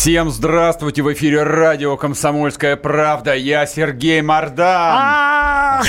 Всем 0.00 0.30
здравствуйте! 0.30 1.02
В 1.02 1.12
эфире 1.12 1.42
радио 1.42 1.94
«Комсомольская 1.98 2.76
правда». 2.76 3.34
Я 3.34 3.66
Сергей 3.66 4.22
Мордан. 4.22 4.94
А! 4.96 5.82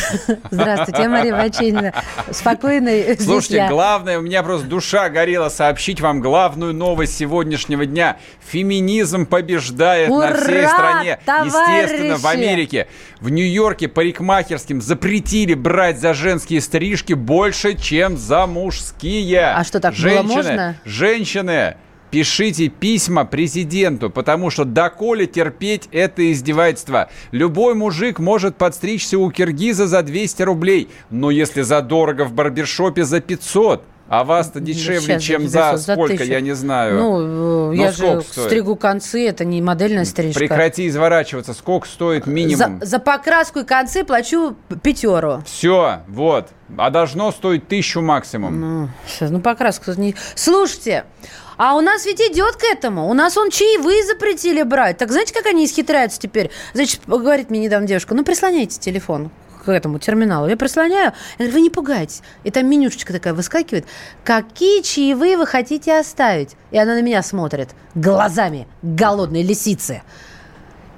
Здравствуйте, 0.51 1.07
Мария 1.07 1.31
Бачинина. 1.31 1.93
Спокойной 2.29 3.17
Слушайте, 3.17 3.67
главное, 3.69 4.19
у 4.19 4.21
меня 4.21 4.43
просто 4.43 4.67
душа 4.67 5.07
горела 5.07 5.47
сообщить 5.47 6.01
вам 6.01 6.19
главную 6.19 6.73
новость 6.73 7.17
сегодняшнего 7.17 7.85
дня. 7.85 8.17
Феминизм 8.49 9.25
побеждает 9.25 10.09
на 10.09 10.33
всей 10.33 10.67
стране. 10.67 11.17
Естественно, 11.45 12.17
в 12.17 12.25
Америке. 12.27 12.87
В 13.21 13.29
Нью-Йорке 13.29 13.87
парикмахерским 13.87 14.81
запретили 14.81 15.53
брать 15.53 16.01
за 16.01 16.13
женские 16.13 16.59
стрижки 16.59 17.13
больше, 17.13 17.77
чем 17.77 18.17
за 18.17 18.45
мужские. 18.45 19.53
А 19.53 19.63
что, 19.63 19.79
так 19.79 19.93
было 19.95 20.21
можно? 20.21 20.75
Женщины 20.83 21.77
пишите 22.11 22.67
письма 22.67 23.25
президенту, 23.25 24.09
потому 24.09 24.49
что 24.49 24.65
доколе 24.65 25.25
терпеть 25.25 25.87
это 25.91 26.31
издевательство. 26.31 27.09
Любой 27.31 27.73
мужик 27.73 28.19
может 28.19 28.57
подстричься 28.57 29.17
у 29.17 29.31
киргиза 29.31 29.87
за 29.87 30.03
200 30.03 30.43
рублей, 30.43 30.89
но 31.09 31.31
если 31.31 31.61
задорого 31.61 32.25
в 32.25 32.33
барбершопе 32.33 33.05
за 33.05 33.21
500, 33.21 33.83
а 34.11 34.25
вас-то 34.25 34.59
дешевле, 34.59 34.99
Сейчас, 34.99 35.23
чем 35.23 35.47
за, 35.47 35.77
за 35.77 35.93
сколько, 35.93 36.17
тысячу. 36.17 36.31
я 36.31 36.41
не 36.41 36.51
знаю. 36.51 36.97
Ну, 36.99 37.19
ну 37.19 37.71
я 37.71 37.93
же 37.93 38.21
стоит? 38.21 38.25
стригу 38.25 38.75
концы, 38.75 39.25
это 39.25 39.45
не 39.45 39.61
модельная 39.61 40.03
стрижка. 40.03 40.37
Прекрати 40.37 40.89
изворачиваться. 40.89 41.53
Сколько 41.53 41.87
стоит 41.87 42.27
минимум? 42.27 42.79
За, 42.81 42.85
за 42.85 42.99
покраску 42.99 43.59
и 43.59 43.63
концы 43.63 44.03
плачу 44.03 44.57
пятеру. 44.83 45.41
Все, 45.45 45.99
вот. 46.09 46.49
А 46.77 46.89
должно 46.89 47.31
стоить 47.31 47.69
тысячу 47.69 48.01
максимум. 48.01 48.59
Ну, 48.59 48.89
ну 49.21 49.39
покраску 49.39 49.91
не... 49.95 50.13
Слушайте, 50.35 51.05
а 51.55 51.77
у 51.77 51.79
нас 51.79 52.05
ведь 52.05 52.19
идет 52.19 52.57
к 52.57 52.65
этому. 52.65 53.07
У 53.07 53.13
нас 53.13 53.37
он 53.37 53.49
чаевые 53.49 54.03
запретили 54.03 54.63
брать. 54.63 54.97
Так 54.97 55.09
знаете, 55.09 55.33
как 55.33 55.45
они 55.45 55.63
исхитряются 55.63 56.19
теперь? 56.19 56.51
Значит, 56.73 56.99
говорит 57.07 57.49
мне 57.49 57.61
недавно 57.61 57.87
девушка, 57.87 58.13
ну 58.13 58.25
прислоняйте 58.25 58.77
телефон 58.77 59.31
к 59.63 59.69
этому 59.69 59.99
терминалу. 59.99 60.47
Я 60.47 60.57
прислоняю, 60.57 61.13
я 61.37 61.45
говорю, 61.45 61.53
вы 61.53 61.61
не 61.61 61.69
пугайтесь. 61.69 62.21
И 62.43 62.51
там 62.51 62.67
менюшечка 62.67 63.13
такая 63.13 63.33
выскакивает. 63.33 63.85
Какие 64.23 64.81
чаевые 64.81 65.37
вы 65.37 65.45
хотите 65.45 65.97
оставить? 65.97 66.55
И 66.71 66.77
она 66.77 66.95
на 66.95 67.01
меня 67.01 67.21
смотрит 67.21 67.69
глазами 67.93 68.67
голодной 68.81 69.43
лисицы. 69.43 70.01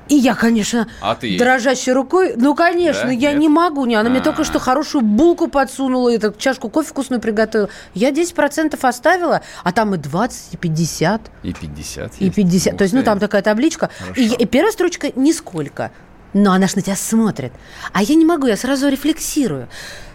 И 0.09 0.15
я, 0.15 0.35
конечно, 0.35 0.87
а 1.01 1.15
ты? 1.15 1.37
дрожащей 1.37 1.93
рукой, 1.93 2.33
ну, 2.35 2.55
конечно, 2.55 3.05
да? 3.05 3.11
я 3.11 3.31
Нет? 3.31 3.39
не 3.39 3.49
могу. 3.49 3.85
Не, 3.85 3.95
она 3.95 4.09
А-а-а. 4.09 4.11
мне 4.11 4.21
только 4.21 4.43
что 4.43 4.59
хорошую 4.59 5.01
булку 5.01 5.47
подсунула, 5.47 6.09
и 6.09 6.17
так, 6.17 6.37
чашку 6.37 6.69
кофе 6.69 6.89
вкусную 6.89 7.21
приготовила. 7.21 7.69
Я 7.93 8.11
10% 8.11 8.77
оставила, 8.81 9.41
а 9.63 9.71
там 9.71 9.95
и 9.95 9.97
20, 9.97 10.53
и 10.55 10.57
50. 10.57 11.21
И 11.43 11.53
50 11.53 12.11
И 12.19 12.29
50. 12.29 12.77
То 12.77 12.83
есть, 12.83 12.93
ну, 12.93 13.01
там 13.01 13.19
такая 13.19 13.41
табличка. 13.41 13.89
И, 14.15 14.27
и 14.27 14.45
первая 14.45 14.73
строчка 14.73 15.09
нисколько. 15.15 15.91
Но 16.33 16.51
она 16.51 16.67
ж 16.67 16.75
на 16.75 16.81
тебя 16.81 16.95
смотрит. 16.95 17.53
А 17.91 18.01
я 18.01 18.15
не 18.15 18.25
могу, 18.25 18.47
я 18.47 18.57
сразу 18.57 18.89
рефлексирую. 18.89 19.67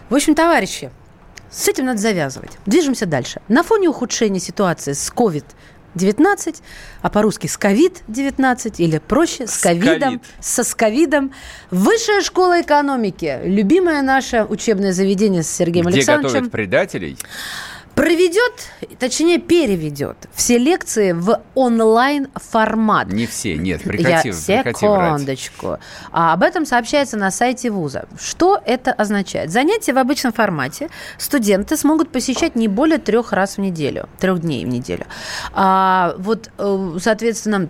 В 0.09 0.15
общем, 0.15 0.35
товарищи, 0.35 0.91
с 1.49 1.67
этим 1.67 1.85
надо 1.85 1.99
завязывать. 1.99 2.51
Движемся 2.65 3.05
дальше. 3.05 3.41
На 3.47 3.63
фоне 3.63 3.89
ухудшения 3.89 4.39
ситуации 4.39 4.93
с 4.93 5.11
COVID 5.15 5.45
19, 5.95 6.61
а 7.01 7.09
по-русски 7.09 7.47
с 7.47 7.57
ковид-19 7.57 8.75
или 8.77 8.99
проще 8.99 9.47
с 9.47 9.57
ковидом, 9.57 10.21
со 10.39 10.63
сковидом. 10.63 11.33
Высшая 11.71 12.21
школа 12.21 12.61
экономики, 12.61 13.39
любимое 13.43 14.01
наше 14.01 14.43
учебное 14.43 14.93
заведение 14.93 15.43
с 15.43 15.49
Сергеем 15.49 15.87
Где 15.87 15.97
Александровичем. 15.97 16.33
готовят 16.33 16.51
предателей? 16.51 17.17
Проведет, 17.95 18.71
точнее 18.97 19.39
переведет 19.39 20.17
все 20.33 20.57
лекции 20.57 21.11
в 21.11 21.41
онлайн-формат. 21.55 23.07
Не 23.11 23.27
все, 23.27 23.57
нет, 23.57 23.81
прекрати, 23.83 24.29
Я, 24.29 24.63
прекрати 24.63 24.79
секундочку. 24.79 25.67
Врать. 25.67 25.79
А, 26.11 26.33
об 26.33 26.43
этом 26.43 26.65
сообщается 26.65 27.17
на 27.17 27.31
сайте 27.31 27.69
вуза. 27.69 28.07
Что 28.19 28.61
это 28.65 28.91
означает? 28.91 29.51
Занятия 29.51 29.93
в 29.93 29.97
обычном 29.97 30.33
формате 30.33 30.89
студенты 31.17 31.77
смогут 31.77 32.09
посещать 32.09 32.55
не 32.55 32.67
более 32.67 32.99
трех 32.99 33.33
раз 33.33 33.57
в 33.57 33.59
неделю, 33.59 34.07
трех 34.19 34.39
дней 34.39 34.65
в 34.65 34.67
неделю. 34.69 35.05
А, 35.53 36.15
вот, 36.17 36.49
э, 36.57 36.97
соответственно, 36.99 37.69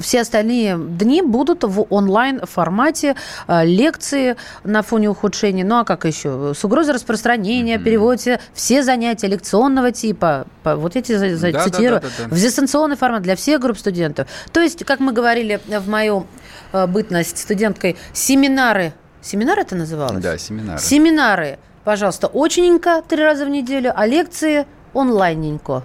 все 0.00 0.22
остальные 0.22 0.76
дни 0.78 1.22
будут 1.22 1.64
в 1.64 1.86
онлайн-формате, 1.90 3.16
а, 3.46 3.64
лекции 3.64 4.36
на 4.64 4.82
фоне 4.82 5.10
ухудшения. 5.10 5.64
Ну 5.64 5.78
а 5.78 5.84
как 5.84 6.04
еще? 6.04 6.52
С 6.54 6.64
угрозой 6.64 6.94
распространения 6.94 7.76
mm-hmm. 7.76 7.84
переводите 7.84 8.40
все 8.52 8.82
занятия 8.82 9.28
лекционного 9.28 9.92
типа, 9.92 10.46
вот 10.64 10.96
эти 10.96 11.12
да, 11.12 11.64
цитирую, 11.64 12.00
да, 12.00 12.08
да, 12.08 12.14
да, 12.18 12.28
да. 12.28 12.34
в 12.34 12.38
дистанционный 12.38 12.96
формат 12.96 13.22
для 13.22 13.36
всех 13.36 13.60
групп 13.60 13.78
студентов. 13.78 14.28
То 14.52 14.60
есть, 14.60 14.84
как 14.84 15.00
мы 15.00 15.12
говорили 15.12 15.60
в 15.66 15.88
мою 15.88 16.26
а, 16.72 16.86
бытность 16.86 17.38
студенткой, 17.38 17.96
семинары, 18.12 18.92
семинары 19.22 19.62
это 19.62 19.76
называлось? 19.76 20.22
Да, 20.22 20.36
семинары. 20.36 20.80
Семинары, 20.80 21.58
пожалуйста, 21.84 22.28
очненько 22.32 23.02
три 23.06 23.22
раза 23.22 23.44
в 23.44 23.48
неделю, 23.48 23.92
а 23.94 24.06
лекции 24.06 24.66
онлайненько. 24.94 25.84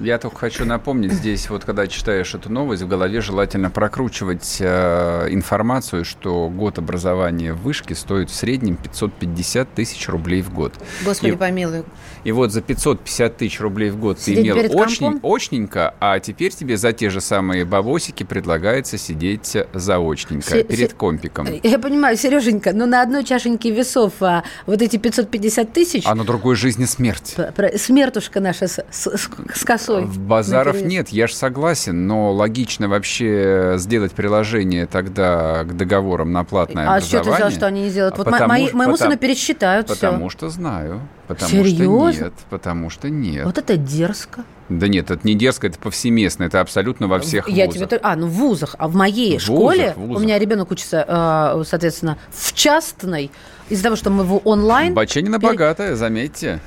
Я 0.00 0.18
только 0.18 0.36
хочу 0.36 0.64
напомнить 0.64 1.12
здесь, 1.12 1.50
вот 1.50 1.64
когда 1.64 1.86
читаешь 1.88 2.34
эту 2.34 2.50
новость, 2.50 2.82
в 2.82 2.88
голове 2.88 3.20
желательно 3.20 3.68
прокручивать 3.70 4.58
э, 4.60 5.26
информацию, 5.30 6.04
что 6.04 6.48
год 6.48 6.78
образования 6.78 7.52
в 7.52 7.62
вышке 7.62 7.94
стоит 7.94 8.30
в 8.30 8.34
среднем 8.34 8.76
550 8.76 9.74
тысяч 9.74 10.08
рублей 10.08 10.42
в 10.42 10.52
год. 10.52 10.74
Господи 11.04 11.32
и, 11.32 11.36
помилуй. 11.36 11.84
И 12.24 12.32
вот 12.32 12.52
за 12.52 12.60
550 12.60 13.36
тысяч 13.36 13.60
рублей 13.60 13.90
в 13.90 13.98
год 13.98 14.20
сидеть 14.20 14.44
ты 14.44 14.60
имел 14.60 14.78
очень, 14.78 15.20
очненько, 15.22 15.94
а 16.00 16.20
теперь 16.20 16.52
тебе 16.52 16.76
за 16.76 16.92
те 16.92 17.10
же 17.10 17.20
самые 17.20 17.64
бабосики 17.64 18.22
предлагается 18.22 18.98
сидеть 18.98 19.56
заочненько, 19.72 20.50
Се- 20.50 20.64
перед 20.64 20.94
компиком. 20.94 21.48
Я 21.62 21.78
понимаю, 21.78 22.16
Сереженька, 22.16 22.72
но 22.72 22.86
на 22.86 23.02
одной 23.02 23.24
чашеньке 23.24 23.70
весов 23.70 24.14
а, 24.20 24.44
вот 24.66 24.82
эти 24.82 24.96
550 24.96 25.72
тысяч... 25.72 26.02
А 26.06 26.14
на 26.14 26.24
другой 26.24 26.56
жизни 26.56 26.84
смерть. 26.84 27.36
Смертушка 27.76 28.40
наша 28.40 28.68
с, 28.68 28.84
с, 28.90 29.08
с 29.54 29.64
косой 29.64 29.88
косой. 29.88 30.06
Базаров 30.06 30.82
нет, 30.82 31.08
я 31.08 31.26
же 31.26 31.34
согласен, 31.34 32.06
но 32.06 32.32
логично 32.32 32.88
вообще 32.88 33.74
сделать 33.76 34.12
приложение 34.12 34.86
тогда 34.86 35.64
к 35.64 35.76
договорам 35.76 36.32
на 36.32 36.44
платное 36.44 36.86
а 36.86 36.96
образование. 36.96 37.20
А 37.20 37.22
что 37.22 37.30
ты 37.30 37.36
взял, 37.36 37.50
что 37.50 37.66
они 37.66 37.82
не 37.82 37.90
делают? 37.90 38.18
Вот 38.18 38.24
потому, 38.24 38.48
мои, 38.48 38.64
моему 38.72 38.92
потому, 38.92 38.96
сыну 38.96 39.16
пересчитают 39.16 39.86
Потому 39.86 40.28
все. 40.28 40.38
что 40.38 40.48
знаю. 40.50 41.00
Потому 41.28 41.50
Серьезно? 41.50 42.12
что 42.12 42.24
нет. 42.24 42.32
Потому 42.48 42.90
что 42.90 43.10
нет. 43.10 43.44
Вот 43.44 43.58
это 43.58 43.76
дерзко. 43.76 44.44
Да 44.70 44.88
нет, 44.88 45.10
это 45.10 45.26
не 45.26 45.34
дерзко, 45.34 45.66
это 45.66 45.78
повсеместно, 45.78 46.44
это 46.44 46.60
абсолютно 46.60 47.06
во 47.06 47.20
всех 47.20 47.48
я 47.48 47.66
вузах. 47.66 47.88
Тебе... 47.88 48.00
А, 48.02 48.16
ну 48.16 48.26
в 48.26 48.32
вузах. 48.32 48.74
А 48.78 48.88
в 48.88 48.94
моей 48.94 49.38
в 49.38 49.42
школе, 49.42 49.88
вузах, 49.88 49.96
вузах. 49.96 50.16
у 50.16 50.20
меня 50.24 50.38
ребенок 50.38 50.70
учится, 50.70 51.04
э, 51.06 51.64
соответственно, 51.66 52.18
в 52.30 52.52
частной, 52.54 53.30
из-за 53.68 53.84
того, 53.84 53.96
что 53.96 54.10
мы 54.10 54.24
в 54.24 54.40
онлайн... 54.44 54.94
Баченина 54.94 55.38
богатая, 55.38 55.96
заметьте. 55.96 56.60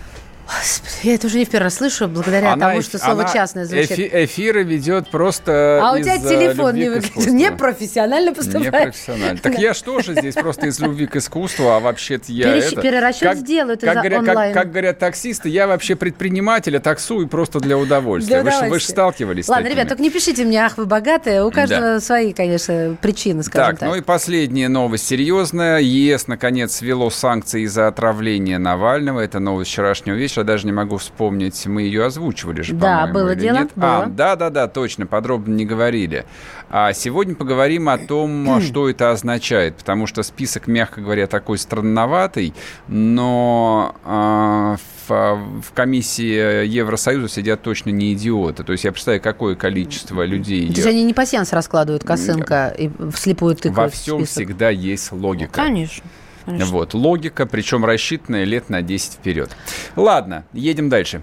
Я 1.04 1.16
это 1.16 1.28
уже 1.28 1.38
не 1.38 1.46
в 1.46 1.50
первый 1.50 1.66
раз 1.66 1.76
слышу, 1.76 2.08
благодаря 2.08 2.54
она 2.54 2.70
тому, 2.70 2.82
что 2.82 2.98
слово 2.98 3.30
«частное» 3.32 3.66
звучит. 3.66 3.92
Эфи 3.92 4.10
эфиры 4.14 4.64
ведет 4.64 5.10
просто 5.10 5.80
А 5.84 5.94
у 5.94 6.00
тебя 6.00 6.18
телефон 6.18 6.76
не, 6.76 7.32
не 7.32 7.52
профессионально 7.52 8.34
поступает. 8.34 8.66
Не 8.66 8.72
профессионально. 8.72 9.40
Так 9.40 9.58
я 9.58 9.74
что 9.74 10.00
же 10.02 10.14
здесь 10.14 10.36
просто 10.36 10.68
из 10.68 10.80
любви 10.80 11.08
к 11.08 11.16
искусству, 11.16 11.70
а 11.70 11.80
вообще-то 11.80 12.32
я 12.32 12.54
Перещ... 12.54 12.74
это... 12.74 12.82
Перерасчет 12.82 13.22
как, 13.22 13.38
сделают 13.38 13.82
как, 13.82 13.96
говоря, 13.96 14.20
онлайн. 14.20 14.54
Как, 14.54 14.64
как 14.64 14.72
говорят 14.72 15.00
таксисты, 15.00 15.50
я 15.50 15.68
вообще 15.68 15.96
предприниматель, 15.96 16.78
а 16.78 16.80
таксую 16.80 17.28
просто 17.28 17.60
для 17.60 17.78
удовольствия. 17.78 18.42
Вы, 18.42 18.52
же, 18.52 18.70
вы 18.70 18.80
же 18.80 18.86
сталкивались 18.86 19.48
Ладно, 19.48 19.68
ребят, 19.68 19.88
только 19.88 20.02
не 20.02 20.10
пишите 20.10 20.44
мне, 20.44 20.64
ах, 20.64 20.78
вы 20.78 20.86
богатые. 20.86 21.44
У 21.44 21.52
каждого 21.52 21.82
да. 21.82 22.00
свои, 22.00 22.34
конечно, 22.34 22.98
причины, 23.02 23.44
скажем 23.44 23.72
так. 23.72 23.80
Так, 23.80 23.90
ну 23.90 23.96
и 23.96 24.02
последняя 24.02 24.68
новость 24.68 25.08
серьезная. 25.08 25.80
ЕС, 25.80 26.28
наконец, 26.28 26.82
ввело 26.82 27.10
санкции 27.10 27.64
из-за 27.64 27.88
отравления 27.88 28.58
Навального. 28.58 29.20
Это 29.20 29.40
новость 29.40 29.72
вчерашнего 29.72 30.16
вечера 30.16 30.41
вечера, 30.42 30.44
даже 30.44 30.66
не 30.66 30.72
могу 30.72 30.98
вспомнить, 30.98 31.66
мы 31.68 31.84
ее 31.84 32.06
озвучивали 32.06 32.62
же, 32.62 32.74
Да, 32.74 33.08
было 33.08 33.36
дело. 33.36 33.58
Нет? 33.58 33.72
Было. 33.76 34.04
А, 34.04 34.06
да, 34.08 34.36
да, 34.36 34.50
да, 34.50 34.68
точно, 34.68 35.06
подробно 35.06 35.54
не 35.54 35.66
говорили. 35.66 36.26
А 36.70 36.94
сегодня 36.94 37.36
поговорим 37.36 37.90
о 37.90 37.98
том, 37.98 38.62
что 38.62 38.90
это 38.90 39.12
означает, 39.12 39.76
потому 39.76 40.08
что 40.08 40.24
список, 40.24 40.68
мягко 40.68 41.02
говоря, 41.02 41.28
такой 41.28 41.58
странноватый, 41.58 42.54
но 42.88 43.96
э, 44.06 44.78
в, 45.08 45.62
в 45.62 45.74
комиссии 45.74 46.66
Евросоюза 46.66 47.30
сидят 47.30 47.62
точно 47.62 47.90
не 47.90 48.14
идиоты. 48.14 48.64
То 48.64 48.72
есть 48.72 48.84
я 48.84 48.92
представляю, 48.92 49.22
какое 49.22 49.56
количество 49.56 50.24
людей... 50.24 50.68
То 50.68 50.76
есть 50.76 50.88
они 50.88 51.04
не 51.04 51.14
пассианс 51.14 51.54
раскладывают, 51.54 52.04
косынка, 52.04 52.74
и 52.78 52.90
вслепую 53.14 53.56
тыкают 53.56 53.78
Во 53.78 53.90
всем 53.90 54.26
всегда 54.26 54.70
есть 54.70 55.12
логика. 55.12 55.52
Конечно. 55.54 56.04
Конечно. 56.46 56.72
Вот, 56.74 56.94
логика, 56.94 57.46
причем 57.46 57.86
рассчитанная 57.86 58.44
лет 58.44 58.70
на 58.70 58.82
10 58.82 59.14
вперед. 59.14 59.56
Ладно, 59.96 60.46
едем 60.54 60.90
дальше. 60.90 61.22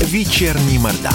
Вечерний 0.00 0.78
Мордан. 0.78 1.14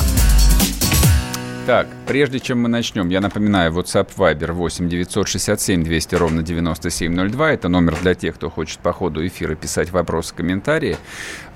Так, 1.67 1.85
прежде 2.05 2.39
чем 2.39 2.61
мы 2.61 2.69
начнем, 2.69 3.09
я 3.09 3.19
напоминаю, 3.19 3.73
WhatsApp 3.73 4.07
Viber 4.15 4.53
8 4.53 4.87
967 4.87 5.83
200 5.83 6.15
ровно 6.15 6.41
9702. 6.41 7.51
Это 7.51 7.67
номер 7.67 7.97
для 8.01 8.15
тех, 8.15 8.35
кто 8.35 8.49
хочет 8.49 8.79
по 8.79 8.93
ходу 8.93 9.27
эфира 9.27 9.53
писать 9.53 9.91
вопросы, 9.91 10.33
комментарии. 10.33 10.95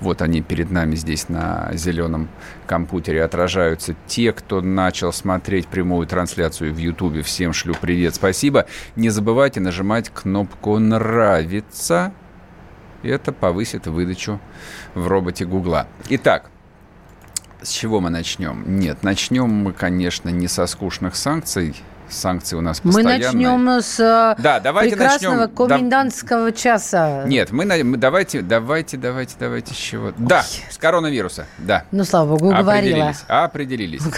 Вот 0.00 0.20
они 0.20 0.42
перед 0.42 0.70
нами 0.70 0.96
здесь 0.96 1.30
на 1.30 1.70
зеленом 1.72 2.28
компьютере 2.66 3.24
отражаются. 3.24 3.96
Те, 4.06 4.34
кто 4.34 4.60
начал 4.60 5.14
смотреть 5.14 5.66
прямую 5.66 6.06
трансляцию 6.06 6.74
в 6.74 6.76
YouTube, 6.76 7.24
всем 7.24 7.54
шлю 7.54 7.74
привет, 7.80 8.14
спасибо. 8.14 8.66
Не 8.96 9.08
забывайте 9.08 9.60
нажимать 9.60 10.10
кнопку 10.10 10.78
«Нравится». 10.78 12.12
Это 13.02 13.32
повысит 13.32 13.86
выдачу 13.86 14.40
в 14.94 15.08
роботе 15.08 15.46
Гугла. 15.46 15.88
Итак, 16.10 16.51
с 17.62 17.70
чего 17.70 18.00
мы 18.00 18.10
начнем? 18.10 18.64
Нет, 18.78 19.02
начнем 19.02 19.48
мы, 19.48 19.72
конечно, 19.72 20.28
не 20.28 20.48
со 20.48 20.66
скучных 20.66 21.14
санкций. 21.16 21.74
Санкции 22.08 22.56
у 22.56 22.60
нас 22.60 22.84
Мы 22.84 22.92
постоянные. 22.92 23.26
начнем 23.48 23.68
с 23.80 23.98
э, 23.98 24.34
Да, 24.42 24.60
давайте 24.60 24.96
прекрасного 24.96 25.46
начнем. 25.46 25.56
Да- 25.68 25.76
комендантского 25.76 26.52
часа. 26.52 27.24
Нет, 27.24 27.52
мы, 27.52 27.64
на- 27.64 27.82
мы 27.82 27.96
давайте, 27.96 28.42
давайте, 28.42 28.98
давайте, 28.98 29.34
давайте 29.40 29.72
с 29.72 29.76
чего? 29.78 30.12
Да, 30.18 30.42
с 30.42 30.76
коронавируса, 30.76 31.46
да. 31.56 31.84
Ну, 31.90 32.04
слава 32.04 32.36
богу, 32.36 32.48
уговорила. 32.48 33.14
Определились. 33.14 33.24
Определились. 33.28 34.02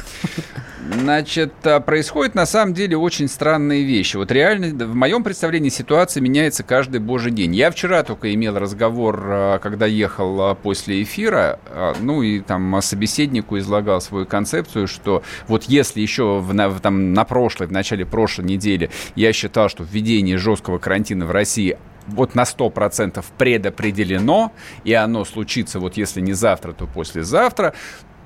Значит, 0.92 1.54
а, 1.64 1.80
происходят 1.80 2.34
на 2.34 2.44
самом 2.46 2.74
деле 2.74 2.96
очень 2.96 3.28
странные 3.28 3.84
вещи. 3.84 4.16
Вот 4.16 4.30
реально, 4.30 4.86
в 4.86 4.94
моем 4.94 5.22
представлении 5.22 5.70
ситуация 5.70 6.20
меняется 6.20 6.62
каждый 6.62 7.00
божий 7.00 7.32
день. 7.32 7.54
Я 7.54 7.70
вчера 7.70 8.02
только 8.02 8.32
имел 8.34 8.58
разговор, 8.58 9.22
а, 9.26 9.58
когда 9.60 9.86
ехал 9.86 10.40
а, 10.42 10.54
после 10.54 11.02
эфира, 11.02 11.58
ну 12.00 12.22
и 12.22 12.40
там 12.40 12.80
собеседнику 12.82 13.58
излагал 13.58 14.00
свою 14.00 14.26
концепцию, 14.26 14.86
что 14.86 15.22
вот 15.48 15.64
если 15.64 16.00
еще 16.00 16.40
в- 16.40 16.80
там, 16.80 17.12
на 17.14 17.24
прошлой, 17.24 17.66
в 17.66 17.72
начале 17.72 18.04
прошлой 18.04 18.44
недели 18.44 18.90
я 19.16 19.32
считал, 19.32 19.68
что 19.68 19.84
введение 19.84 20.36
жесткого 20.36 20.78
карантина 20.78 21.24
в 21.24 21.30
России 21.30 21.78
вот 22.06 22.34
на 22.34 22.44
100% 22.44 23.24
предопределено, 23.38 24.52
и 24.84 24.92
оно 24.92 25.24
случится 25.24 25.80
вот 25.80 25.96
если 25.96 26.20
не 26.20 26.34
завтра, 26.34 26.72
то 26.72 26.86
послезавтра, 26.86 27.72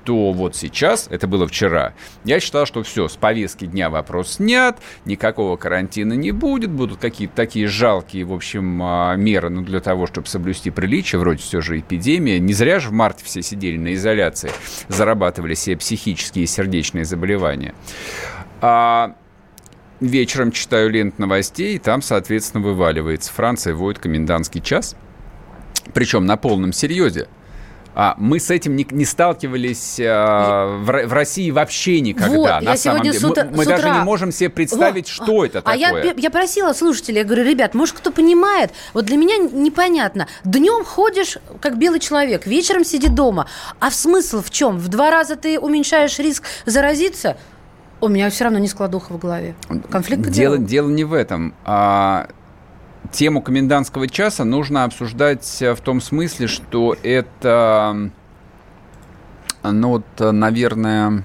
то 0.09 0.31
вот 0.31 0.55
сейчас, 0.55 1.05
это 1.11 1.27
было 1.27 1.47
вчера, 1.47 1.93
я 2.23 2.39
считал, 2.39 2.65
что 2.65 2.81
все, 2.81 3.07
с 3.07 3.15
повестки 3.15 3.65
дня 3.65 3.91
вопрос 3.91 4.37
снят, 4.37 4.79
никакого 5.05 5.55
карантина 5.55 6.13
не 6.13 6.31
будет, 6.31 6.71
будут 6.71 6.99
какие-то 6.99 7.35
такие 7.35 7.67
жалкие, 7.67 8.25
в 8.25 8.33
общем, 8.33 8.81
а, 8.81 9.15
меры 9.15 9.49
ну, 9.49 9.61
для 9.61 9.79
того, 9.81 10.07
чтобы 10.07 10.25
соблюсти 10.25 10.71
приличие, 10.71 11.19
вроде 11.19 11.43
все 11.43 11.61
же 11.61 11.77
эпидемия. 11.77 12.39
Не 12.39 12.53
зря 12.53 12.79
же 12.79 12.89
в 12.89 12.91
марте 12.91 13.23
все 13.23 13.43
сидели 13.43 13.77
на 13.77 13.93
изоляции, 13.93 14.49
зарабатывали 14.87 15.53
себе 15.53 15.77
психические 15.77 16.45
и 16.45 16.47
сердечные 16.47 17.05
заболевания. 17.05 17.75
А 18.61 19.15
вечером 19.99 20.51
читаю 20.51 20.89
лент 20.89 21.19
новостей, 21.19 21.75
и 21.75 21.77
там, 21.77 22.01
соответственно, 22.01 22.63
вываливается. 22.63 23.31
Франция 23.31 23.75
вводит 23.75 24.01
комендантский 24.01 24.61
час, 24.61 24.95
причем 25.93 26.25
на 26.25 26.35
полном 26.35 26.73
серьезе. 26.73 27.27
А 27.95 28.15
мы 28.17 28.39
с 28.39 28.49
этим 28.49 28.75
не, 28.75 28.87
не 28.91 29.03
сталкивались 29.03 29.99
а, 30.01 30.77
в, 30.77 31.07
в 31.07 31.13
России 31.13 31.51
вообще 31.51 31.99
никогда. 32.01 32.35
Вот, 32.35 32.61
на 32.61 32.71
я 32.71 32.77
самом 32.77 33.03
деле. 33.03 33.19
с 33.19 33.23
утра- 33.23 33.45
мы 33.45 33.57
мы 33.57 33.63
с 33.63 33.67
даже 33.67 33.83
утра- 33.83 33.97
не 33.99 34.03
можем 34.05 34.31
себе 34.31 34.49
представить, 34.49 35.07
Во, 35.07 35.25
что 35.25 35.45
это 35.45 35.61
а 35.65 35.75
я, 35.75 35.87
такое. 35.89 36.13
пе- 36.13 36.21
я 36.21 36.29
просила 36.29 36.73
слушателей, 36.73 37.19
я 37.19 37.23
говорю, 37.25 37.43
ребят, 37.43 37.73
может, 37.73 37.97
кто 37.97 38.11
понимает, 38.11 38.71
вот 38.93 39.05
для 39.05 39.17
меня 39.17 39.37
непонятно. 39.37 40.27
Днем 40.43 40.85
ходишь, 40.85 41.37
как 41.61 41.77
белый 41.77 41.99
человек, 41.99 42.45
вечером 42.45 42.85
сиди 42.85 43.07
дома. 43.09 43.47
А 43.79 43.89
в 43.89 43.95
смысл 43.95 44.41
в 44.41 44.49
чем? 44.51 44.77
В 44.77 44.87
два 44.87 45.09
раза 45.11 45.35
ты 45.35 45.59
уменьшаешь 45.59 46.17
риск 46.19 46.43
заразиться? 46.65 47.37
У 48.01 48.07
меня 48.07 48.29
все 48.29 48.45
равно 48.45 48.59
не 48.59 48.69
складуха 48.69 49.11
в 49.11 49.17
голове. 49.19 49.55
Конфликт 49.91 50.21
Дело, 50.29 50.57
дело 50.57 50.89
не 50.89 51.03
в 51.03 51.13
этом. 51.13 51.53
А, 51.65 52.27
тему 53.11 53.41
комендантского 53.41 54.07
часа 54.07 54.43
нужно 54.43 54.83
обсуждать 54.83 55.61
э, 55.61 55.73
в 55.73 55.81
том 55.81 56.01
смысле, 56.01 56.47
что 56.47 56.95
это, 57.01 58.11
ну 59.63 59.89
вот, 59.89 60.05
э, 60.19 60.31
наверное, 60.31 61.23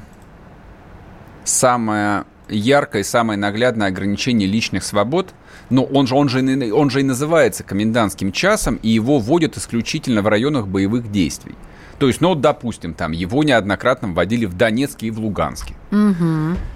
самое 1.45 2.25
яркое 2.49 3.03
и 3.03 3.05
самое 3.05 3.39
наглядное 3.39 3.89
ограничение 3.89 4.49
личных 4.49 4.85
свобод. 4.85 5.35
Но 5.71 5.83
он 5.83 6.07
же, 6.07 6.15
он, 6.15 6.29
же, 6.29 6.73
он 6.73 6.91
же 6.91 7.01
и 7.01 7.05
называется 7.05 7.65
комендантским 7.65 8.33
часом, 8.33 8.77
и 8.77 8.91
его 8.91 9.19
вводят 9.19 9.57
исключительно 9.57 10.21
в 10.21 10.29
районах 10.29 10.69
боевых 10.69 11.11
действий. 11.11 11.55
То 11.99 12.09
есть, 12.09 12.21
ну, 12.21 12.31
вот, 12.31 12.41
допустим, 12.41 12.95
там 12.95 13.13
его 13.13 13.43
неоднократно 13.45 14.09
вводили 14.09 14.47
в 14.47 14.55
Донецке 14.55 15.07
и 15.07 15.11
в 15.11 15.19
Луганске. 15.21 15.75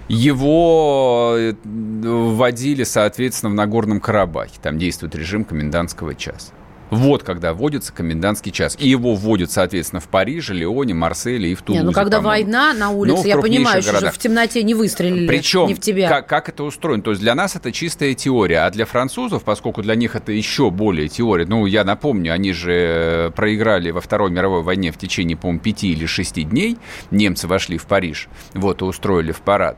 Его 0.07 1.35
э, 1.37 1.53
вводили, 1.63 2.83
соответственно, 2.83 3.51
в 3.51 3.55
Нагорном 3.55 3.99
Карабахе. 3.99 4.59
Там 4.61 4.77
действует 4.77 5.15
режим 5.15 5.43
комендантского 5.43 6.15
часа. 6.15 6.53
Вот 6.89 7.23
когда 7.23 7.53
вводится 7.53 7.93
комендантский 7.93 8.51
час. 8.51 8.75
И 8.79 8.87
его 8.89 9.15
вводят, 9.15 9.51
соответственно, 9.51 9.99
в 9.99 10.07
Париже, 10.07 10.53
Лионе, 10.53 10.93
Марселе 10.93 11.51
и 11.51 11.55
в 11.55 11.61
Тулузе. 11.61 11.81
Не, 11.81 11.85
ну 11.85 11.91
когда 11.93 12.19
война 12.19 12.73
на 12.73 12.91
Ну, 12.91 12.99
улице, 12.99 13.21
в 13.23 13.25
я 13.25 13.37
понимаю, 13.37 13.81
что 13.81 13.91
же 13.91 13.97
городах. 13.97 14.15
в 14.15 14.17
темноте 14.17 14.63
не 14.63 14.73
выстрелили 14.73 15.27
Причем, 15.27 15.67
не 15.67 15.73
в 15.73 15.79
тебя. 15.79 16.09
Как, 16.09 16.27
как 16.27 16.49
это 16.49 16.63
устроено? 16.63 17.03
То 17.03 17.11
есть 17.11 17.21
для 17.21 17.35
нас 17.35 17.55
это 17.55 17.71
чистая 17.71 18.13
теория, 18.13 18.59
а 18.65 18.71
для 18.71 18.85
французов, 18.85 19.43
поскольку 19.43 19.81
для 19.81 19.95
них 19.95 20.15
это 20.15 20.31
еще 20.31 20.69
более 20.71 21.07
теория, 21.07 21.45
ну, 21.45 21.65
я 21.65 21.83
напомню, 21.83 22.33
они 22.33 22.53
же 22.53 22.71
э, 22.73 23.31
проиграли 23.35 23.91
во 23.91 24.01
Второй 24.01 24.31
мировой 24.31 24.63
войне 24.63 24.91
в 24.91 24.97
течение, 24.97 25.37
по-моему, 25.37 25.59
пяти 25.59 25.91
или 25.91 26.05
шести 26.05 26.43
дней. 26.43 26.77
Немцы 27.11 27.47
вошли 27.47 27.77
в 27.77 27.85
Париж, 27.85 28.27
вот, 28.53 28.81
и 28.81 28.85
устроили 28.85 29.31
в 29.31 29.41
парад. 29.41 29.77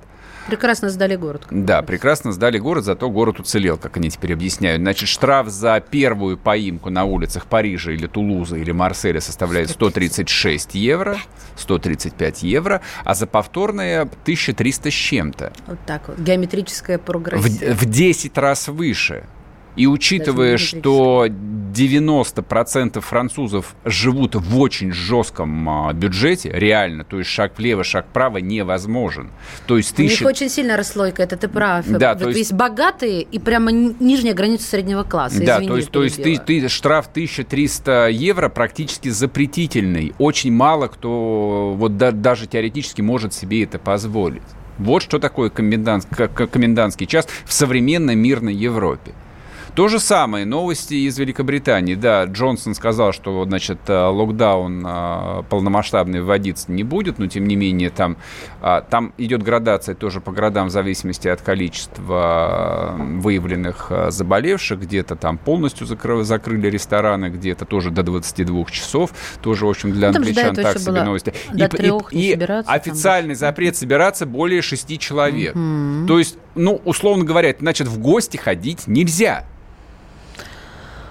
Прекрасно 0.51 0.89
сдали 0.89 1.15
город. 1.15 1.47
Да, 1.49 1.81
прекрасно 1.81 2.33
сдали 2.33 2.57
город, 2.57 2.83
зато 2.83 3.09
город 3.09 3.39
уцелел, 3.39 3.77
как 3.77 3.95
они 3.95 4.09
теперь 4.09 4.33
объясняют. 4.33 4.81
Значит, 4.81 5.07
штраф 5.07 5.47
за 5.47 5.79
первую 5.79 6.37
поимку 6.37 6.89
на 6.89 7.05
улицах 7.05 7.45
Парижа 7.45 7.91
или 7.93 8.05
Тулуза 8.05 8.57
или 8.57 8.73
Марселя 8.73 9.21
составляет 9.21 9.69
136 9.69 10.75
евро, 10.75 11.17
135 11.55 12.43
евро, 12.43 12.81
а 13.05 13.15
за 13.15 13.27
повторное 13.27 14.01
1300 14.01 14.91
с 14.91 14.93
чем-то. 14.93 15.53
Вот 15.67 15.79
так 15.85 16.09
вот. 16.09 16.19
Геометрическая 16.19 16.97
В, 16.97 17.01
прогрессия. 17.01 17.73
в 17.73 17.85
10 17.85 18.37
раз 18.37 18.67
выше. 18.67 19.23
И 19.75 19.87
учитывая, 19.87 20.57
что 20.57 21.27
90% 21.29 22.99
французов 23.01 23.75
живут 23.85 24.35
в 24.35 24.59
очень 24.59 24.91
жестком 24.91 25.69
а, 25.69 25.93
бюджете, 25.93 26.51
реально, 26.53 27.03
то 27.05 27.17
есть 27.17 27.29
шаг 27.29 27.53
влево, 27.57 27.83
шаг 27.83 28.05
вправо 28.09 28.37
невозможен. 28.39 29.29
То 29.67 29.77
есть 29.77 29.97
У 29.97 30.01
них 30.03 30.21
очень 30.23 30.49
сильная 30.49 30.75
расслойка, 30.77 31.23
это 31.23 31.37
ты 31.37 31.47
прав. 31.47 31.85
Да, 31.87 32.13
вот 32.13 32.23
то 32.23 32.27
есть- 32.29 32.39
есть 32.39 32.53
богатые 32.53 33.21
и 33.21 33.39
прямо 33.39 33.71
ни- 33.71 33.95
нижняя 33.99 34.33
граница 34.33 34.67
среднего 34.67 35.03
класса. 35.03 35.41
Да, 35.43 35.55
Извини, 35.57 35.67
то 35.69 35.75
есть, 35.77 35.91
то 35.91 36.03
есть 36.03 36.21
ты, 36.21 36.37
ты- 36.37 36.67
штраф 36.67 37.07
1300 37.07 38.09
евро 38.09 38.49
практически 38.49 39.09
запретительный. 39.09 40.13
Очень 40.17 40.51
мало 40.51 40.87
кто 40.87 41.73
вот 41.77 41.97
да- 41.97 42.11
даже 42.11 42.47
теоретически 42.47 43.01
может 43.01 43.33
себе 43.33 43.63
это 43.63 43.79
позволить. 43.79 44.41
Вот 44.77 45.03
что 45.03 45.19
такое 45.19 45.49
комендант, 45.49 46.05
комендантский 46.05 47.05
час 47.05 47.27
в 47.45 47.53
современной 47.53 48.15
мирной 48.15 48.53
Европе. 48.55 49.13
То 49.73 49.87
же 49.87 49.99
самое, 49.99 50.45
новости 50.45 50.95
из 50.95 51.17
Великобритании. 51.17 51.95
Да, 51.95 52.25
Джонсон 52.25 52.75
сказал, 52.75 53.13
что, 53.13 53.45
значит, 53.45 53.79
э, 53.87 53.93
локдаун 54.07 54.85
э, 54.85 55.43
полномасштабный 55.49 56.21
вводиться 56.21 56.69
не 56.69 56.83
будет, 56.83 57.19
но, 57.19 57.27
тем 57.27 57.47
не 57.47 57.55
менее, 57.55 57.89
там, 57.89 58.17
а, 58.61 58.81
там 58.81 59.13
идет 59.17 59.43
градация 59.43 59.95
тоже 59.95 60.19
по 60.19 60.33
городам 60.33 60.67
в 60.67 60.71
зависимости 60.71 61.29
от 61.29 61.41
количества 61.41 62.95
э, 62.99 63.03
выявленных 63.19 63.91
заболевших. 64.09 64.81
Где-то 64.81 65.15
там 65.15 65.37
полностью 65.37 65.87
закры- 65.87 66.23
закрыли 66.23 66.67
рестораны, 66.69 67.29
где-то 67.29 67.63
тоже 67.63 67.91
до 67.91 68.03
22 68.03 68.65
часов. 68.65 69.11
Тоже, 69.41 69.65
в 69.65 69.69
общем, 69.69 69.93
для 69.93 70.11
Ну, 70.11 70.17
англичан 70.17 70.51
этого 70.51 70.63
так 70.73 70.79
себе 70.79 70.91
было 70.91 71.03
новости. 71.05 71.33
до 71.53 71.63
И- 71.63 71.67
и- 71.67 71.69
трех 71.69 72.11
не 72.11 72.21
и 72.27 72.31
собираться, 72.33 72.67
там 72.71 72.75
официальный 72.75 73.35
запрет 73.35 73.77
собираться 73.77 74.25
более 74.25 74.61
шести 74.61 74.99
человек. 74.99 75.53
То 75.53 76.19
есть, 76.19 76.37
ну, 76.55 76.81
условно 76.85 77.23
говоря, 77.23 77.55
значит, 77.59 77.87
в 77.87 77.99
гости 77.99 78.37
ходить 78.37 78.87
нельзя. 78.87 79.45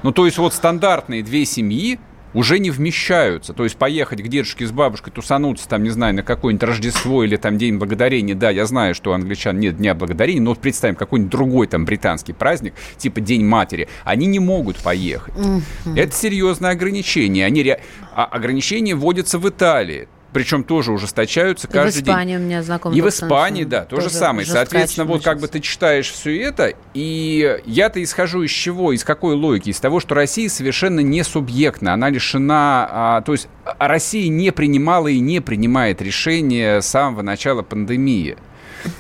Ну, 0.03 0.13
то 0.13 0.25
есть, 0.25 0.39
вот 0.39 0.55
стандартные 0.55 1.23
две 1.23 1.45
семьи, 1.45 1.99
уже 2.35 2.59
не 2.59 2.71
вмещаются. 2.71 3.53
То 3.53 3.65
есть 3.65 3.77
поехать 3.77 4.23
к 4.23 4.29
дедушке 4.29 4.67
с 4.67 4.73
бабушкой, 4.73 5.13
тусануться 5.13 5.69
там, 5.69 5.83
не 5.83 5.91
знаю, 5.91 6.15
на 6.15 6.23
какое-нибудь 6.23 6.69
Рождество 6.69 7.25
или 7.25 7.37
там 7.37 7.59
День 7.59 7.77
Благодарения. 7.77 8.35
Да, 8.35 8.51
я 8.51 8.67
знаю, 8.67 8.95
что 8.95 9.11
у 9.11 9.15
англичан 9.15 9.59
нет 9.59 9.77
Дня 9.77 9.95
Благодарения, 9.95 10.41
но 10.41 10.51
вот 10.51 10.61
представим 10.61 10.97
какой-нибудь 10.97 11.31
другой 11.31 11.67
там 11.67 11.85
британский 11.85 12.33
праздник, 12.33 12.75
типа 12.97 13.21
День 13.21 13.45
Матери. 13.45 13.89
Они 14.05 14.27
не 14.27 14.39
могут 14.39 14.77
поехать. 14.79 15.35
Mm-hmm. 15.35 15.97
Это 15.99 16.15
серьезное 16.15 16.71
ограничение. 16.71 17.47
Они 17.47 17.63
ре... 17.63 17.81
а 18.15 18.25
ограничения 18.25 18.95
вводятся 18.95 19.39
в 19.39 19.49
Италии 19.49 20.09
причем 20.33 20.65
тоже 20.65 20.93
ужесточаются 20.93 21.67
и 21.67 21.71
каждый 21.71 22.03
день. 22.03 22.05
в 22.05 22.09
Испании 22.09 22.35
день. 22.35 22.43
у 22.43 22.47
меня 22.47 22.63
знакомый. 22.63 22.99
И 22.99 23.01
в 23.01 23.09
Испании, 23.09 23.65
да, 23.65 23.85
то 23.85 24.01
же 24.01 24.11
самое. 24.11 24.47
Соответственно, 24.47 25.07
вот 25.07 25.25
как 25.25 25.41
бы 25.41 25.49
ты 25.49 25.61
читаешь 25.61 26.11
все 26.11 26.41
это, 26.43 26.75
и 26.95 27.61
я-то 27.67 28.03
исхожу 28.03 28.43
из 28.43 28.51
чего, 28.51 28.93
из 28.93 29.05
какой 29.05 29.35
логики? 29.35 29.71
Из 29.71 29.81
того, 29.81 30.01
что 30.01 30.15
Россия 30.15 30.49
совершенно 30.49 31.01
не 31.01 31.23
субъектна, 31.23 31.95
она 31.95 32.11
лишена, 32.11 32.89
а, 32.91 33.21
то 33.23 33.33
есть 33.33 33.49
а 33.65 33.89
Россия 33.89 34.29
не 34.29 34.51
принимала 34.51 35.09
и 35.09 35.21
не 35.21 35.41
принимает 35.41 36.03
решения 36.03 36.81
с 36.81 36.87
самого 36.87 37.23
начала 37.23 37.63
пандемии. 37.63 38.37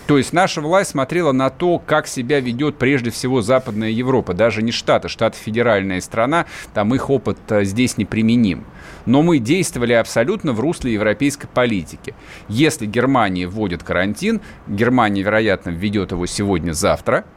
То 0.06 0.18
есть 0.18 0.32
наша 0.32 0.60
власть 0.60 0.90
смотрела 0.90 1.32
на 1.32 1.50
то, 1.50 1.78
как 1.78 2.06
себя 2.06 2.40
ведет 2.40 2.76
прежде 2.76 3.10
всего 3.10 3.42
Западная 3.42 3.90
Европа, 3.90 4.34
даже 4.34 4.62
не 4.62 4.72
Штаты. 4.72 5.08
Штаты 5.08 5.38
федеральная 5.38 6.00
страна, 6.00 6.46
там 6.74 6.94
их 6.94 7.10
опыт 7.10 7.38
э, 7.48 7.64
здесь 7.64 7.96
не 7.96 8.04
применим 8.04 8.64
но 9.06 9.22
мы 9.22 9.38
действовали 9.38 9.92
абсолютно 9.92 10.52
в 10.52 10.60
русле 10.60 10.92
европейской 10.92 11.46
политики. 11.46 12.14
Если 12.48 12.86
Германия 12.86 13.46
вводит 13.46 13.82
карантин, 13.82 14.40
Германия, 14.66 15.22
вероятно, 15.22 15.70
введет 15.70 16.12
его 16.12 16.26
сегодня-завтра– 16.26 17.24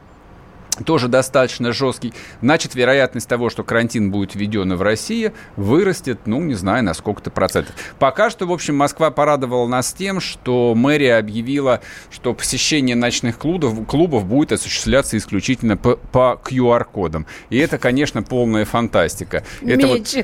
тоже 0.84 1.08
достаточно 1.08 1.72
жесткий, 1.72 2.12
значит, 2.40 2.74
вероятность 2.74 3.28
того, 3.28 3.50
что 3.50 3.62
карантин 3.62 4.10
будет 4.10 4.34
введен 4.34 4.74
в 4.74 4.82
России, 4.82 5.32
вырастет, 5.56 6.20
ну, 6.26 6.40
не 6.40 6.54
знаю, 6.54 6.84
на 6.84 6.94
сколько-то 6.94 7.30
процентов. 7.30 7.74
Пока 7.98 8.30
что, 8.30 8.46
в 8.46 8.52
общем, 8.52 8.76
Москва 8.76 9.10
порадовала 9.10 9.66
нас 9.66 9.92
тем, 9.92 10.20
что 10.20 10.74
мэрия 10.74 11.16
объявила, 11.16 11.80
что 12.10 12.34
посещение 12.34 12.96
ночных 12.96 13.38
клубов, 13.38 13.86
клубов 13.86 14.24
будет 14.24 14.52
осуществляться 14.52 15.16
исключительно 15.16 15.76
по, 15.76 15.96
по 15.96 16.40
QR-кодам. 16.44 17.26
И 17.50 17.58
это, 17.58 17.78
конечно, 17.78 18.22
полная 18.22 18.64
фантастика. 18.64 19.44
Это 19.62 19.86
вот, 19.86 20.16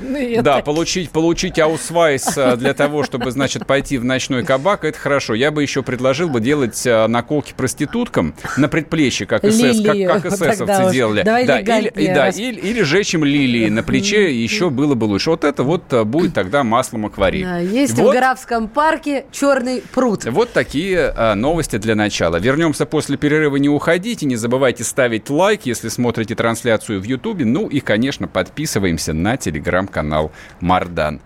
да, 0.43 0.61
получить, 0.61 1.11
получить 1.11 1.59
аусвайс 1.59 2.37
а, 2.37 2.55
для 2.55 2.73
того, 2.73 3.03
чтобы, 3.03 3.31
значит, 3.31 3.65
пойти 3.65 3.97
в 3.97 4.03
ночной 4.03 4.43
кабак, 4.43 4.85
это 4.85 4.97
хорошо. 4.97 5.33
Я 5.33 5.51
бы 5.51 5.61
еще 5.61 5.83
предложил 5.83 6.29
бы 6.29 6.41
делать 6.41 6.81
а, 6.85 7.07
наколки 7.07 7.53
проституткам 7.55 8.33
на 8.57 8.67
предплечье, 8.67 9.27
как 9.27 9.43
СС, 9.45 9.81
как, 9.83 10.21
как 10.21 10.31
эсэсовцы 10.41 10.91
делали. 10.91 11.23
Давай 11.23 11.45
да, 11.45 11.59
или, 11.59 12.13
да, 12.13 12.29
или, 12.29 12.59
или 12.59 12.81
жечь 12.81 13.13
им 13.13 13.23
лилии 13.23 13.69
на 13.69 13.83
плече, 13.83 14.33
еще 14.33 14.69
было 14.69 14.95
бы 14.95 15.05
лучше. 15.05 15.31
Вот 15.31 15.43
это 15.43 15.63
вот 15.63 15.91
э, 15.93 16.03
будет 16.03 16.33
тогда 16.33 16.63
маслом 16.63 17.05
акварель. 17.05 17.43
Да, 17.43 17.59
есть 17.59 17.97
вот. 17.97 18.11
в 18.11 18.17
Графском 18.17 18.67
парке 18.67 19.25
черный 19.31 19.83
пруд. 19.93 20.25
Вот 20.25 20.51
такие 20.53 21.13
а, 21.15 21.35
новости 21.35 21.77
для 21.77 21.95
начала. 21.95 22.37
Вернемся 22.37 22.85
после 22.85 23.17
перерыва, 23.17 23.57
не 23.57 23.69
уходите, 23.69 24.25
не 24.25 24.35
забывайте 24.35 24.83
ставить 24.83 25.29
лайк, 25.29 25.61
если 25.65 25.89
смотрите 25.89 26.35
трансляцию 26.35 27.01
в 27.01 27.03
Ютубе, 27.03 27.45
ну 27.45 27.67
и, 27.67 27.79
конечно, 27.79 28.27
подписываемся 28.27 29.13
на 29.13 29.37
телеграм-канал 29.37 30.31
Мардан. 30.59 31.21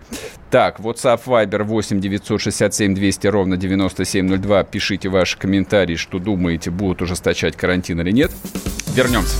Так, 0.50 0.78
WhatsApp 0.80 1.20
Viber 1.26 1.64
8 1.64 2.00
967 2.00 2.94
200 2.94 3.26
ровно 3.26 3.56
9702. 3.56 4.64
Пишите 4.64 5.08
ваши 5.08 5.36
комментарии, 5.36 5.96
что 5.96 6.18
думаете, 6.18 6.70
будут 6.70 7.02
ужесточать 7.02 7.56
карантин 7.56 8.00
или 8.00 8.12
нет. 8.12 8.32
Вернемся. 8.96 9.36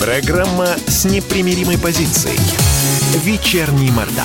Программа 0.00 0.68
с 0.86 1.04
непримиримой 1.04 1.76
позицией. 1.76 2.38
Вечерний 3.22 3.90
Мордан. 3.90 4.24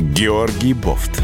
Георгий 0.00 0.72
Бофт. 0.72 1.22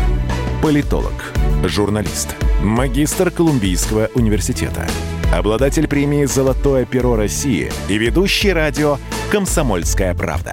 Политолог, 0.61 1.33
журналист, 1.65 2.37
магистр 2.63 3.31
Колумбийского 3.31 4.11
университета– 4.15 4.87
обладатель 5.33 5.89
премии 5.89 6.27
«Золотое 6.27 6.85
перо 6.85 7.17
России» 7.17 7.73
и 7.89 7.97
ведущий 7.97 8.53
радио 8.53 8.99
«Комсомольская 9.31 10.15
правда». 10.15 10.53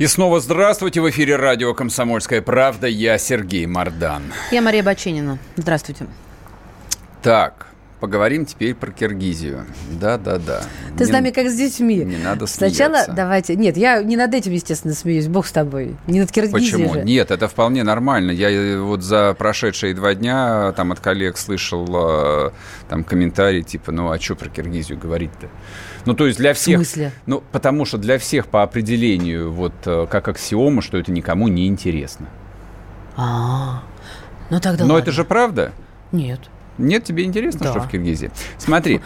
И 0.00 0.08
снова 0.08 0.40
здравствуйте. 0.40 1.00
В 1.00 1.08
эфире 1.10 1.36
радио 1.36 1.72
«Комсомольская 1.72 2.42
правда». 2.42 2.88
Я 2.88 3.16
Сергей 3.16 3.64
Мордан. 3.66 4.24
Я 4.50 4.60
Мария 4.60 4.82
Баченина. 4.82 5.38
Здравствуйте. 5.54 6.08
Так, 7.22 7.68
Поговорим 8.04 8.44
теперь 8.44 8.74
про 8.74 8.90
Киргизию. 8.90 9.64
Да, 9.98 10.18
да, 10.18 10.36
да. 10.36 10.60
Ты 10.98 11.04
не, 11.04 11.08
с 11.08 11.10
нами 11.10 11.30
как 11.30 11.48
с 11.48 11.54
детьми. 11.54 12.04
Не 12.04 12.18
надо 12.18 12.46
Сначала 12.46 12.96
смеяться. 12.96 13.12
давайте. 13.14 13.56
Нет, 13.56 13.78
я 13.78 14.02
не 14.02 14.18
над 14.18 14.34
этим, 14.34 14.52
естественно, 14.52 14.92
смеюсь. 14.92 15.26
Бог 15.26 15.46
с 15.46 15.52
тобой. 15.52 15.96
Не 16.06 16.20
над 16.20 16.30
Киргизией. 16.30 16.70
Почему? 16.70 16.92
Же. 16.92 17.02
Нет, 17.02 17.30
это 17.30 17.48
вполне 17.48 17.82
нормально. 17.82 18.30
Я 18.30 18.50
э, 18.50 18.78
вот 18.78 19.02
за 19.02 19.32
прошедшие 19.32 19.94
два 19.94 20.14
дня 20.14 20.72
там 20.72 20.92
от 20.92 21.00
коллег 21.00 21.38
слышал 21.38 21.88
э, 21.88 22.50
там 22.90 23.04
комментарии 23.04 23.62
типа, 23.62 23.90
ну 23.90 24.10
а 24.10 24.20
что 24.20 24.34
про 24.34 24.50
Киргизию 24.50 24.98
говорить-то? 24.98 25.48
Ну, 26.04 26.12
то 26.12 26.26
есть 26.26 26.38
для 26.38 26.52
всех... 26.52 26.80
В 26.80 26.84
смысле? 26.84 27.10
Ну, 27.24 27.42
потому 27.52 27.86
что 27.86 27.96
для 27.96 28.18
всех 28.18 28.48
по 28.48 28.62
определению, 28.62 29.50
вот 29.50 29.72
э, 29.86 30.06
как 30.10 30.28
аксиома, 30.28 30.82
что 30.82 30.98
это 30.98 31.10
никому 31.10 31.48
не 31.48 31.68
интересно. 31.68 32.26
А, 33.16 33.82
ну 34.50 34.60
тогда 34.60 34.84
Но 34.84 34.92
ладно. 34.92 35.04
это 35.04 35.10
же 35.10 35.24
правда? 35.24 35.72
Нет. 36.12 36.40
Нет, 36.78 37.04
тебе 37.04 37.24
интересно, 37.24 37.60
да. 37.64 37.70
что 37.70 37.80
в 37.80 37.88
Киргизии? 37.88 38.30
Смотри. 38.58 39.00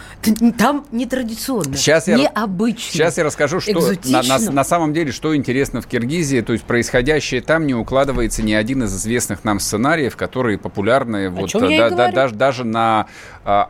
Там 0.57 0.85
нетрадиционно, 0.91 1.75
сейчас 1.75 2.07
необычно. 2.07 2.87
Я, 2.87 2.93
сейчас 2.93 3.17
я 3.17 3.23
расскажу, 3.23 3.59
что 3.59 3.79
на, 4.05 4.23
на, 4.23 4.51
на 4.51 4.63
самом 4.63 4.93
деле, 4.93 5.11
что 5.11 5.35
интересно 5.35 5.81
в 5.81 5.87
Киргизии. 5.87 6.41
То 6.41 6.53
есть 6.53 6.65
происходящее 6.65 7.41
там 7.41 7.67
не 7.67 7.75
укладывается 7.75 8.41
ни 8.43 8.53
один 8.53 8.83
из 8.83 8.95
известных 8.95 9.43
нам 9.43 9.59
сценариев, 9.59 10.15
которые 10.15 10.57
популярны 10.57 11.27
О 11.27 11.31
вот, 11.31 11.51
да, 11.53 11.89
да, 11.89 12.11
даже, 12.11 12.35
даже 12.35 12.63
на 12.63 13.07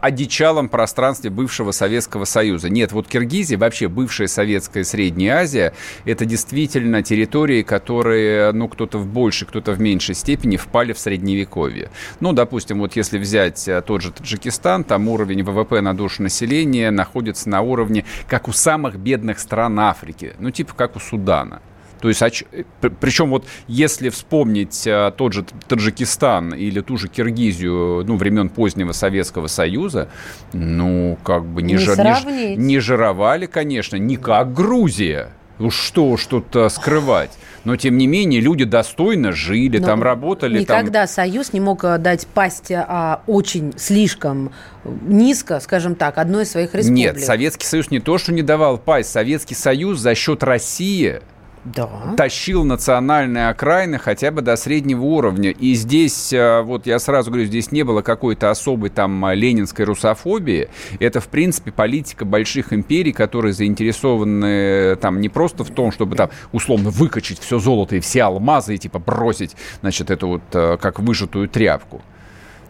одичалом 0.02 0.70
пространстве 0.70 1.30
бывшего 1.30 1.72
Советского 1.72 2.26
Союза. 2.26 2.70
Нет, 2.70 2.92
вот 2.92 3.08
Киргизия, 3.08 3.58
вообще 3.58 3.88
бывшая 3.88 4.28
Советская 4.28 4.84
Средняя 4.84 5.38
Азия, 5.38 5.74
это 6.06 6.26
действительно 6.26 7.04
территории, 7.04 7.64
которые, 7.64 8.52
ну, 8.52 8.68
кто-то 8.68 8.98
в 8.98 9.08
большей, 9.08 9.48
кто-то 9.48 9.72
в 9.72 9.80
меньшей 9.80 10.16
степени 10.16 10.58
впали 10.58 10.94
в 10.94 11.00
Средневековье. 11.00 11.90
Ну, 12.20 12.34
допустим, 12.34 12.80
вот 12.80 12.96
если 12.96 13.18
взять 13.18 13.68
а, 13.68 13.82
тот 13.82 14.02
же 14.02 14.12
Таджикистан, 14.12 14.84
там 14.84 15.08
уровень 15.08 15.44
ВВП 15.44 15.82
на 15.82 15.96
душу 15.96 16.24
населения 16.24 16.92
находится 16.92 17.50
на 17.50 17.62
уровне, 17.62 18.06
как 18.28 18.48
у 18.48 18.52
самых 18.52 18.98
бедных 18.98 19.40
стран 19.40 19.80
Африки, 19.80 20.34
ну, 20.40 20.52
типа 20.52 20.74
как 20.76 20.96
у 20.96 21.00
Судана. 21.00 21.62
То 22.02 22.08
есть, 22.08 22.22
э, 22.22 22.64
причем 23.00 23.30
вот 23.30 23.46
если 23.68 24.10
вспомнить 24.10 24.86
а, 24.88 25.12
тот 25.12 25.34
же 25.34 25.46
Таджикистан 25.68 26.54
или 26.54 26.82
ту 26.82 26.98
же 26.98 27.08
Киргизию, 27.08 28.04
ну, 28.06 28.16
времен 28.16 28.50
позднего 28.50 28.92
Советского 28.94 29.48
Союза, 29.48 30.10
ну, 30.54 31.18
как 31.24 31.46
бы 31.46 31.62
не, 31.62 31.74
не, 31.74 31.78
жир, 31.78 31.98
не, 31.98 32.56
не 32.56 32.80
жировали, 32.80 33.46
конечно, 33.46 33.98
не 33.98 34.16
как 34.16 34.54
Грузия. 34.54 35.30
Ну 35.60 35.72
что 35.72 36.06
уж 36.06 36.26
тут 36.26 36.56
а, 36.56 36.70
скрывать. 36.70 37.32
Но, 37.66 37.76
тем 37.76 37.98
не 37.98 38.08
менее, 38.08 38.40
люди 38.40 38.64
достойно 38.64 39.34
жили, 39.34 39.78
Но 39.78 39.86
там 39.86 40.02
работали. 40.02 40.62
Никогда 40.62 41.02
там... 41.02 41.08
Союз 41.10 41.52
не 41.52 41.60
мог 41.60 41.82
дать 41.82 42.26
пасть 42.28 42.72
а, 42.72 43.22
очень 43.28 43.74
слишком 43.78 44.54
низко, 44.86 45.60
скажем 45.60 45.96
так, 45.96 46.18
одной 46.18 46.44
из 46.44 46.52
своих 46.52 46.74
республик. 46.74 47.16
Нет, 47.16 47.20
Советский 47.20 47.66
Союз 47.66 47.92
не 47.92 48.00
то, 48.00 48.18
что 48.18 48.32
не 48.32 48.42
давал 48.42 48.78
пасть. 48.78 49.12
Советский 49.12 49.56
Союз 49.56 50.00
за 50.00 50.16
счет 50.16 50.44
России 50.44 51.20
да. 51.66 51.90
тащил 52.18 52.64
национальные 52.64 53.50
окраины 53.50 53.98
хотя 54.00 54.32
бы 54.32 54.42
до 54.42 54.56
среднего 54.56 55.04
уровня. 55.04 55.52
И 55.52 55.74
здесь, 55.74 56.34
э, 56.34 56.62
вот 56.62 56.86
я 56.86 57.00
сразу 57.00 57.32
говорю, 57.32 57.46
здесь 57.46 57.72
не 57.72 57.84
было 57.84 58.02
какой-то 58.02 58.50
особой 58.50 58.90
там 58.90 59.26
э, 59.26 59.36
ленинской 59.36 59.86
русофобии. 59.86 60.70
Это, 61.00 61.20
в 61.22 61.28
принципе, 61.28 61.72
политика 61.72 62.26
больших 62.26 62.74
империй, 62.74 63.12
которые 63.12 63.54
заинтересованы 63.54 64.46
э, 64.46 64.96
там 64.96 65.22
не 65.22 65.30
просто 65.30 65.64
в 65.64 65.70
том, 65.70 65.92
чтобы 65.92 66.16
там 66.16 66.30
условно 66.52 66.90
выкачать 66.90 67.40
все 67.40 67.60
золото 67.60 67.96
и 67.96 68.00
все 68.00 68.24
алмазы 68.24 68.76
и 68.76 68.78
типа 68.78 69.00
бросить, 69.00 69.56
значит, 69.82 70.12
это 70.12 70.26
вот 70.26 70.42
как 70.52 71.00
выжатую 71.00 71.48
тряпку. 71.48 72.02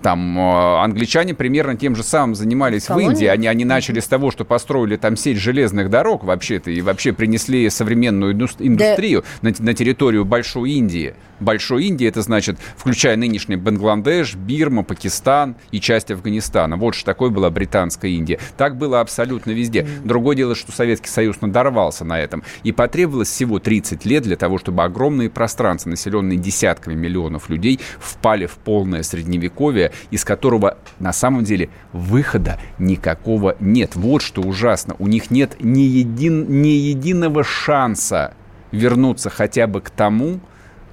Там 0.02 0.38
э, 0.38 0.84
англичане 0.84 1.34
примерно 1.34 1.76
тем 1.76 1.96
же 1.96 2.04
самым 2.04 2.36
занимались 2.36 2.86
Колония? 2.86 3.10
в 3.10 3.12
Индии. 3.12 3.26
Они, 3.26 3.48
они 3.48 3.66
начали 3.66 4.00
с 4.00 4.08
того, 4.08 4.32
что 4.32 4.46
построили 4.46 4.96
там 4.96 5.18
сеть 5.18 5.38
железных 5.38 5.90
дорог 5.90 6.24
вообще-то 6.24 6.72
и 6.72 6.82
вообще 6.82 7.14
принесли 7.14 7.70
современную 7.70 8.34
индустрию 8.34 9.24
да. 9.42 9.50
на, 9.50 9.56
на 9.60 9.74
территорию 9.74 10.26
Большой 10.26 10.72
Индии. 10.72 11.14
Большой 11.40 11.86
Индии 11.86 12.08
это 12.08 12.22
значит, 12.22 12.58
включая 12.76 13.16
нынешний 13.16 13.56
Бангладеш, 13.56 14.36
Бирма, 14.36 14.84
Пакистан 14.84 15.56
и 15.72 15.80
часть 15.80 16.12
Афганистана. 16.12 16.76
Вот 16.76 16.96
что 16.96 17.06
такое 17.06 17.30
была 17.30 17.50
британская 17.50 18.12
Индия. 18.12 18.40
Так 18.58 18.78
было 18.78 19.00
абсолютно 19.00 19.52
везде. 19.52 19.88
Другое 20.04 20.36
дело, 20.36 20.56
что 20.56 20.72
Советский 20.72 21.10
Союз 21.10 21.42
надорвался 21.42 22.04
на 22.04 22.20
этом. 22.20 22.44
И 22.64 22.72
потребовалось 22.72 23.30
всего 23.30 23.60
30 23.60 24.06
лет 24.06 24.24
для 24.24 24.36
того, 24.36 24.58
чтобы 24.58 24.84
огромные 24.84 25.30
пространства, 25.30 25.90
населенные 25.90 26.38
десятками 26.38 26.94
миллионов 26.94 27.50
людей, 27.50 27.80
впали 28.00 28.46
в 28.46 28.56
полное 28.58 29.04
средневековье, 29.04 29.89
из 30.12 30.24
которого 30.24 30.78
на 31.00 31.14
самом 31.14 31.44
деле 31.44 31.70
выхода 31.94 32.60
никакого 32.78 33.56
нет. 33.60 33.96
Вот 33.96 34.22
что 34.22 34.42
ужасно. 34.42 34.96
У 35.00 35.08
них 35.08 35.32
нет 35.32 35.58
ни, 35.60 35.82
един, 35.82 36.62
ни 36.62 36.70
единого 36.70 37.44
шанса 37.44 38.34
вернуться 38.72 39.30
хотя 39.30 39.68
бы 39.68 39.82
к 39.82 39.90
тому, 39.90 40.40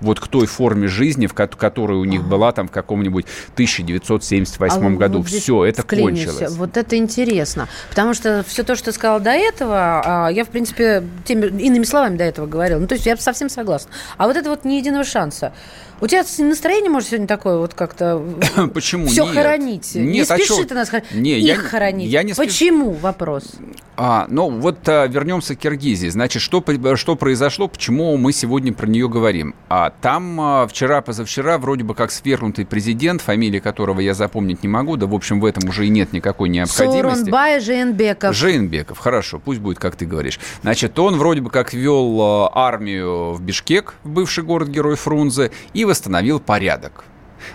вот 0.00 0.20
к 0.20 0.28
той 0.28 0.46
форме 0.46 0.88
жизни, 0.88 1.26
в 1.26 1.34
которой 1.34 1.98
у 1.98 2.04
них 2.04 2.24
была 2.24 2.52
там 2.52 2.68
в 2.68 2.70
каком-нибудь 2.70 3.26
1978 3.54 4.86
а 4.86 4.90
году. 4.90 5.18
Вот 5.18 5.28
все, 5.28 5.64
это 5.64 5.82
кончилось. 5.82 6.50
Вот 6.56 6.76
это 6.76 6.96
интересно. 6.96 7.68
Потому 7.90 8.14
что 8.14 8.44
все 8.46 8.62
то, 8.62 8.74
что 8.76 8.86
ты 8.86 8.92
сказал 8.92 9.20
до 9.20 9.30
этого, 9.30 10.02
а, 10.04 10.28
я, 10.28 10.44
в 10.44 10.48
принципе, 10.48 11.02
теми, 11.24 11.46
иными 11.62 11.84
словами 11.84 12.16
до 12.16 12.24
этого 12.24 12.46
говорила. 12.46 12.78
Ну, 12.78 12.86
то 12.86 12.94
есть 12.94 13.06
я 13.06 13.16
совсем 13.16 13.48
согласна. 13.48 13.90
А 14.16 14.26
вот 14.26 14.36
это 14.36 14.50
вот 14.50 14.64
ни 14.64 14.74
единого 14.74 15.04
шанса. 15.04 15.52
У 15.98 16.06
тебя 16.06 16.24
настроение, 16.44 16.90
может, 16.90 17.08
сегодня 17.08 17.26
такое 17.26 17.56
вот 17.56 17.72
как-то... 17.72 18.22
Почему? 18.74 19.06
Все 19.06 19.24
Нет. 19.24 19.34
хоронить. 19.34 19.94
Нет, 19.94 20.06
не 20.06 20.20
а 20.20 20.24
спеши 20.26 20.64
ты 20.64 20.74
нас 20.74 20.90
хоронить. 20.90 21.14
Не, 21.14 21.38
Их 21.38 21.46
я, 21.46 21.56
хоронить. 21.56 22.10
Я 22.10 22.22
не 22.22 22.34
спеш... 22.34 22.46
Почему? 22.46 22.90
Вопрос. 22.90 23.54
А, 23.96 24.26
ну, 24.28 24.50
вот 24.50 24.86
а, 24.88 25.06
вернемся 25.06 25.54
к 25.54 25.58
Киргизии. 25.58 26.08
Значит, 26.08 26.42
что, 26.42 26.62
что 26.96 27.16
произошло, 27.16 27.66
почему 27.66 28.14
мы 28.18 28.32
сегодня 28.32 28.74
про 28.74 28.86
нее 28.86 29.08
говорим? 29.08 29.54
А, 29.70 29.90
там 30.02 30.38
а, 30.38 30.66
вчера, 30.66 31.00
позавчера, 31.00 31.56
вроде 31.56 31.82
бы 31.82 31.94
как 31.94 32.10
свергнутый 32.10 32.66
президент, 32.66 33.22
фамилии 33.22 33.58
которого 33.58 34.00
я 34.00 34.12
запомнить 34.12 34.62
не 34.62 34.68
могу, 34.68 34.96
да, 34.96 35.06
в 35.06 35.14
общем, 35.14 35.40
в 35.40 35.46
этом 35.46 35.66
уже 35.68 35.86
и 35.86 35.88
нет 35.88 36.12
никакой 36.12 36.50
необходимости. 36.50 37.00
Сооронбай 37.00 37.60
Жейнбеков. 37.60 38.36
Жейнбеков, 38.36 38.98
хорошо, 38.98 39.40
пусть 39.42 39.60
будет, 39.60 39.78
как 39.78 39.96
ты 39.96 40.04
говоришь. 40.04 40.38
Значит, 40.60 40.98
он 40.98 41.16
вроде 41.16 41.40
бы 41.40 41.48
как 41.48 41.72
вел 41.72 42.20
а, 42.20 42.50
армию 42.52 43.32
в 43.32 43.40
Бишкек, 43.40 43.94
в 44.04 44.10
бывший 44.10 44.44
город-герой 44.44 44.96
Фрунзе, 44.96 45.52
и 45.72 45.85
восстановил 45.86 46.40
порядок. 46.40 47.04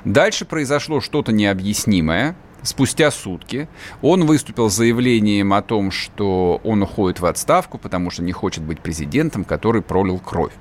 Дальше 0.06 0.46
произошло 0.46 1.02
что-то 1.02 1.32
необъяснимое. 1.32 2.36
Спустя 2.64 3.10
сутки 3.10 3.68
он 4.02 4.26
выступил 4.26 4.70
с 4.70 4.76
заявлением 4.76 5.54
о 5.54 5.62
том, 5.62 5.90
что 5.90 6.62
он 6.64 6.84
уходит 6.84 7.20
в 7.20 7.26
отставку, 7.26 7.78
потому 7.78 8.12
что 8.12 8.22
не 8.22 8.32
хочет 8.32 8.64
быть 8.64 8.82
президентом, 8.82 9.44
который 9.44 9.82
пролил 9.82 10.20
кровь. 10.20 10.54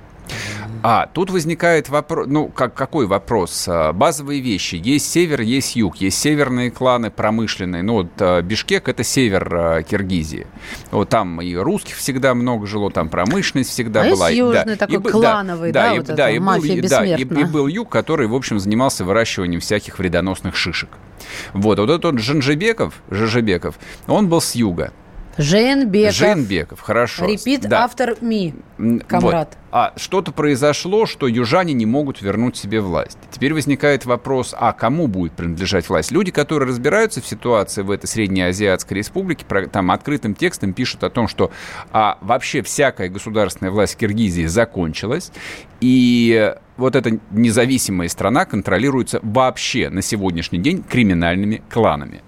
А, 0.83 1.07
тут 1.07 1.29
возникает 1.29 1.89
вопрос, 1.89 2.27
ну, 2.27 2.47
как, 2.47 2.73
какой 2.73 3.05
вопрос? 3.05 3.65
А, 3.67 3.93
базовые 3.93 4.41
вещи. 4.41 4.75
Есть 4.83 5.11
север, 5.11 5.41
есть 5.41 5.75
юг. 5.75 5.97
Есть 5.97 6.19
северные 6.19 6.71
кланы 6.71 7.11
промышленные. 7.11 7.83
Ну, 7.83 7.93
вот 7.93 8.07
а, 8.19 8.41
Бишкек– 8.41 8.87
это 8.89 9.03
север 9.03 9.55
а, 9.55 9.83
Киргизии. 9.83 10.47
Вот 10.89 11.09
там 11.09 11.41
и 11.41 11.53
русских 11.55 11.95
всегда 11.95 12.33
много 12.33 12.65
жило, 12.65 12.89
там 12.89 13.09
промышленность 13.09 13.69
всегда 13.69 14.01
а 14.01 14.09
была. 14.09 14.29
Есть 14.29 14.39
южный 14.39 14.75
да, 14.75 14.87
такой 14.87 14.97
и, 14.97 15.11
клановый, 15.11 15.71
да, 15.71 15.89
да, 15.89 15.95
вот 15.95 16.09
и, 16.09 16.13
да, 16.13 16.29
и 16.29 16.39
был, 16.39 16.89
да, 16.89 17.05
и, 17.05 17.21
и 17.21 17.43
был 17.45 17.67
юг, 17.67 17.89
который, 17.89 18.27
в 18.27 18.33
общем, 18.33 18.59
занимался 18.59 19.05
выращиванием 19.05 19.61
всяких 19.61 19.99
вредоносных 19.99 20.55
шишек. 20.55 20.89
Вот, 21.53 21.79
вот 21.79 21.89
этот 21.89 22.19
Жанжебеков, 22.19 22.95
Жажебеков, 23.09 23.77
он 24.07 24.27
был 24.27 24.41
с 24.41 24.55
юга. 24.55 24.91
Женбеков. 25.37 26.15
Женбеков, 26.15 26.81
хорошо. 26.81 27.25
Repeat 27.25 27.67
да. 27.67 27.87
after 27.87 28.19
me, 28.21 28.53
комрад. 29.05 29.49
Вот. 29.51 29.57
А 29.73 29.93
что-то 29.95 30.31
произошло, 30.33 31.05
что 31.05 31.27
южане 31.27 31.73
не 31.73 31.85
могут 31.85 32.21
вернуть 32.21 32.57
себе 32.57 32.81
власть. 32.81 33.17
Теперь 33.31 33.53
возникает 33.53 34.05
вопрос, 34.05 34.53
а 34.57 34.73
кому 34.73 35.07
будет 35.07 35.33
принадлежать 35.33 35.87
власть? 35.87 36.11
Люди, 36.11 36.31
которые 36.31 36.67
разбираются 36.67 37.21
в 37.21 37.25
ситуации 37.25 37.81
в 37.81 37.91
этой 37.91 38.07
Среднеазиатской 38.07 38.97
республике, 38.97 39.45
там 39.71 39.91
открытым 39.91 40.35
текстом 40.35 40.73
пишут 40.73 41.03
о 41.03 41.09
том, 41.09 41.27
что 41.27 41.51
а, 41.91 42.17
вообще 42.21 42.61
всякая 42.61 43.07
государственная 43.07 43.71
власть 43.71 43.95
в 43.95 43.97
Киргизии 43.97 44.45
закончилась, 44.45 45.31
и 45.79 46.53
вот 46.75 46.95
эта 46.95 47.19
независимая 47.31 48.09
страна 48.09 48.45
контролируется 48.45 49.19
вообще 49.23 49.89
на 49.89 50.01
сегодняшний 50.01 50.59
день 50.59 50.83
криминальными 50.83 51.61
кланами. 51.69 52.21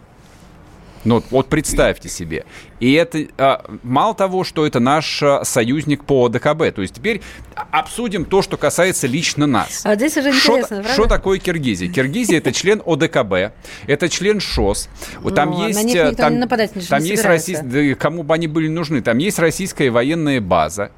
Ну, 1.06 1.24
вот 1.32 1.48
представьте 1.48 2.10
себе. 2.10 2.46
И 2.80 2.94
это 2.94 3.28
а, 3.38 3.66
мало 3.84 4.16
того, 4.16 4.44
что 4.44 4.66
это 4.66 4.80
наш 4.80 5.22
а, 5.22 5.44
союзник 5.44 6.06
по 6.06 6.30
ДКБ. 6.30 6.74
То 6.76 6.82
есть 6.82 6.96
теперь 6.96 7.22
обсудим 7.72 8.26
то, 8.26 8.42
что 8.42 8.58
касается 8.58 9.08
лично 9.08 9.48
нас. 9.48 9.82
А 9.86 9.96
здесь 9.96 10.18
уже 10.18 10.30
интересно, 10.30 10.84
Что 10.84 11.06
такое 11.06 11.40
Киргизия? 11.40 11.92
Киргизия 11.92 12.38
это 12.38 12.52
член 12.52 12.82
ОДКБ, 12.86 13.54
это 13.88 14.10
член 14.10 14.40
ШОС. 14.40 14.90
Вот 15.20 15.36
там 15.36 15.52
есть, 15.52 15.96
э, 15.96 16.14
там, 16.14 16.40
не 16.40 16.48
там 16.88 17.04
есть 17.04 17.26
российские, 17.26 17.96
кому 17.96 18.24
бы 18.24 18.34
они 18.34 18.48
были 18.48 18.68
нужны, 18.68 19.02
там 19.02 19.18
есть 19.18 19.40
российская 19.40 19.90
военная 19.90 20.42
база. 20.42 20.92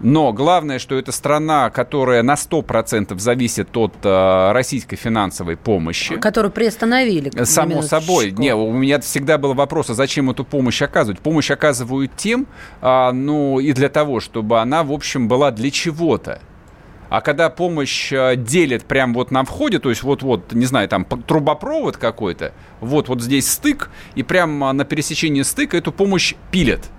Но 0.00 0.32
главное, 0.32 0.78
что 0.78 0.98
это 0.98 1.12
страна, 1.12 1.70
которая 1.70 2.22
на 2.22 2.34
100% 2.34 3.18
зависит 3.18 3.76
от 3.76 3.94
э, 4.02 4.52
российской 4.52 4.96
финансовой 4.96 5.56
помощи. 5.56 6.16
Которую 6.16 6.52
приостановили. 6.52 7.30
Само 7.44 7.82
собой. 7.82 8.32
Не, 8.32 8.54
у 8.54 8.72
меня 8.72 9.00
всегда 9.00 9.38
был 9.38 9.54
вопрос, 9.54 9.90
а 9.90 9.94
зачем 9.94 10.30
эту 10.30 10.44
помощь 10.44 10.82
оказывать? 10.82 11.20
Помощь 11.20 11.50
оказывают 11.50 12.12
тем, 12.16 12.46
э, 12.82 13.10
ну 13.12 13.60
и 13.60 13.72
для 13.72 13.88
того, 13.88 14.20
чтобы 14.20 14.60
она, 14.60 14.82
в 14.82 14.92
общем, 14.92 15.28
была 15.28 15.50
для 15.50 15.70
чего-то. 15.70 16.40
А 17.08 17.20
когда 17.20 17.48
помощь 17.48 18.12
э, 18.12 18.34
делит 18.36 18.84
прямо 18.84 19.14
вот 19.14 19.30
на 19.30 19.44
входе, 19.44 19.78
то 19.78 19.88
есть 19.88 20.02
вот-вот, 20.02 20.52
не 20.52 20.66
знаю, 20.66 20.88
там 20.88 21.04
трубопровод 21.04 21.96
какой-то, 21.96 22.52
вот 22.80 23.08
вот 23.08 23.22
здесь 23.22 23.48
стык, 23.48 23.90
и 24.16 24.22
прямо 24.22 24.72
на 24.72 24.84
пересечении 24.84 25.42
стыка 25.42 25.76
эту 25.76 25.92
помощь 25.92 26.34
пилят 26.50 26.90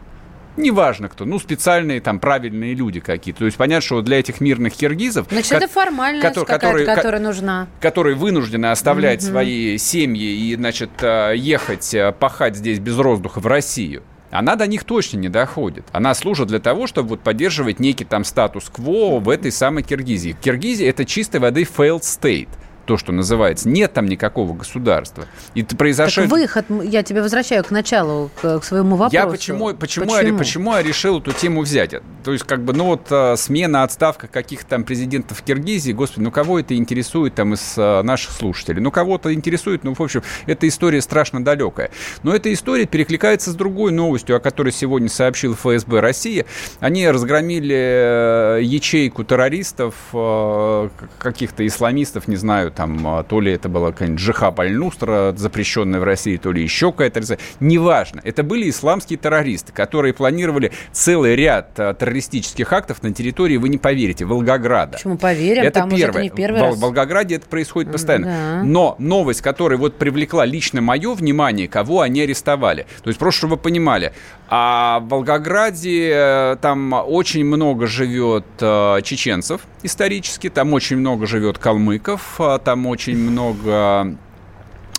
неважно 0.58 1.10
кто, 1.10 1.26
ну, 1.26 1.40
специальные 1.40 2.02
там 2.02 2.20
правильные 2.20 2.74
люди 2.74 3.00
какие-то. 3.00 3.40
То 3.40 3.46
есть 3.46 3.58
понятно, 3.58 3.86
что 3.86 4.02
для 4.02 4.20
этих 4.20 4.42
мирных 4.42 4.74
киргизов... 4.74 5.28
Значит, 5.30 5.52
ко- 5.52 5.58
это 5.58 5.68
формальность 5.68 6.36
ко- 6.36 6.46
которые, 6.46 6.86
которая 6.86 7.22
нужна. 7.22 7.68
Которые 7.80 8.16
вынуждены 8.16 8.68
оставлять 8.68 9.22
mm-hmm. 9.22 9.30
свои 9.30 9.78
семьи 9.78 10.50
и, 10.50 10.56
значит, 10.56 10.92
э, 11.02 11.34
ехать 11.36 11.94
э, 11.94 12.12
пахать 12.12 12.56
здесь 12.56 12.80
без 12.80 12.96
воздуха 12.96 13.40
в 13.40 13.48
Россию 13.48 14.04
она 14.32 14.56
до 14.56 14.68
них 14.68 14.84
точно 14.84 15.18
не 15.18 15.30
доходит. 15.30 15.86
Она 15.92 16.14
служит 16.14 16.48
для 16.48 16.60
того, 16.60 16.88
чтобы 16.88 17.10
вот 17.10 17.22
поддерживать 17.22 17.80
некий 17.80 18.06
там 18.06 18.24
статус-кво 18.24 19.20
в 19.20 19.30
этой 19.30 19.52
самой 19.52 19.84
Киргизии. 19.84 20.36
Киргизия 20.42 20.90
это 20.90 21.06
чистой 21.06 21.40
воды 21.40 21.64
failed 21.64 22.02
state 22.02 22.50
то, 22.86 22.98
что 22.98 23.12
называется. 23.12 23.68
Нет 23.70 23.94
там 23.94 24.06
никакого 24.06 24.54
государства. 24.54 25.26
И 25.54 25.62
это 25.62 25.76
произошло... 25.76 26.24
Так 26.24 26.32
выход, 26.32 26.66
я 26.84 27.04
тебя 27.04 27.22
возвращаю 27.22 27.64
к 27.64 27.72
началу, 27.72 28.30
к, 28.42 28.60
к 28.60 28.64
своему 28.64 28.96
вопросу. 28.96 29.16
Я 29.16 29.28
почему, 29.28 29.74
почему, 29.74 30.06
почему? 30.06 30.32
Я, 30.32 30.38
почему 30.38 30.74
я 30.74 30.84
решил 30.84 31.20
эту 31.20 31.32
тему 31.32 31.62
взять? 31.62 31.96
То 32.24 32.32
есть, 32.32 32.46
как 32.46 32.64
бы, 32.64 32.74
ну 32.74 32.86
вот 32.86 33.08
а, 33.12 33.36
смена, 33.38 33.84
отставка 33.84 34.28
каких-то 34.28 34.68
там 34.68 34.84
президентов 34.84 35.42
Киргизии, 35.42 35.92
господи, 35.92 36.24
ну 36.24 36.32
кого 36.32 36.60
это 36.60 36.76
интересует 36.76 37.36
там 37.36 37.54
из 37.54 37.76
а, 37.78 38.02
наших 38.04 38.32
слушателей? 38.32 38.82
Ну 38.82 38.92
кого-то 38.92 39.34
интересует, 39.34 39.84
ну 39.84 39.94
в 39.94 40.02
общем, 40.02 40.24
эта 40.46 40.68
история 40.68 41.02
страшно 41.02 41.44
далекая. 41.44 41.92
Но 42.24 42.36
эта 42.36 42.52
история 42.54 42.86
перекликается 42.86 43.52
с 43.52 43.56
другой 43.56 43.92
новостью, 43.92 44.36
о 44.36 44.40
которой 44.40 44.72
сегодня 44.72 45.10
сообщил 45.10 45.56
ФСБ 45.56 46.00
России. 46.00 46.46
Они 46.80 47.08
разгромили 47.10 47.76
э, 47.76 48.60
ячейку 48.64 49.24
террористов, 49.24 49.96
э, 50.14 50.90
каких-то 51.20 51.66
исламистов, 51.66 52.28
не 52.28 52.36
знаю, 52.36 52.72
там, 52.76 53.08
а, 53.08 53.24
то 53.24 53.40
ли 53.40 53.52
это 53.52 53.70
была 53.70 53.92
какая-нибудь 53.92 54.22
Джихаб 54.22 54.60
Аль-Нустра, 54.60 55.34
запрещенная 55.36 56.00
в 56.00 56.04
России, 56.04 56.38
то 56.38 56.52
ли 56.52 56.62
еще 56.62 56.92
какая-то 56.92 57.38
Неважно. 57.60 58.22
Это 58.24 58.44
были 58.44 58.70
исламские 58.70 59.18
террористы, 59.18 59.72
которые 59.72 60.14
планировали 60.14 60.72
целый 60.92 61.36
ряд 61.36 61.80
а, 61.80 61.94
террористических 61.94 62.72
актов 62.72 63.02
на 63.04 63.14
территории, 63.14 63.58
вы 63.58 63.70
не 63.70 63.78
поверите, 63.78 64.26
Волгограда. 64.26 64.94
Почему 64.98 65.18
поверим? 65.18 65.64
Это 65.64 65.82
Там 65.82 65.90
первое. 65.90 66.10
Это 66.10 66.22
не 66.22 66.30
первый 66.30 66.60
в, 66.60 66.64
раз. 66.64 66.76
В 66.76 66.80
Волгограде 66.80 67.36
это 67.36 67.48
происходит 67.48 67.92
постоянно. 67.92 68.26
Да. 68.26 68.64
Но 68.64 68.96
новость, 69.00 69.42
которая 69.42 69.80
вот 69.80 69.98
привлекла 69.98 70.46
лично 70.46 70.82
мое 70.82 71.14
внимание, 71.14 71.68
кого 71.68 72.02
они 72.02 72.22
арестовали. 72.22 72.86
То 73.04 73.10
есть 73.10 73.20
просто, 73.20 73.40
чтобы 73.40 73.56
вы 73.56 73.62
понимали, 73.62 74.14
а 74.48 75.00
в 75.00 75.10
Волгограде 75.10 76.12
э, 76.14 76.58
там 76.62 76.94
очень 76.94 77.46
много 77.46 77.88
живет 77.88 78.46
э, 78.60 79.00
чеченцев 79.04 79.62
исторически, 79.82 80.50
там 80.50 80.74
очень 80.74 80.98
много 80.98 81.26
живет 81.26 81.58
калмыков, 81.58 82.40
а 82.40 82.58
там 82.66 82.86
очень 82.88 83.18
много 83.18 84.18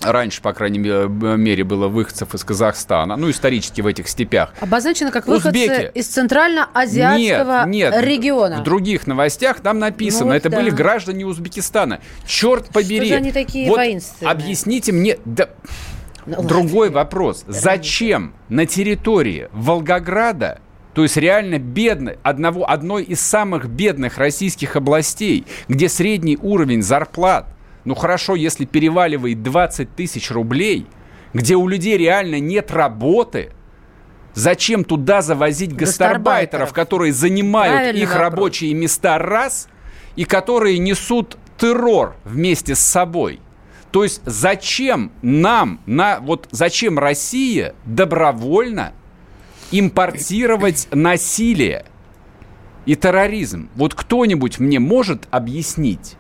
раньше, 0.03 0.41
по 0.41 0.53
крайней 0.53 0.79
мере, 0.79 1.65
было 1.65 1.89
выходцев 1.89 2.35
из 2.35 2.45
Казахстана, 2.45 3.17
ну, 3.17 3.31
исторически 3.31 3.81
в 3.81 3.87
этих 3.87 4.09
степях. 4.09 4.55
Обозначено 4.61 5.11
как 5.11 5.27
выходцы 5.27 5.49
Узбеки. 5.49 5.91
из 5.95 6.07
Центрально-Азиатского 6.09 7.67
нет, 7.67 7.93
нет, 7.93 8.05
региона. 8.05 8.61
В 8.61 8.63
других 8.63 9.07
новостях 9.07 9.61
там 9.61 9.79
написано, 9.79 10.27
ну, 10.27 10.31
вот 10.33 10.37
это 10.37 10.51
да. 10.51 10.57
были 10.59 10.71
граждане 10.71 11.27
Узбекистана. 11.27 12.01
Черт 12.27 12.69
побери. 12.69 13.07
Что 13.07 13.09
же 13.09 13.15
они 13.15 13.33
такие 13.33 13.69
вот 13.69 13.77
воинственные? 13.77 14.31
Объясните 14.31 14.93
мне, 14.93 15.19
да, 15.25 15.49
ну, 16.27 16.43
Другой 16.43 16.89
ладно. 16.89 17.03
вопрос. 17.03 17.45
Зачем 17.47 18.35
на 18.49 18.67
территории 18.67 19.49
Волгограда 19.53 20.61
то 20.95 21.03
есть 21.03 21.19
реально 21.19 21.59
бедной, 21.59 22.17
одного, 22.23 22.71
одной 22.71 23.03
из 23.03 23.21
самых 23.21 23.69
бедных 23.69 24.17
российских 24.17 24.77
областей, 24.77 25.45
где 25.69 25.91
средний 25.91 26.39
уровень 26.41 26.81
зарплат 26.81 27.55
ну 27.87 27.95
хорошо, 27.95 28.35
если 28.35 28.65
переваливает 28.65 29.45
20 29.45 29.95
тысяч 29.95 30.33
рублей, 30.33 30.87
где 31.33 31.55
у 31.55 31.69
людей 31.69 31.97
реально 31.97 32.41
нет 32.41 32.73
работы, 32.73 33.53
зачем 34.35 34.85
туда 34.85 35.23
завозить 35.23 35.75
гастарбайтеров, 35.75 36.73
которые 36.73 37.13
занимают 37.13 37.77
Правильный 37.77 38.03
их 38.03 38.09
вопрос. 38.09 38.23
рабочие 38.23 38.75
места 38.75 39.19
раз, 39.19 39.69
и 40.17 40.25
которые 40.25 40.79
несут 40.79 41.39
террор 41.59 42.17
вместе 42.25 42.75
с 42.75 42.81
собой? 42.81 43.39
То 43.93 44.03
есть 44.03 44.21
зачем 44.25 45.13
нам, 45.23 45.81
на, 45.87 46.19
вот 46.19 46.49
зачем 46.51 46.99
Россия 46.99 47.73
добровольно 47.85 48.95
импортировать 49.71 50.89
насилие 50.91 51.85
и 52.85 52.97
терроризм? 52.97 53.71
Вот 53.77 53.95
кто-нибудь 53.95 54.59
мне 54.59 54.81
может 54.81 55.29
объяснить? 55.31 56.17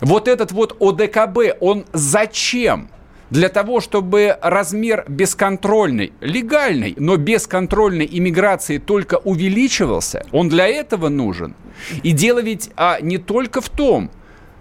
Вот 0.00 0.28
этот 0.28 0.52
вот 0.52 0.76
ОДКБ, 0.80 1.56
он 1.60 1.84
зачем? 1.92 2.88
Для 3.30 3.48
того, 3.48 3.80
чтобы 3.80 4.36
размер 4.42 5.04
бесконтрольной, 5.08 6.12
легальной, 6.20 6.94
но 6.98 7.16
бесконтрольной 7.16 8.08
иммиграции 8.10 8.78
только 8.78 9.16
увеличивался, 9.16 10.24
он 10.30 10.48
для 10.48 10.68
этого 10.68 11.08
нужен. 11.08 11.54
И 12.02 12.12
дело 12.12 12.40
ведь 12.40 12.70
а, 12.76 13.00
не 13.00 13.18
только 13.18 13.60
в 13.60 13.70
том, 13.70 14.10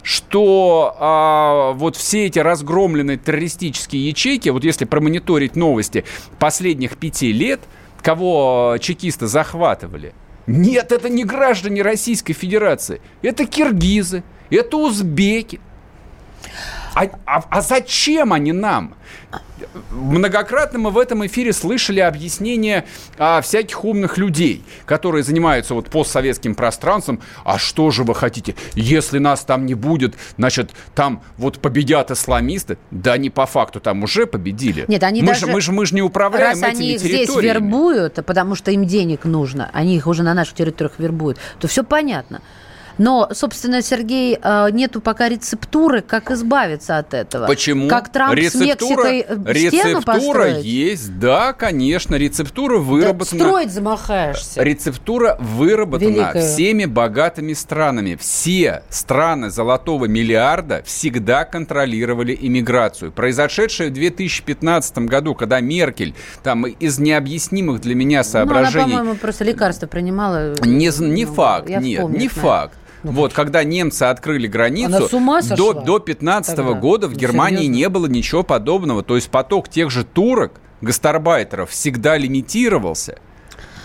что 0.01 0.95
а, 0.97 1.71
вот 1.73 1.95
все 1.95 2.25
эти 2.25 2.39
разгромленные 2.39 3.17
террористические 3.17 4.07
ячейки, 4.07 4.49
вот 4.49 4.63
если 4.63 4.85
промониторить 4.85 5.55
новости 5.55 6.03
последних 6.39 6.97
пяти 6.97 7.31
лет, 7.31 7.61
кого 8.01 8.77
чекисты 8.79 9.27
захватывали, 9.27 10.13
нет, 10.45 10.91
это 10.91 11.09
не 11.09 11.23
граждане 11.23 11.81
Российской 11.81 12.33
Федерации, 12.33 13.01
это 13.21 13.45
киргизы, 13.45 14.23
это 14.55 14.77
узбеки. 14.77 15.59
А, 16.95 17.05
а, 17.25 17.43
а 17.49 17.61
зачем 17.61 18.33
они 18.33 18.51
нам? 18.51 18.95
Многократно 19.91 20.77
мы 20.77 20.91
в 20.91 20.97
этом 20.97 21.25
эфире 21.25 21.53
слышали 21.53 21.99
объяснение 21.99 22.85
а, 23.17 23.41
всяких 23.41 23.83
умных 23.85 24.17
людей, 24.17 24.63
которые 24.85 25.23
занимаются 25.23 25.73
вот 25.73 25.89
постсоветским 25.89 26.53
пространством. 26.53 27.21
А 27.43 27.57
что 27.57 27.89
же 27.89 28.03
вы 28.03 28.13
хотите? 28.13 28.55
Если 28.75 29.19
нас 29.19 29.41
там 29.41 29.65
не 29.65 29.73
будет, 29.73 30.15
значит, 30.37 30.71
там 30.93 31.23
вот 31.37 31.59
победят 31.59 32.11
исламисты. 32.11 32.77
Да 32.91 33.17
не 33.17 33.29
по 33.29 33.45
факту, 33.45 33.79
там 33.79 34.03
уже 34.03 34.27
победили. 34.27 34.85
Нет, 34.87 35.03
они 35.03 35.21
мы 35.21 35.29
даже... 35.29 35.47
Же, 35.47 35.51
мы, 35.51 35.61
же, 35.61 35.71
мы 35.71 35.85
же 35.85 35.95
не 35.95 36.01
управляем 36.01 36.61
Раз 36.61 36.73
этими 36.73 36.83
они 36.83 36.93
их 36.93 36.99
здесь 36.99 37.35
вербуют, 37.35 38.19
потому 38.25 38.55
что 38.55 38.71
им 38.71 38.85
денег 38.85 39.25
нужно, 39.25 39.69
они 39.73 39.95
их 39.95 40.07
уже 40.07 40.23
на 40.23 40.33
наших 40.33 40.55
территориях 40.55 40.99
вербуют, 40.99 41.37
то 41.59 41.67
все 41.67 41.83
понятно. 41.83 42.41
Но, 42.97 43.29
собственно, 43.33 43.81
Сергей, 43.81 44.37
э, 44.41 44.69
нету 44.71 45.01
пока 45.01 45.29
рецептуры, 45.29 46.01
как 46.01 46.31
избавиться 46.31 46.97
от 46.97 47.13
этого. 47.13 47.47
Почему? 47.47 47.87
Как 47.87 48.09
Трамп 48.09 48.35
рецептура, 48.35 49.03
с 49.03 49.11
Мексикой 49.11 49.53
Рецептура 49.53 50.01
построить? 50.01 50.65
есть, 50.65 51.19
да, 51.19 51.53
конечно. 51.53 52.15
Рецептура 52.15 52.77
выработана... 52.77 53.39
Да 53.39 53.45
строить 53.45 53.71
замахаешься. 53.71 54.61
Рецептура 54.63 55.37
выработана 55.39 56.09
Великая. 56.09 56.41
всеми 56.41 56.85
богатыми 56.85 57.53
странами. 57.53 58.15
Все 58.15 58.83
страны 58.89 59.49
золотого 59.49 60.05
миллиарда 60.05 60.83
всегда 60.85 61.45
контролировали 61.45 62.37
иммиграцию. 62.39 63.11
Произошедшее 63.11 63.89
в 63.89 63.93
2015 63.93 64.99
году, 64.99 65.35
когда 65.35 65.59
Меркель 65.59 66.13
там 66.43 66.65
из 66.65 66.99
необъяснимых 66.99 67.81
для 67.81 67.95
меня 67.95 68.23
соображений... 68.23 68.73
Ну, 68.73 68.83
она, 68.83 68.97
по-моему, 68.97 69.19
просто 69.19 69.43
лекарства 69.43 69.87
принимала. 69.87 70.55
Не, 70.63 70.91
не 70.99 71.25
ну, 71.25 71.33
факт, 71.33 71.69
нет, 71.69 72.09
не 72.09 72.27
факт. 72.27 72.77
Ну, 73.03 73.11
вот, 73.11 73.33
когда 73.33 73.63
немцы 73.63 74.03
открыли 74.03 74.47
границу, 74.47 75.09
до, 75.55 75.73
до 75.73 75.99
15 75.99 76.57
-го 76.57 76.79
года 76.79 77.07
в 77.07 77.11
ну, 77.11 77.17
Германии 77.17 77.57
серьезно? 77.57 77.75
не 77.75 77.89
было 77.89 78.05
ничего 78.07 78.43
подобного. 78.43 79.03
То 79.03 79.15
есть 79.15 79.29
поток 79.29 79.69
тех 79.69 79.89
же 79.91 80.05
турок, 80.05 80.53
гастарбайтеров, 80.81 81.69
всегда 81.69 82.17
лимитировался. 82.17 83.17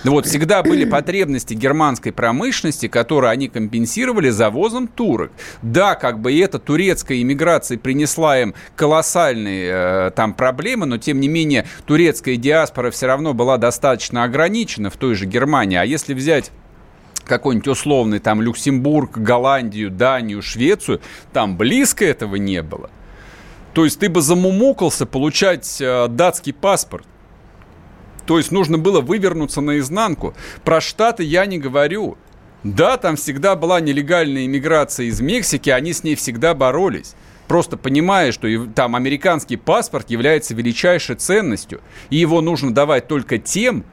Ну 0.04 0.12
вот, 0.12 0.26
всегда 0.26 0.62
были 0.62 0.84
потребности 0.90 1.54
германской 1.54 2.12
промышленности, 2.12 2.86
которые 2.86 3.32
они 3.32 3.48
компенсировали 3.48 4.30
завозом 4.30 4.86
турок. 4.86 5.32
Да, 5.62 5.96
как 5.96 6.20
бы 6.20 6.32
и 6.32 6.38
эта 6.38 6.60
турецкая 6.60 7.20
иммиграция 7.20 7.78
принесла 7.78 8.38
им 8.40 8.54
колоссальные 8.76 9.70
э, 9.72 10.10
там 10.14 10.34
проблемы, 10.34 10.86
но 10.86 10.98
тем 10.98 11.18
не 11.18 11.28
менее 11.28 11.66
турецкая 11.86 12.36
диаспора 12.36 12.92
все 12.92 13.06
равно 13.06 13.34
была 13.34 13.58
достаточно 13.58 14.22
ограничена 14.22 14.90
в 14.90 14.96
той 14.96 15.14
же 15.14 15.26
Германии. 15.26 15.76
А 15.76 15.84
если 15.84 16.14
взять 16.14 16.52
какой-нибудь 17.28 17.68
условный 17.68 18.18
там 18.18 18.42
Люксембург, 18.42 19.18
Голландию, 19.18 19.90
Данию, 19.90 20.42
Швецию, 20.42 21.00
там 21.32 21.56
близко 21.56 22.04
этого 22.04 22.36
не 22.36 22.62
было. 22.62 22.90
То 23.74 23.84
есть 23.84 24.00
ты 24.00 24.08
бы 24.08 24.20
замумукался 24.20 25.06
получать 25.06 25.80
э, 25.80 26.08
датский 26.08 26.52
паспорт. 26.52 27.06
То 28.26 28.38
есть 28.38 28.50
нужно 28.50 28.76
было 28.76 29.00
вывернуться 29.00 29.60
наизнанку. 29.60 30.34
Про 30.64 30.80
Штаты 30.80 31.22
я 31.22 31.46
не 31.46 31.58
говорю. 31.58 32.18
Да, 32.64 32.96
там 32.96 33.16
всегда 33.16 33.54
была 33.54 33.80
нелегальная 33.80 34.46
иммиграция 34.46 35.06
из 35.06 35.20
Мексики, 35.20 35.70
они 35.70 35.92
с 35.92 36.02
ней 36.02 36.16
всегда 36.16 36.54
боролись. 36.54 37.14
Просто 37.46 37.76
понимая, 37.76 38.32
что 38.32 38.48
там 38.74 38.96
американский 38.96 39.56
паспорт 39.56 40.10
является 40.10 40.54
величайшей 40.54 41.16
ценностью, 41.16 41.80
и 42.10 42.16
его 42.16 42.40
нужно 42.42 42.74
давать 42.74 43.08
только 43.08 43.38
тем, 43.38 43.84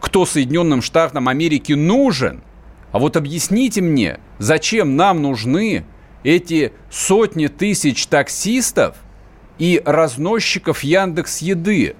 кто 0.00 0.26
Соединенным 0.26 0.82
Штатам 0.82 1.28
Америки 1.28 1.72
нужен. 1.72 2.42
А 2.92 2.98
вот 2.98 3.16
объясните 3.16 3.80
мне, 3.80 4.20
зачем 4.38 4.96
нам 4.96 5.22
нужны 5.22 5.84
эти 6.22 6.72
сотни 6.90 7.48
тысяч 7.48 8.06
таксистов 8.06 8.96
и 9.58 9.82
разносчиков 9.84 10.82
Яндекс 10.82 11.38
Еды? 11.38 11.96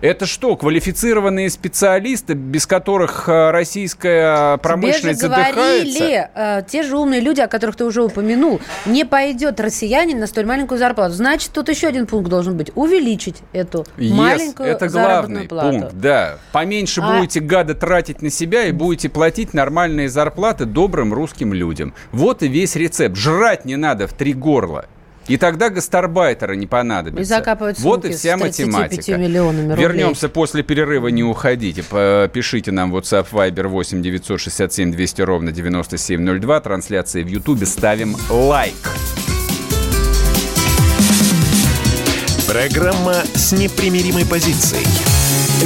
Это 0.00 0.26
что, 0.26 0.56
квалифицированные 0.56 1.48
специалисты, 1.48 2.34
без 2.34 2.66
которых 2.66 3.28
э, 3.28 3.50
российская 3.50 4.58
промышленность 4.58 5.20
Тебе 5.20 5.34
же 5.34 5.52
говорили, 5.52 6.28
э, 6.34 6.62
те 6.68 6.82
же 6.82 6.98
умные 6.98 7.20
люди, 7.20 7.40
о 7.40 7.48
которых 7.48 7.76
ты 7.76 7.84
уже 7.84 8.02
упомянул, 8.02 8.60
не 8.84 9.04
пойдет 9.04 9.58
россиянин 9.58 10.18
на 10.18 10.26
столь 10.26 10.46
маленькую 10.46 10.78
зарплату. 10.78 11.14
Значит, 11.14 11.50
тут 11.52 11.68
еще 11.70 11.86
один 11.86 12.06
пункт 12.06 12.28
должен 12.28 12.56
быть. 12.56 12.70
Увеличить 12.74 13.36
эту 13.52 13.86
yes, 13.96 14.12
маленькую 14.12 14.68
это 14.68 14.88
главный 14.88 15.48
плату. 15.48 15.70
пункт, 15.70 15.94
да. 15.94 16.38
Поменьше 16.52 17.00
а... 17.00 17.16
будете 17.16 17.40
гады 17.40 17.74
тратить 17.74 18.20
на 18.20 18.28
себя 18.28 18.64
и 18.64 18.72
будете 18.72 19.08
платить 19.08 19.54
нормальные 19.54 20.10
зарплаты 20.10 20.66
добрым 20.66 21.14
русским 21.14 21.54
людям. 21.54 21.94
Вот 22.12 22.42
и 22.42 22.48
весь 22.48 22.76
рецепт. 22.76 23.16
Жрать 23.16 23.64
не 23.64 23.76
надо 23.76 24.06
в 24.06 24.12
три 24.12 24.34
горла. 24.34 24.86
И 25.28 25.36
тогда 25.36 25.70
гастарбайтеры 25.70 26.56
не 26.56 26.66
понадобятся. 26.66 27.22
И 27.22 27.24
закапывать 27.24 27.78
Вот 27.80 28.04
и 28.04 28.12
вся 28.12 28.36
математика. 28.36 29.16
Миллионами 29.16 29.70
рублей. 29.70 29.82
Вернемся 29.82 30.28
после 30.28 30.62
перерыва, 30.62 31.08
не 31.08 31.24
уходите. 31.24 31.82
Пишите 31.82 32.72
нам 32.72 32.94
WhatsApp 32.94 33.26
Viber 33.32 33.66
8 33.66 34.02
967 34.02 34.92
200 34.92 35.22
ровно 35.22 35.52
9702. 35.52 36.60
Трансляции 36.60 37.22
в 37.22 37.28
Ютубе. 37.28 37.66
Ставим 37.66 38.16
лайк. 38.30 38.74
Программа 42.48 43.14
с 43.34 43.52
непримиримой 43.52 44.24
позицией. 44.24 44.86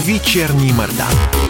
Вечерний 0.06 0.72
Мордан. 0.72 1.49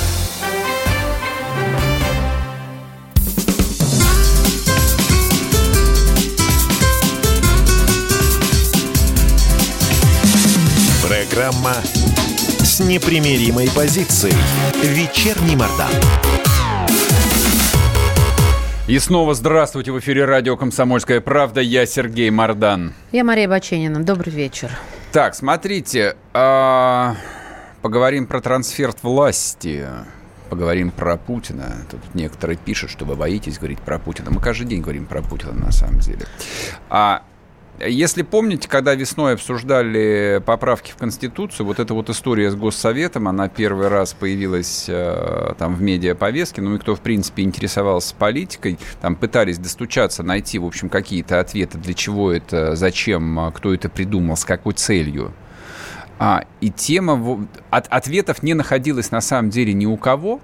Программа 11.31 11.75
с 12.59 12.81
непримиримой 12.81 13.69
позицией. 13.73 14.35
Вечерний 14.83 15.55
Мордан. 15.55 15.89
И 18.87 18.99
снова 18.99 19.33
здравствуйте 19.33 19.93
в 19.93 19.99
эфире 19.99 20.25
радио 20.25 20.57
«Комсомольская 20.57 21.21
правда». 21.21 21.61
Я 21.61 21.85
Сергей 21.85 22.29
Мордан. 22.31 22.93
Я 23.13 23.23
Мария 23.23 23.47
Баченина. 23.47 24.03
Добрый 24.03 24.33
вечер. 24.33 24.71
Так, 25.13 25.33
смотрите, 25.33 26.17
а, 26.33 27.15
поговорим 27.81 28.27
про 28.27 28.41
трансфер 28.41 28.93
власти 29.01 29.87
поговорим 30.51 30.91
про 30.91 31.15
Путина. 31.15 31.77
Тут 31.89 32.01
некоторые 32.13 32.57
пишут, 32.57 32.89
что 32.89 33.05
вы 33.05 33.15
боитесь 33.15 33.57
говорить 33.57 33.79
про 33.79 33.97
Путина. 33.99 34.31
Мы 34.31 34.41
каждый 34.41 34.67
день 34.67 34.81
говорим 34.81 35.05
про 35.05 35.21
Путина 35.21 35.53
на 35.53 35.71
самом 35.71 35.99
деле. 35.99 36.25
А 36.89 37.23
если 37.79 38.21
помните, 38.21 38.67
когда 38.67 38.93
весной 38.93 39.33
обсуждали 39.33 40.41
поправки 40.45 40.91
в 40.91 40.95
Конституцию, 40.97 41.65
вот 41.65 41.79
эта 41.79 41.93
вот 41.93 42.09
история 42.09 42.51
с 42.51 42.55
Госсоветом, 42.55 43.27
она 43.27 43.49
первый 43.49 43.87
раз 43.87 44.13
появилась 44.13 44.85
э, 44.87 45.53
там 45.57 45.75
в 45.75 45.81
медиаповестке, 45.81 46.61
ну 46.61 46.75
и 46.75 46.79
кто, 46.79 46.95
в 46.95 47.01
принципе, 47.01 47.43
интересовался 47.43 48.15
политикой, 48.15 48.77
там 49.01 49.15
пытались 49.15 49.57
достучаться, 49.57 50.23
найти, 50.23 50.59
в 50.59 50.65
общем, 50.65 50.89
какие-то 50.89 51.39
ответы, 51.39 51.77
для 51.77 51.93
чего 51.93 52.31
это, 52.31 52.75
зачем, 52.75 53.51
кто 53.55 53.73
это 53.73 53.89
придумал, 53.89 54.37
с 54.37 54.45
какой 54.45 54.73
целью. 54.73 55.33
А, 56.23 56.45
и 56.59 56.69
тема... 56.69 57.47
От, 57.71 57.87
ответов 57.87 58.43
не 58.43 58.53
находилось 58.53 59.09
на 59.09 59.21
самом 59.21 59.49
деле 59.49 59.73
ни 59.73 59.87
у 59.87 59.97
кого. 59.97 60.39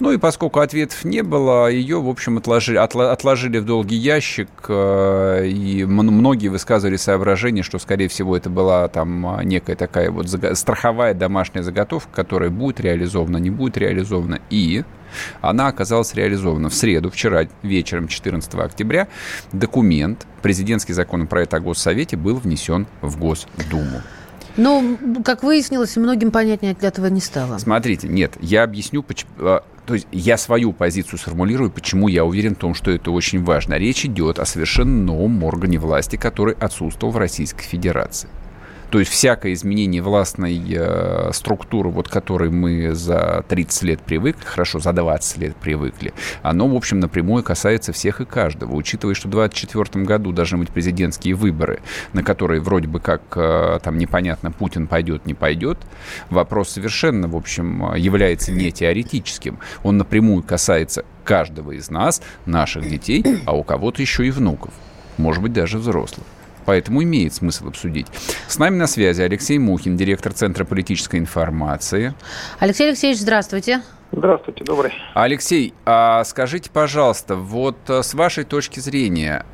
Ну 0.00 0.12
и 0.12 0.18
поскольку 0.18 0.60
ответов 0.60 1.04
не 1.04 1.22
было, 1.22 1.70
ее, 1.70 2.00
в 2.00 2.08
общем, 2.08 2.38
отложили, 2.38 2.78
отложили 2.78 3.58
в 3.58 3.64
долгий 3.64 3.96
ящик, 3.96 4.48
э, 4.68 5.46
и 5.46 5.84
многие 5.84 6.48
высказывали 6.48 6.96
соображение, 6.96 7.62
что, 7.62 7.78
скорее 7.78 8.08
всего, 8.08 8.36
это 8.36 8.50
была 8.50 8.88
там 8.88 9.40
некая 9.42 9.76
такая 9.76 10.10
вот 10.10 10.28
страховая 10.54 11.14
домашняя 11.14 11.62
заготовка, 11.62 12.10
которая 12.12 12.50
будет 12.50 12.80
реализована, 12.80 13.38
не 13.38 13.50
будет 13.50 13.76
реализована. 13.76 14.40
И 14.50 14.84
она 15.40 15.68
оказалась 15.68 16.14
реализована 16.14 16.68
в 16.68 16.74
среду, 16.74 17.10
вчера 17.10 17.46
вечером, 17.62 18.08
14 18.08 18.54
октября. 18.54 19.08
Документ, 19.52 20.26
президентский 20.42 20.92
законопроект 20.92 21.54
о 21.54 21.60
Госсовете 21.60 22.16
был 22.16 22.36
внесен 22.36 22.86
в 23.00 23.18
Госдуму. 23.18 24.02
Но, 24.56 24.96
как 25.24 25.42
выяснилось, 25.42 25.96
многим 25.96 26.30
понятнее 26.30 26.74
для 26.74 26.88
этого 26.88 27.06
не 27.06 27.20
стало. 27.20 27.58
Смотрите, 27.58 28.08
нет, 28.08 28.32
я 28.40 28.62
объясню, 28.62 29.02
почему... 29.02 29.30
А, 29.38 29.64
то 29.86 29.94
есть 29.94 30.06
я 30.12 30.38
свою 30.38 30.72
позицию 30.72 31.18
сформулирую, 31.18 31.70
почему 31.70 32.08
я 32.08 32.24
уверен 32.24 32.54
в 32.54 32.58
том, 32.58 32.74
что 32.74 32.90
это 32.90 33.10
очень 33.10 33.42
важно. 33.42 33.74
Речь 33.74 34.04
идет 34.04 34.38
о 34.38 34.46
совершенно 34.46 35.04
новом 35.04 35.42
органе 35.44 35.78
власти, 35.78 36.16
который 36.16 36.54
отсутствовал 36.54 37.12
в 37.12 37.18
Российской 37.18 37.64
Федерации. 37.64 38.28
То 38.90 38.98
есть 38.98 39.10
всякое 39.10 39.52
изменение 39.52 40.02
властной 40.02 40.62
э, 40.68 41.30
структуры, 41.32 41.90
вот 41.90 42.08
которой 42.08 42.50
мы 42.50 42.94
за 42.94 43.44
30 43.48 43.82
лет 43.82 44.00
привыкли, 44.00 44.44
хорошо, 44.44 44.78
за 44.78 44.92
20 44.92 45.38
лет 45.38 45.56
привыкли, 45.56 46.12
оно, 46.42 46.68
в 46.68 46.76
общем, 46.76 47.00
напрямую 47.00 47.42
касается 47.42 47.92
всех 47.92 48.20
и 48.20 48.24
каждого. 48.24 48.74
Учитывая, 48.74 49.14
что 49.14 49.28
в 49.28 49.32
2024 49.32 50.04
году 50.04 50.32
должны 50.32 50.58
быть 50.58 50.70
президентские 50.70 51.34
выборы, 51.34 51.80
на 52.12 52.22
которые 52.22 52.60
вроде 52.60 52.88
бы 52.88 53.00
как 53.00 53.22
э, 53.36 53.80
там 53.82 53.98
непонятно, 53.98 54.52
Путин 54.52 54.86
пойдет, 54.86 55.26
не 55.26 55.34
пойдет, 55.34 55.78
вопрос 56.30 56.70
совершенно, 56.70 57.28
в 57.28 57.36
общем, 57.36 57.94
является 57.94 58.52
не 58.52 58.70
теоретическим. 58.70 59.58
Он 59.82 59.98
напрямую 59.98 60.42
касается 60.42 61.04
каждого 61.24 61.72
из 61.72 61.90
нас, 61.90 62.22
наших 62.46 62.88
детей, 62.88 63.24
а 63.46 63.56
у 63.56 63.64
кого-то 63.64 64.02
еще 64.02 64.26
и 64.26 64.30
внуков. 64.30 64.72
Может 65.16 65.42
быть, 65.42 65.52
даже 65.52 65.78
взрослых. 65.78 66.26
Поэтому 66.64 67.02
имеет 67.02 67.34
смысл 67.34 67.68
обсудить. 67.68 68.06
С 68.48 68.58
нами 68.58 68.76
на 68.76 68.86
связи 68.86 69.22
Алексей 69.22 69.58
Мухин, 69.58 69.96
директор 69.96 70.32
Центра 70.32 70.64
политической 70.64 71.18
информации. 71.18 72.14
Алексей 72.58 72.88
Алексеевич, 72.88 73.20
здравствуйте. 73.20 73.82
Здравствуйте, 74.12 74.64
добрый. 74.64 74.92
Алексей, 75.14 75.74
а 75.84 76.22
скажите, 76.24 76.70
пожалуйста, 76.70 77.34
вот 77.34 77.76
э, 77.88 78.02
с 78.02 78.14
вашей 78.14 78.44
точки 78.44 78.78
зрения, 78.78 79.44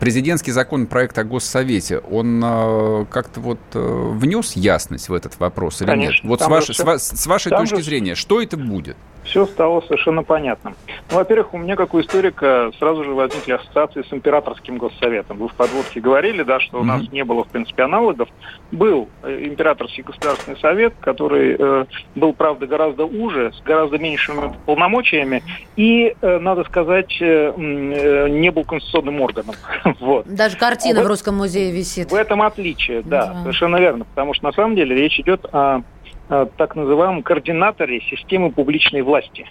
президентский 0.00 0.52
законопроект 0.52 1.18
о 1.18 1.24
Госсовете, 1.24 1.98
он 1.98 2.42
э, 2.44 3.06
как-то 3.10 3.40
вот 3.40 3.58
э, 3.74 3.78
внес 3.78 4.56
ясность 4.56 5.08
в 5.08 5.14
этот 5.14 5.38
вопрос 5.40 5.80
или 5.80 5.88
Конечно, 5.88 6.22
нет? 6.22 6.30
Вот 6.30 6.42
с 6.42 6.48
вашей, 6.48 6.72
все, 6.72 6.98
с 6.98 7.26
вашей 7.26 7.50
точки 7.50 7.76
же... 7.76 7.82
зрения, 7.82 8.14
что 8.14 8.42
это 8.42 8.56
будет? 8.56 8.96
Все 9.28 9.46
стало 9.46 9.80
совершенно 9.82 10.22
понятным. 10.22 10.74
Ну, 11.10 11.16
во-первых, 11.16 11.54
у 11.54 11.58
меня, 11.58 11.76
как 11.76 11.94
у 11.94 12.00
историка, 12.00 12.70
сразу 12.78 13.04
же 13.04 13.10
возникли 13.10 13.52
ассоциации 13.52 14.02
с 14.02 14.12
императорским 14.12 14.78
госсоветом. 14.78 15.38
Вы 15.38 15.48
в 15.48 15.54
подводке 15.54 16.00
говорили, 16.00 16.42
да, 16.42 16.60
что 16.60 16.80
у 16.80 16.84
нас 16.84 17.02
не 17.12 17.24
было, 17.24 17.44
в 17.44 17.48
принципе, 17.48 17.84
аналогов. 17.84 18.28
Был 18.72 19.08
э, 19.22 19.44
императорский 19.44 20.02
государственный 20.02 20.58
совет, 20.58 20.94
который 21.00 21.56
э, 21.58 21.84
был, 22.14 22.32
правда, 22.32 22.66
гораздо 22.66 23.04
уже, 23.04 23.52
с 23.52 23.60
гораздо 23.62 23.98
меньшими 23.98 24.52
полномочиями 24.66 25.42
и, 25.76 26.14
э, 26.20 26.38
надо 26.38 26.64
сказать, 26.64 27.16
э, 27.20 27.52
э, 27.56 28.28
не 28.28 28.50
был 28.50 28.64
конституционным 28.64 29.20
органом. 29.20 29.54
вот. 30.00 30.26
Даже 30.26 30.56
картина 30.56 31.00
а 31.00 31.02
в, 31.02 31.06
в 31.06 31.08
Русском 31.08 31.36
музее 31.36 31.72
висит. 31.72 32.10
В 32.10 32.14
этом 32.14 32.42
отличие, 32.42 33.02
да, 33.02 33.26
да, 33.26 33.42
совершенно 33.42 33.76
верно. 33.76 34.04
Потому 34.04 34.34
что, 34.34 34.44
на 34.44 34.52
самом 34.52 34.74
деле, 34.74 34.96
речь 34.96 35.18
идет 35.20 35.44
о 35.52 35.82
так 36.28 36.76
называемом 36.76 37.22
координаторе 37.22 38.00
системы 38.02 38.50
публичной 38.50 39.02
власти. 39.02 39.46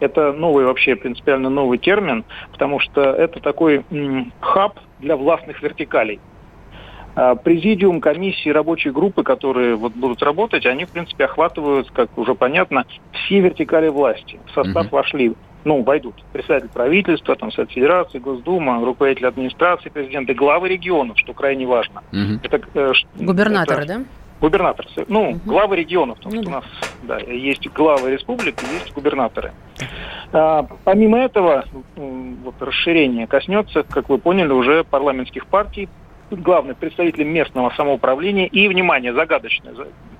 Это 0.00 0.32
новый 0.32 0.66
вообще 0.66 0.96
принципиально 0.96 1.50
новый 1.50 1.78
термин, 1.78 2.24
потому 2.52 2.80
что 2.80 3.00
это 3.00 3.40
такой 3.40 3.84
м, 3.90 4.32
хаб 4.40 4.78
для 5.00 5.16
властных 5.16 5.62
вертикалей. 5.62 6.20
А 7.16 7.36
президиум, 7.36 8.00
комиссии, 8.00 8.48
рабочие 8.48 8.92
группы, 8.92 9.22
которые 9.22 9.76
вот 9.76 9.92
будут 9.92 10.22
работать, 10.22 10.66
они, 10.66 10.84
в 10.84 10.90
принципе, 10.90 11.26
охватывают, 11.26 11.90
как 11.92 12.18
уже 12.18 12.34
понятно, 12.34 12.86
все 13.12 13.40
вертикали 13.40 13.88
власти. 13.88 14.40
В 14.46 14.50
состав 14.50 14.86
угу. 14.86 14.96
вошли, 14.96 15.34
ну, 15.64 15.82
войдут 15.82 16.16
представитель 16.32 16.70
правительства, 16.70 17.36
там, 17.36 17.52
Совет 17.52 17.70
Федерации, 17.70 18.18
Госдума, 18.18 18.84
руководитель 18.84 19.28
администрации, 19.28 19.90
президенты, 19.90 20.34
главы 20.34 20.68
регионов, 20.68 21.16
что 21.18 21.34
крайне 21.34 21.66
важно. 21.66 22.02
Угу. 22.12 22.40
Это, 22.42 22.60
э, 22.74 22.92
Губернаторы, 23.16 23.84
это, 23.84 23.98
да? 23.98 24.04
Губернатор, 24.44 24.86
ну, 25.08 25.30
угу. 25.30 25.40
главы 25.46 25.76
регионов, 25.76 26.18
потому 26.18 26.34
ну, 26.34 26.42
что 26.42 26.50
да. 26.50 26.56
у 26.56 26.60
нас 26.60 26.70
да, 27.04 27.18
есть 27.32 27.66
главы 27.70 28.10
республик 28.10 28.60
есть 28.74 28.92
губернаторы. 28.92 29.52
А, 30.34 30.66
помимо 30.84 31.18
этого, 31.18 31.64
вот, 31.96 32.54
расширение 32.60 33.26
коснется, 33.26 33.84
как 33.84 34.10
вы 34.10 34.18
поняли, 34.18 34.52
уже 34.52 34.84
парламентских 34.84 35.46
партий, 35.46 35.88
Тут 36.30 36.40
главный 36.40 36.74
представитель 36.74 37.24
местного 37.24 37.70
самоуправления 37.76 38.46
и, 38.46 38.68
внимание, 38.68 39.12
загадочное. 39.12 39.74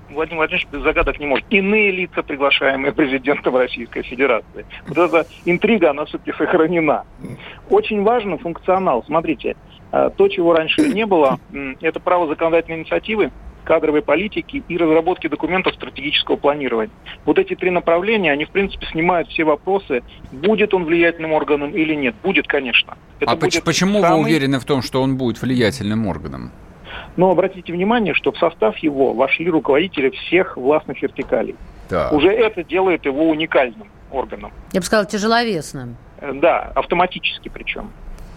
Владимир 0.09 0.37
Владимирович 0.37 0.67
без 0.71 0.81
загадок 0.81 1.19
не 1.19 1.25
может. 1.25 1.45
Иные 1.49 1.91
лица, 1.91 2.23
приглашаемые 2.23 2.93
президентом 2.93 3.57
Российской 3.57 4.03
Федерации. 4.03 4.65
Вот 4.87 4.97
эта 4.97 5.27
интрига, 5.45 5.89
она 5.89 6.05
все-таки 6.05 6.31
сохранена. 6.37 7.05
Очень 7.69 8.03
важен 8.03 8.37
функционал. 8.37 9.03
Смотрите, 9.03 9.55
то, 10.17 10.27
чего 10.27 10.53
раньше 10.53 10.87
не 10.89 11.05
было, 11.05 11.39
это 11.81 11.99
право 11.99 12.27
законодательной 12.27 12.79
инициативы 12.79 13.31
кадровой 13.65 14.01
политики 14.01 14.63
и 14.67 14.77
разработки 14.77 15.27
документов 15.27 15.73
стратегического 15.73 16.37
планирования. 16.37 16.93
Вот 17.25 17.37
эти 17.39 17.55
три 17.55 17.71
направления, 17.71 18.31
они, 18.31 18.45
в 18.45 18.51
принципе, 18.51 18.85
снимают 18.85 19.27
все 19.29 19.43
вопросы, 19.43 20.03
будет 20.31 20.73
он 20.73 20.85
влиятельным 20.85 21.33
органом 21.33 21.71
или 21.71 21.93
нет. 21.95 22.15
Будет, 22.23 22.47
конечно. 22.47 22.97
Это 23.19 23.31
а 23.31 23.35
будет 23.35 23.63
почему 23.63 24.01
самый... 24.01 24.17
вы 24.17 24.23
уверены 24.27 24.59
в 24.59 24.65
том, 24.65 24.81
что 24.81 25.01
он 25.01 25.17
будет 25.17 25.41
влиятельным 25.41 26.07
органом? 26.07 26.51
Но 27.17 27.31
обратите 27.31 27.73
внимание, 27.73 28.13
что 28.13 28.31
в 28.31 28.37
состав 28.37 28.77
его 28.77 29.13
вошли 29.13 29.49
руководители 29.49 30.11
всех 30.11 30.55
властных 30.55 31.01
вертикалей. 31.01 31.55
Да. 31.89 32.09
Уже 32.11 32.29
это 32.29 32.63
делает 32.63 33.05
его 33.05 33.29
уникальным 33.29 33.89
органом. 34.11 34.51
Я 34.71 34.79
бы 34.79 34.85
сказал, 34.85 35.05
тяжеловесным. 35.05 35.97
Э, 36.19 36.31
да, 36.33 36.71
автоматически 36.75 37.49
причем. 37.49 37.91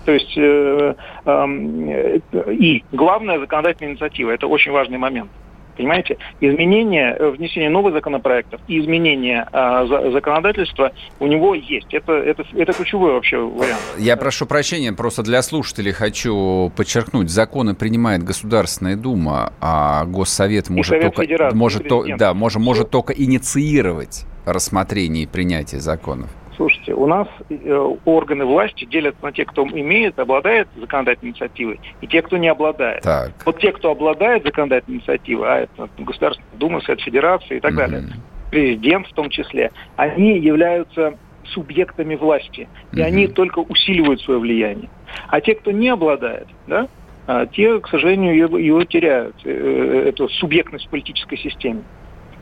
То 0.09 0.15
есть 0.15 0.39
э, 0.39 0.95
э, 1.27 2.53
и 2.55 2.83
главная 2.93 3.39
законодательная 3.39 3.93
инициатива– 3.93 4.31
это 4.33 4.47
очень 4.47 4.73
важный 4.73 4.97
момент. 4.97 5.31
Понимаете? 5.77 6.17
Изменение, 6.41 7.15
э, 7.15 7.29
внесение 7.29 7.69
новых 7.69 7.93
законопроектов 7.93 8.59
и 8.69 8.81
изменение 8.81 9.47
э, 9.53 10.11
законодательства 10.11 10.93
у 11.21 11.27
него 11.27 11.55
есть. 11.55 11.93
Это, 11.93 12.13
это, 12.15 12.43
это 12.55 12.73
ключевой 12.73 13.13
вообще 13.13 13.37
вариант. 13.37 13.83
Я 13.99 14.17
прошу 14.17 14.47
прощения, 14.47 14.95
просто 14.95 15.23
для 15.23 15.43
слушателей 15.43 15.93
хочу 15.93 16.73
подчеркнуть. 16.75 17.29
Законы 17.29 17.75
принимает 17.75 18.23
Государственная 18.23 18.97
Дума, 18.97 19.53
а 19.61 20.07
Госсовет 20.07 20.71
может 20.71 21.03
только, 21.03 21.55
может, 21.55 21.87
то, 21.87 22.07
да, 22.17 22.33
может, 22.33 22.63
может 22.63 22.89
только 22.89 23.13
инициировать 23.13 24.25
рассмотрение 24.47 25.25
и 25.25 25.27
принятие 25.27 25.83
законов. 25.83 26.31
Слушайте, 26.59 26.93
у 26.93 27.07
нас 27.07 27.29
э, 27.51 27.95
органы 28.05 28.45
власти 28.45 28.85
делятся 28.85 29.23
на 29.23 29.31
тех, 29.31 29.47
кто 29.47 29.63
имеет, 29.63 30.19
обладает 30.19 30.67
законодательной 30.77 31.31
инициативой, 31.31 31.79
и 32.01 32.07
те, 32.09 32.21
кто 32.21 32.37
не 32.37 32.49
обладает. 32.49 33.05
Так. 33.05 33.31
Вот 33.47 33.61
те, 33.61 33.71
кто 33.71 33.93
обладает 33.93 34.43
законодательной 34.43 34.99
инициативой, 34.99 35.49
а 35.49 35.59
это 35.61 35.89
Государственная 35.99 36.59
Дума, 36.59 36.81
Совет 36.81 37.01
Федерации 37.01 37.59
и 37.59 37.61
так 37.61 37.75
mm-hmm. 37.75 37.77
далее, 37.77 38.05
президент 38.51 39.07
в 39.07 39.13
том 39.13 39.31
числе, 39.31 39.71
они 39.95 40.37
являются 40.41 41.17
субъектами 41.45 42.17
власти, 42.17 42.67
и 42.93 42.97
mm-hmm. 42.97 43.03
они 43.05 43.29
только 43.29 43.61
усиливают 43.61 44.21
свое 44.23 44.41
влияние. 44.41 44.91
А 45.29 45.41
те, 45.41 45.55
кто 45.55 45.71
не 45.71 45.89
обладает, 45.91 46.49
да, 46.67 46.89
а 47.29 47.47
те, 47.47 47.79
к 47.79 47.87
сожалению, 47.87 48.37
его, 48.37 48.59
его 48.59 48.83
теряют, 48.83 49.37
э, 49.45 50.09
эту 50.09 50.29
субъектность 50.29 50.87
в 50.87 50.91
политической 50.91 51.39
системе. 51.39 51.85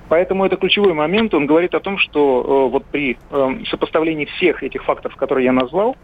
Поэтому 0.08 0.44
это 0.44 0.56
ключевой 0.56 0.92
момент. 0.92 1.34
Он 1.34 1.46
говорит 1.46 1.74
о 1.74 1.80
том, 1.80 1.98
что 1.98 2.66
э, 2.68 2.70
вот 2.70 2.84
при 2.86 3.18
э, 3.30 3.64
сопоставлении 3.70 4.26
всех 4.36 4.62
этих 4.62 4.84
факторов, 4.84 5.16
которые 5.16 5.46
я 5.46 5.52
назвал, 5.52 5.96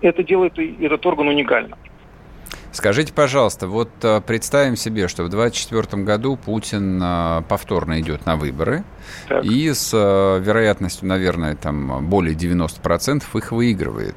это 0.00 0.22
делает 0.22 0.58
этот 0.58 1.04
орган 1.06 1.28
уникальным. 1.28 1.78
Скажите, 2.74 3.12
пожалуйста, 3.12 3.68
вот 3.68 3.90
э, 4.02 4.20
представим 4.20 4.74
себе, 4.74 5.06
что 5.06 5.22
в 5.22 5.28
2024 5.28 6.02
году 6.02 6.36
Путин 6.36 7.00
э, 7.00 7.42
повторно 7.48 8.00
идет 8.00 8.26
на 8.26 8.34
выборы, 8.34 8.82
так. 9.28 9.44
и 9.44 9.72
с 9.72 9.92
э, 9.94 10.40
вероятностью, 10.40 11.06
наверное, 11.06 11.54
там 11.54 12.04
более 12.08 12.34
90% 12.34 13.22
их 13.34 13.52
выигрывает 13.52 14.16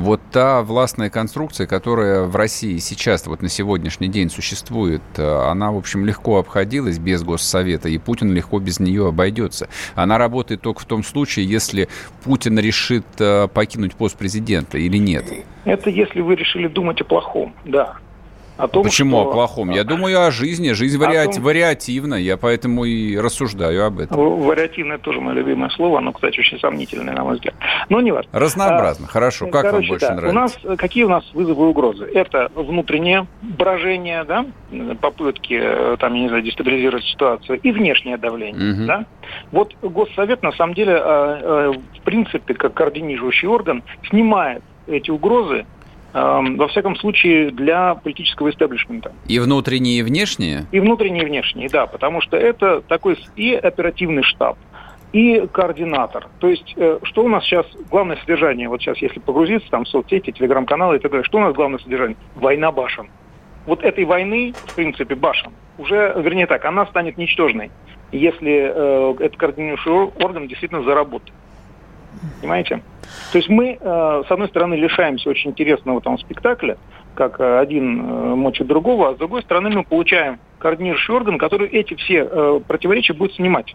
вот 0.00 0.20
та 0.32 0.62
властная 0.62 1.10
конструкция, 1.10 1.66
которая 1.66 2.24
в 2.24 2.34
России 2.34 2.78
сейчас, 2.78 3.26
вот 3.26 3.42
на 3.42 3.48
сегодняшний 3.48 4.08
день 4.08 4.30
существует, 4.30 5.02
э, 5.16 5.22
она, 5.22 5.70
в 5.72 5.76
общем, 5.76 6.04
легко 6.04 6.38
обходилась 6.38 6.98
без 6.98 7.22
Госсовета, 7.22 7.88
и 7.88 7.98
Путин 7.98 8.32
легко 8.32 8.58
без 8.58 8.80
нее 8.80 9.08
обойдется. 9.08 9.68
Она 9.94 10.18
работает 10.18 10.62
только 10.62 10.80
в 10.80 10.84
том 10.86 11.04
случае, 11.04 11.46
если 11.46 11.88
Путин 12.24 12.58
решит 12.58 13.04
э, 13.18 13.48
покинуть 13.48 13.94
пост 13.94 14.16
президента 14.16 14.78
или 14.78 14.96
нет. 14.96 15.26
Это 15.64 15.90
если 15.90 16.20
вы 16.20 16.34
решили 16.34 16.68
думать 16.68 17.00
о 17.00 17.04
плохом, 17.04 17.54
да. 17.64 17.98
О 18.60 18.68
том, 18.68 18.84
Почему 18.84 19.20
что... 19.20 19.30
о 19.30 19.32
плохом? 19.32 19.70
Я 19.70 19.84
думаю 19.84 20.26
о 20.26 20.30
жизни. 20.30 20.72
Жизнь 20.72 20.98
вариати... 20.98 21.36
том... 21.36 21.44
вариативна, 21.44 22.14
я 22.14 22.36
поэтому 22.36 22.84
и 22.84 23.16
рассуждаю 23.16 23.86
об 23.86 24.00
этом. 24.00 24.18
Вариативное 24.40 24.98
тоже 24.98 25.20
мое 25.20 25.34
любимое 25.34 25.70
слово, 25.70 25.98
оно, 25.98 26.12
кстати, 26.12 26.38
очень 26.38 26.58
сомнительное, 26.60 27.14
на 27.14 27.24
мой 27.24 27.34
взгляд. 27.36 27.54
Но 27.88 28.00
не 28.00 28.12
важно. 28.12 28.30
Разнообразно, 28.32 29.06
а, 29.08 29.12
хорошо. 29.12 29.46
Как 29.46 29.62
короче, 29.62 29.76
вам 29.76 29.88
больше 29.88 30.06
да. 30.06 30.14
нравится? 30.14 30.38
У 30.38 30.72
нас, 30.72 30.78
какие 30.78 31.04
у 31.04 31.08
нас 31.08 31.24
вызовы 31.32 31.64
и 31.64 31.68
угрозы? 31.68 32.04
Это 32.12 32.50
внутреннее 32.54 33.26
брожение, 33.42 34.24
да, 34.24 34.46
попытки, 35.00 35.58
э, 35.60 35.96
там, 35.98 36.14
я 36.14 36.22
не 36.22 36.28
знаю, 36.28 36.42
дестабилизировать 36.42 37.04
ситуацию, 37.04 37.58
и 37.60 37.72
внешнее 37.72 38.16
давление, 38.16 38.72
угу. 38.72 38.86
да. 38.86 39.06
Вот 39.52 39.74
Госсовет, 39.82 40.42
на 40.42 40.52
самом 40.52 40.74
деле, 40.74 40.92
э, 40.92 41.00
э, 41.02 41.72
в 41.98 42.02
принципе, 42.02 42.54
как 42.54 42.74
координирующий 42.74 43.48
орган, 43.48 43.82
снимает 44.08 44.62
эти 44.86 45.10
угрозы 45.10 45.66
во 46.12 46.68
всяком 46.68 46.96
случае, 46.96 47.50
для 47.50 47.94
политического 47.94 48.50
истеблишмента. 48.50 49.12
И 49.26 49.38
внутренние, 49.38 50.00
и 50.00 50.02
внешние? 50.02 50.66
И 50.72 50.80
внутренние, 50.80 51.22
и 51.22 51.26
внешние, 51.26 51.68
да, 51.68 51.86
потому 51.86 52.20
что 52.20 52.36
это 52.36 52.80
такой 52.80 53.16
и 53.36 53.54
оперативный 53.54 54.22
штаб, 54.22 54.58
и 55.12 55.46
координатор. 55.52 56.28
То 56.38 56.48
есть, 56.48 56.74
э, 56.76 56.98
что 57.02 57.24
у 57.24 57.28
нас 57.28 57.44
сейчас, 57.44 57.66
главное 57.90 58.16
содержание, 58.16 58.68
вот 58.68 58.80
сейчас, 58.80 58.98
если 58.98 59.18
погрузиться, 59.18 59.68
там, 59.70 59.84
в 59.84 59.88
соцсети, 59.88 60.30
телеграм-каналы 60.30 60.96
и 60.96 60.98
так 60.98 61.10
далее, 61.10 61.24
что 61.24 61.38
у 61.38 61.40
нас 61.40 61.54
главное 61.54 61.78
содержание? 61.78 62.16
Война 62.36 62.70
башен. 62.70 63.08
Вот 63.66 63.82
этой 63.82 64.04
войны, 64.04 64.54
в 64.66 64.74
принципе, 64.74 65.14
башен, 65.14 65.52
уже, 65.78 66.14
вернее 66.16 66.46
так, 66.46 66.64
она 66.64 66.86
станет 66.86 67.18
ничтожной, 67.18 67.70
если 68.12 68.72
э, 68.72 69.14
этот 69.20 69.36
координирующий 69.36 69.90
орган 69.90 70.46
действительно 70.48 70.82
заработает. 70.82 71.32
Понимаете? 72.40 72.82
То 73.32 73.38
есть 73.38 73.48
мы, 73.48 73.78
э, 73.80 74.22
с 74.26 74.30
одной 74.30 74.48
стороны, 74.48 74.74
лишаемся 74.74 75.30
очень 75.30 75.50
интересного 75.50 76.00
там 76.00 76.18
спектакля, 76.18 76.76
как 77.14 77.40
э, 77.40 77.58
один 77.58 78.00
э, 78.00 78.34
мочит 78.34 78.66
другого, 78.66 79.10
а 79.10 79.14
с 79.14 79.18
другой 79.18 79.42
стороны 79.42 79.70
мы 79.70 79.84
получаем 79.84 80.38
координирующий 80.58 81.14
орган, 81.14 81.38
который 81.38 81.68
эти 81.68 81.94
все 81.94 82.60
противоречия 82.66 83.14
будет 83.14 83.34
снимать. 83.34 83.74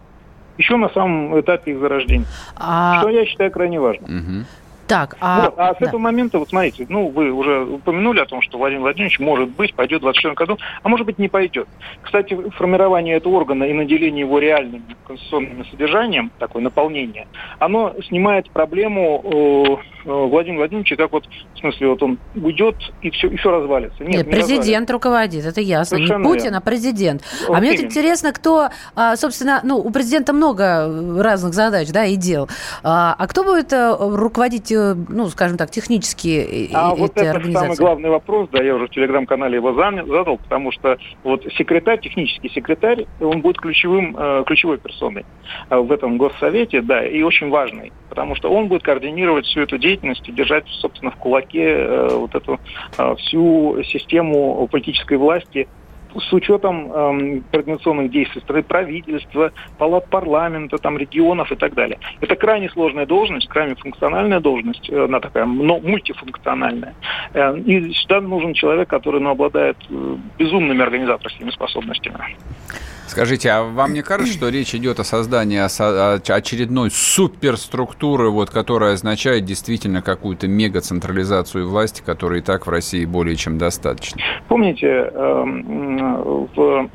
Еще 0.57 0.77
на 0.77 0.89
самом 0.89 1.39
этапе 1.39 1.71
их 1.71 1.79
зарождения. 1.79 2.25
А... 2.55 2.99
Что 2.99 3.09
я 3.09 3.25
считаю 3.25 3.51
крайне 3.51 3.79
важным. 3.79 4.05
Угу. 4.05 4.45
Так, 4.87 5.17
а... 5.19 5.45
Вот, 5.45 5.53
а 5.57 5.73
с 5.73 5.79
да. 5.79 5.87
этого 5.87 5.99
момента, 5.99 6.37
вот 6.37 6.49
смотрите, 6.49 6.85
ну, 6.89 7.07
вы 7.07 7.31
уже 7.31 7.65
упомянули 7.65 8.19
о 8.19 8.25
том, 8.25 8.41
что 8.41 8.57
Владимир 8.57 8.83
Владимирович, 8.83 9.19
может 9.19 9.49
быть, 9.49 9.73
пойдет 9.73 10.01
в 10.01 10.03
2024 10.03 10.33
году, 10.35 10.57
а 10.83 10.89
может 10.89 11.05
быть, 11.07 11.17
не 11.17 11.27
пойдет. 11.27 11.67
Кстати, 12.03 12.37
формирование 12.51 13.15
этого 13.15 13.35
органа 13.35 13.63
и 13.63 13.73
наделение 13.73 14.21
его 14.21 14.37
реальным 14.37 14.83
конституционным 15.07 15.65
содержанием, 15.65 16.31
такое 16.37 16.61
наполнение, 16.61 17.27
оно 17.59 17.95
снимает 18.07 18.49
проблему 18.51 19.21
э, 19.23 20.07
э, 20.07 20.11
Владимира 20.11 20.59
Владимировича, 20.59 20.95
как 20.97 21.11
вот, 21.11 21.25
в 21.55 21.59
смысле, 21.59 21.89
вот 21.89 22.03
он 22.03 22.19
уйдет 22.35 22.75
и 23.01 23.09
все, 23.09 23.27
и 23.27 23.37
все 23.37 23.51
развалится. 23.51 24.03
Нет, 24.03 24.17
Нет 24.17 24.27
не 24.27 24.31
президент 24.31 24.89
развалится. 24.89 24.93
руководит, 24.93 25.45
это 25.45 25.61
ясно. 25.61 25.97
Совершенно 25.97 26.23
не 26.23 26.29
Путин, 26.29 26.43
верно. 26.43 26.57
а 26.59 26.61
президент. 26.61 27.23
Вот 27.47 27.57
а 27.57 27.59
мне 27.59 27.71
вот 27.71 27.79
интересно, 27.79 28.33
кто, 28.33 28.69
а, 28.95 29.15
собственно, 29.15 29.61
ну, 29.63 29.77
у 29.77 29.89
президента 29.89 30.33
много 30.33 31.21
разных 31.21 31.53
задач, 31.53 31.89
да, 31.89 32.05
и 32.05 32.15
дел. 32.15 32.47
А, 32.83 33.15
а 33.17 33.27
кто 33.27 33.43
будет 33.43 33.73
э, 33.73 33.95
руководить 34.75 35.09
ну, 35.09 35.27
скажем 35.29 35.57
так, 35.57 35.71
технические 35.71 36.69
а 36.73 36.93
эти 36.93 36.99
вот 36.99 37.11
это 37.17 37.31
организации? 37.31 37.65
самый 37.67 37.77
главный 37.77 38.09
вопрос, 38.09 38.49
да, 38.51 38.63
я 38.63 38.75
уже 38.75 38.87
в 38.87 38.89
телеграм-канале 38.89 39.55
его 39.55 39.73
задал, 39.73 40.37
потому 40.37 40.71
что 40.71 40.97
вот 41.23 41.43
секретарь, 41.57 41.99
технический 41.99 42.49
секретарь, 42.49 43.05
он 43.19 43.41
будет 43.41 43.57
ключевым, 43.57 44.15
э, 44.17 44.43
ключевой 44.45 44.77
персоной 44.77 45.25
э, 45.69 45.77
в 45.77 45.91
этом 45.91 46.17
госсовете, 46.17 46.81
да, 46.81 47.05
и 47.05 47.21
очень 47.23 47.49
важный, 47.49 47.91
потому 48.09 48.35
что 48.35 48.49
он 48.51 48.67
будет 48.67 48.83
координировать 48.83 49.45
всю 49.45 49.61
эту 49.61 49.77
деятельность 49.77 50.27
и 50.27 50.31
держать, 50.31 50.67
собственно, 50.67 51.11
в 51.11 51.15
кулаке 51.15 51.63
э, 51.63 52.09
вот 52.11 52.35
эту 52.35 52.59
всю 53.17 53.81
систему 53.83 54.67
политической 54.71 55.17
власти 55.17 55.67
с 56.19 56.33
учетом 56.33 56.91
эм, 56.91 57.43
координационных 57.51 58.11
действий 58.11 58.41
стороны 58.41 58.63
правительства, 58.63 59.51
палат 59.77 60.09
парламента, 60.09 60.77
там, 60.77 60.97
регионов 60.97 61.51
и 61.51 61.55
так 61.55 61.73
далее. 61.73 61.99
Это 62.21 62.35
крайне 62.35 62.69
сложная 62.69 63.05
должность, 63.05 63.47
крайне 63.47 63.75
функциональная 63.75 64.39
должность, 64.39 64.89
э, 64.89 65.05
она 65.05 65.19
такая 65.19 65.45
но 65.45 65.79
мультифункциональная. 65.79 66.93
Э, 67.33 67.57
и 67.57 67.93
сюда 67.93 68.21
нужен 68.21 68.53
человек, 68.53 68.89
который 68.89 69.21
ну, 69.21 69.31
обладает 69.31 69.77
э, 69.89 70.15
безумными 70.37 70.81
организаторскими 70.81 71.49
способностями. 71.51 72.35
Скажите, 73.07 73.49
а 73.51 73.63
вам 73.63 73.93
не 73.93 74.01
кажется, 74.01 74.33
что 74.33 74.49
речь 74.49 74.73
идет 74.73 74.99
о 74.99 75.03
создании 75.03 75.59
очередной 76.31 76.89
суперструктуры, 76.91 78.29
вот, 78.29 78.49
которая 78.49 78.93
означает 78.93 79.45
действительно 79.45 80.01
какую-то 80.01 80.47
мегацентрализацию 80.47 81.69
власти, 81.69 82.01
которой 82.05 82.39
и 82.39 82.41
так 82.41 82.65
в 82.65 82.69
России 82.69 83.05
более 83.05 83.35
чем 83.35 83.57
достаточно? 83.57 84.21
Помните, 84.47 84.87
эм, 84.87 86.47
в 86.55 86.89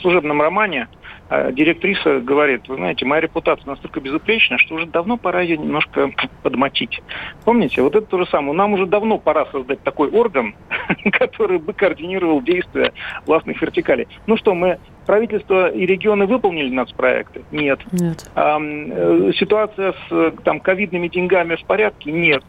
служебном 0.00 0.40
романе 0.40 0.88
э, 1.30 1.52
директриса 1.52 2.20
говорит, 2.20 2.68
вы 2.68 2.76
знаете, 2.76 3.04
моя 3.04 3.22
репутация 3.22 3.66
настолько 3.66 4.00
безупречна, 4.00 4.58
что 4.58 4.76
уже 4.76 4.86
давно 4.86 5.16
пора 5.16 5.40
ее 5.40 5.58
немножко 5.58 6.10
подмотить. 6.42 7.02
Помните, 7.44 7.82
вот 7.82 7.96
это 7.96 8.06
то 8.06 8.18
же 8.18 8.26
самое. 8.26 8.52
Нам 8.52 8.74
уже 8.74 8.86
давно 8.86 9.18
пора 9.18 9.46
создать 9.46 9.82
такой 9.82 10.10
орган, 10.10 10.54
который 11.12 11.58
бы 11.58 11.72
координировал 11.72 12.40
действия 12.40 12.92
властных 13.26 13.60
вертикалей. 13.60 14.06
Ну 14.26 14.36
что, 14.36 14.54
мы 14.54 14.78
правительство 15.06 15.55
и 15.68 15.86
регионы 15.86 16.26
выполнили 16.26 16.72
нацпроекты? 16.72 17.42
Нет. 17.50 17.80
Нет. 17.92 18.30
А, 18.34 18.58
ситуация 19.38 19.94
с 20.08 20.32
там, 20.44 20.60
ковидными 20.60 21.08
деньгами 21.08 21.56
в 21.56 21.64
порядке? 21.64 22.12
Нет. 22.12 22.42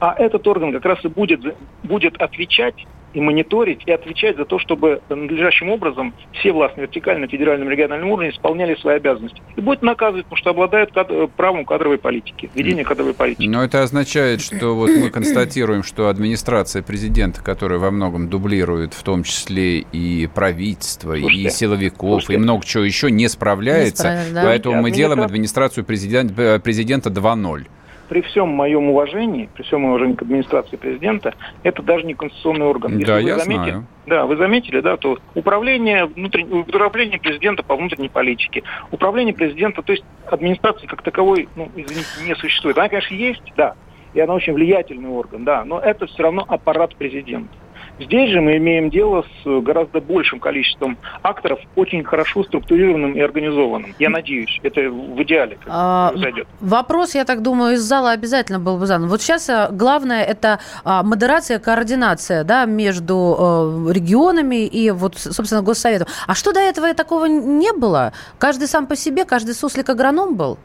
А 0.00 0.14
этот 0.18 0.46
орган 0.46 0.72
как 0.72 0.84
раз 0.84 1.04
и 1.04 1.08
будет, 1.08 1.40
будет 1.82 2.20
отвечать 2.20 2.86
и 3.16 3.20
мониторить, 3.20 3.80
и 3.86 3.92
отвечать 3.92 4.36
за 4.36 4.44
то, 4.44 4.58
чтобы 4.58 5.00
надлежащим 5.08 5.70
образом 5.70 6.12
все 6.32 6.52
властные 6.52 6.86
вертикали 6.86 7.18
на 7.18 7.28
федеральном 7.28 7.68
и 7.68 7.72
региональном 7.72 8.10
уровне 8.10 8.30
исполняли 8.30 8.74
свои 8.74 8.96
обязанности. 8.96 9.40
И 9.56 9.60
будет 9.62 9.80
наказывать, 9.80 10.26
потому 10.26 10.36
что 10.36 10.50
обладает 10.50 10.92
кад... 10.92 11.10
правом 11.34 11.64
кадровой 11.64 11.96
политики, 11.96 12.50
ведения 12.54 12.84
кадровой 12.84 13.14
политики. 13.14 13.48
Но 13.48 13.64
это 13.64 13.82
означает, 13.82 14.42
что 14.42 14.74
вот 14.74 14.90
мы 14.90 15.08
констатируем, 15.08 15.82
что 15.82 16.08
администрация 16.08 16.82
президента, 16.82 17.42
которая 17.42 17.78
во 17.78 17.90
многом 17.90 18.28
дублирует 18.28 18.92
в 18.92 19.02
том 19.02 19.22
числе 19.22 19.78
и 19.78 20.26
правительство, 20.26 21.16
слушайте, 21.16 21.48
и 21.48 21.50
силовиков, 21.50 22.10
слушайте. 22.10 22.34
и 22.34 22.36
много 22.36 22.66
чего 22.66 22.84
еще, 22.84 23.10
не 23.10 23.28
справляется. 23.28 24.08
Не 24.08 24.10
справляется 24.10 24.34
да? 24.34 24.42
Поэтому 24.44 24.82
мы 24.82 24.90
делаем 24.90 25.22
администрацию 25.22 25.84
президента, 25.86 26.60
президента 26.62 27.08
2.0 27.08 27.66
при 28.08 28.22
всем 28.22 28.48
моем 28.48 28.90
уважении, 28.90 29.48
при 29.54 29.62
всем 29.62 29.80
моем 29.80 29.94
уважении 29.94 30.14
к 30.14 30.22
администрации 30.22 30.76
президента, 30.76 31.34
это 31.62 31.82
даже 31.82 32.04
не 32.04 32.14
конституционный 32.14 32.66
орган. 32.66 32.92
Если 32.92 33.04
да, 33.04 33.18
я 33.18 33.38
заметили, 33.38 33.70
знаю. 33.70 33.86
Да, 34.06 34.26
вы 34.26 34.36
заметили, 34.36 34.80
да, 34.80 34.96
то 34.96 35.18
управление, 35.34 36.06
внутрен... 36.06 36.52
управление 36.52 37.18
президента 37.18 37.62
по 37.62 37.76
внутренней 37.76 38.08
политике, 38.08 38.62
управление 38.90 39.34
президента, 39.34 39.82
то 39.82 39.92
есть 39.92 40.04
администрации 40.30 40.86
как 40.86 41.02
таковой, 41.02 41.48
ну, 41.56 41.70
извините, 41.74 42.06
не 42.26 42.34
существует. 42.36 42.78
Она, 42.78 42.88
конечно, 42.88 43.14
есть, 43.14 43.42
да, 43.56 43.74
и 44.14 44.20
она 44.20 44.34
очень 44.34 44.52
влиятельный 44.54 45.10
орган, 45.10 45.44
да, 45.44 45.64
но 45.64 45.78
это 45.78 46.06
все 46.06 46.22
равно 46.22 46.44
аппарат 46.48 46.94
президента. 46.96 47.50
Здесь 47.98 48.30
же 48.30 48.40
мы 48.40 48.58
имеем 48.58 48.90
дело 48.90 49.24
с 49.42 49.60
гораздо 49.62 50.00
большим 50.00 50.38
количеством 50.38 50.98
акторов, 51.22 51.58
очень 51.76 52.04
хорошо 52.04 52.44
структурированным 52.44 53.14
и 53.14 53.20
организованным. 53.20 53.94
Я 53.98 54.10
надеюсь, 54.10 54.60
это 54.62 54.82
в 54.90 55.22
идеале 55.22 55.58
а, 55.66 56.10
произойдет. 56.10 56.46
Вопрос, 56.60 57.14
я 57.14 57.24
так 57.24 57.42
думаю, 57.42 57.74
из 57.74 57.80
зала 57.80 58.10
обязательно 58.10 58.60
был 58.60 58.76
бы 58.76 58.86
задан. 58.86 59.08
Вот 59.08 59.22
сейчас 59.22 59.48
э, 59.48 59.68
главное 59.72 60.22
это 60.22 60.60
а, 60.84 61.02
модерация, 61.02 61.58
координация 61.58 62.44
да, 62.44 62.66
между 62.66 63.86
э, 63.88 63.92
регионами 63.92 64.66
и 64.66 64.90
вот, 64.90 65.16
собственно, 65.16 65.62
Госсоветом. 65.62 66.08
А 66.26 66.34
что 66.34 66.52
до 66.52 66.60
этого 66.60 66.92
такого 66.92 67.24
не 67.24 67.72
было? 67.72 68.12
Каждый 68.38 68.68
сам 68.68 68.86
по 68.86 68.96
себе, 68.96 69.24
каждый 69.24 69.54
суслик-агроном 69.54 70.36
был? 70.36 70.58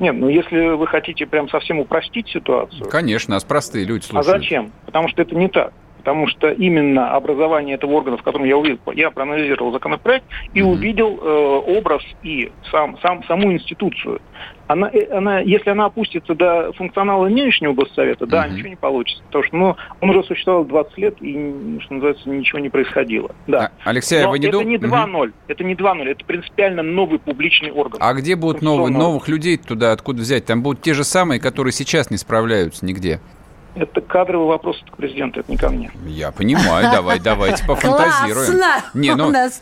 Нет, 0.00 0.16
ну 0.16 0.28
если 0.28 0.74
вы 0.74 0.88
хотите 0.88 1.24
прям 1.24 1.48
совсем 1.48 1.78
упростить 1.78 2.28
ситуацию... 2.28 2.88
Конечно, 2.88 3.34
нас 3.34 3.44
простые 3.44 3.84
люди 3.84 4.04
слушают. 4.04 4.28
А 4.28 4.38
зачем? 4.38 4.72
Потому 4.86 5.08
что 5.08 5.22
это 5.22 5.36
не 5.36 5.48
так. 5.48 5.72
Потому 6.04 6.26
что 6.26 6.50
именно 6.50 7.12
образование 7.12 7.76
этого 7.76 7.92
органа, 7.92 8.18
в 8.18 8.22
котором 8.22 8.44
я 8.44 8.58
увидел, 8.58 8.78
я 8.94 9.10
проанализировал 9.10 9.72
законопроект 9.72 10.26
и 10.52 10.60
mm-hmm. 10.60 10.64
увидел 10.64 11.18
э, 11.18 11.78
образ 11.78 12.02
и 12.22 12.52
сам, 12.70 12.98
сам, 13.00 13.24
саму 13.24 13.50
институцию. 13.54 14.20
Она, 14.66 14.90
э, 14.92 15.10
она, 15.10 15.40
если 15.40 15.70
она 15.70 15.86
опустится 15.86 16.34
до 16.34 16.72
функционала 16.74 17.26
нынешнего 17.28 17.72
госсовета, 17.72 18.26
да, 18.26 18.46
mm-hmm. 18.46 18.52
ничего 18.52 18.68
не 18.68 18.76
получится. 18.76 19.22
Потому 19.28 19.44
что 19.44 19.56
ну, 19.56 19.76
он 20.02 20.10
уже 20.10 20.24
существовал 20.24 20.66
20 20.66 20.98
лет, 20.98 21.16
и, 21.22 21.78
что 21.80 21.94
называется, 21.94 22.28
ничего 22.28 22.58
не 22.58 22.68
происходило. 22.68 23.34
Да. 23.46 23.70
А, 23.82 23.88
Алексей, 23.88 24.20
а 24.20 24.26
Но 24.26 24.32
вы 24.32 24.40
не 24.40 24.48
это 24.48 24.58
дум... 24.58 24.68
не 24.68 24.76
2.0, 24.76 25.10
mm-hmm. 25.10 25.32
это 25.48 25.64
не 25.64 25.74
2.0, 25.74 26.04
это 26.04 26.24
принципиально 26.26 26.82
новый 26.82 27.18
публичный 27.18 27.70
орган. 27.70 27.98
А 28.02 28.12
где 28.12 28.36
будут 28.36 28.60
новые, 28.60 28.92
новых 28.92 29.26
людей 29.28 29.56
туда 29.56 29.92
откуда 29.92 30.20
взять? 30.20 30.44
Там 30.44 30.62
будут 30.62 30.82
те 30.82 30.92
же 30.92 31.02
самые, 31.02 31.40
которые 31.40 31.72
сейчас 31.72 32.10
не 32.10 32.18
справляются 32.18 32.84
нигде. 32.84 33.20
Это 33.74 34.00
кадровый 34.00 34.46
вопрос 34.46 34.76
к 34.88 34.96
президенту, 34.96 35.40
это 35.40 35.50
не 35.50 35.58
ко 35.58 35.68
мне. 35.68 35.90
Я 36.06 36.30
понимаю, 36.30 36.90
давай, 36.92 37.18
давайте 37.18 37.64
пофантазируем. 37.66 38.52
Классно! 38.52 38.84
Не, 38.94 39.14
ну... 39.16 39.26
У 39.26 39.30
нас 39.30 39.60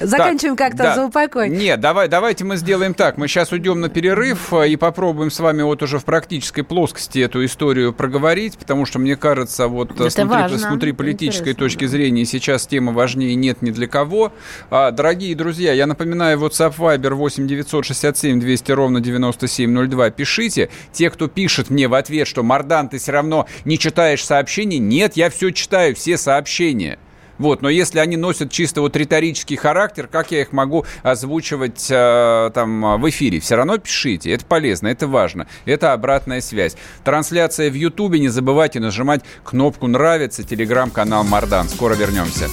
заканчиваем 0.00 0.56
как-то 0.56 0.84
да. 0.84 0.94
за 0.94 1.04
упокой. 1.04 1.50
Нет, 1.50 1.78
давай, 1.80 2.08
давайте 2.08 2.44
мы 2.44 2.56
сделаем 2.56 2.94
так. 2.94 3.18
Мы 3.18 3.28
сейчас 3.28 3.52
уйдем 3.52 3.80
на 3.80 3.90
перерыв 3.90 4.54
э, 4.54 4.70
и 4.70 4.76
попробуем 4.76 5.30
с 5.30 5.38
вами 5.38 5.60
вот 5.62 5.82
уже 5.82 5.98
в 5.98 6.06
практической 6.06 6.62
плоскости 6.62 7.18
эту 7.18 7.44
историю 7.44 7.92
проговорить, 7.92 8.56
потому 8.56 8.86
что, 8.86 8.98
мне 8.98 9.16
кажется, 9.16 9.68
вот 9.68 9.90
это 9.90 10.08
смотри, 10.08 10.56
смотри 10.56 10.92
политической 10.92 11.50
Интересно, 11.50 11.64
точки 11.64 11.84
да. 11.84 11.88
зрения 11.88 12.24
сейчас 12.24 12.66
тема 12.66 12.92
важнее 12.92 13.34
нет 13.34 13.60
ни 13.60 13.70
для 13.70 13.86
кого. 13.86 14.32
А, 14.70 14.92
дорогие 14.92 15.34
друзья, 15.34 15.74
я 15.74 15.86
напоминаю, 15.86 16.38
WhatsApp 16.38 16.74
Viber 16.78 17.12
8 17.12 17.46
967 17.46 18.40
200 18.40 18.72
ровно 18.72 19.00
9702. 19.02 20.10
Пишите. 20.10 20.70
Те, 20.92 21.10
кто 21.10 21.28
пишет 21.28 21.68
мне 21.68 21.86
в 21.86 21.94
ответ, 21.94 22.26
что 22.26 22.42
Мардан, 22.42 22.88
ты 22.88 22.96
все 22.96 23.12
равно 23.12 23.25
равно 23.26 23.46
не 23.64 23.78
читаешь 23.78 24.24
сообщения. 24.24 24.78
Нет, 24.78 25.16
я 25.16 25.30
все 25.30 25.50
читаю, 25.50 25.94
все 25.94 26.16
сообщения. 26.16 26.98
Вот, 27.38 27.60
но 27.62 27.68
если 27.68 27.98
они 27.98 28.16
носят 28.16 28.50
чисто 28.50 28.80
вот 28.80 28.96
риторический 28.96 29.56
характер, 29.56 30.08
как 30.10 30.30
я 30.30 30.40
их 30.40 30.52
могу 30.52 30.86
озвучивать 31.02 31.86
э, 31.90 32.50
там 32.54 33.00
в 33.00 33.10
эфире? 33.10 33.40
Все 33.40 33.56
равно 33.56 33.76
пишите, 33.78 34.30
это 34.30 34.44
полезно, 34.46 34.88
это 34.88 35.06
важно, 35.06 35.46
это 35.66 35.92
обратная 35.92 36.40
связь. 36.40 36.76
Трансляция 37.04 37.70
в 37.70 37.74
Ютубе, 37.74 38.20
не 38.20 38.28
забывайте 38.28 38.80
нажимать 38.80 39.22
кнопку 39.44 39.86
«Нравится», 39.86 40.44
телеграм-канал 40.44 41.24
Мардан. 41.24 41.68
Скоро 41.68 41.94
вернемся. 41.94 42.48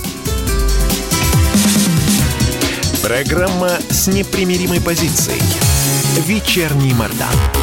Программа 3.02 3.70
с 3.90 4.08
непримиримой 4.08 4.82
позицией. 4.82 5.42
Вечерний 6.26 6.94
Мардан. 6.94 7.63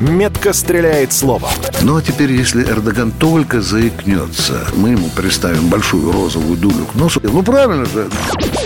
метко 0.00 0.52
стреляет 0.52 1.12
словом. 1.12 1.50
Ну 1.82 1.96
а 1.96 2.02
теперь, 2.02 2.32
если 2.32 2.62
Эрдоган 2.62 3.10
только 3.12 3.60
заикнется, 3.60 4.66
мы 4.74 4.90
ему 4.90 5.08
представим 5.08 5.68
большую 5.68 6.12
розовую 6.12 6.56
дулю 6.56 6.86
к 6.86 6.94
носу. 6.94 7.20
Ну 7.22 7.42
правильно 7.42 7.84
же. 7.84 8.08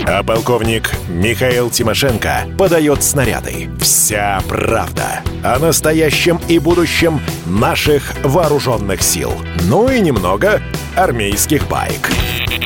А 0.05 0.23
полковник 0.23 0.91
Михаил 1.07 1.69
Тимошенко 1.69 2.45
подает 2.57 3.03
снаряды. 3.03 3.69
Вся 3.81 4.41
правда 4.47 5.21
о 5.43 5.59
настоящем 5.59 6.39
и 6.47 6.59
будущем 6.59 7.19
наших 7.45 8.13
вооруженных 8.23 9.01
сил. 9.01 9.31
Ну 9.63 9.89
и 9.89 9.99
немного 9.99 10.61
армейских 10.95 11.67
байк. 11.67 12.09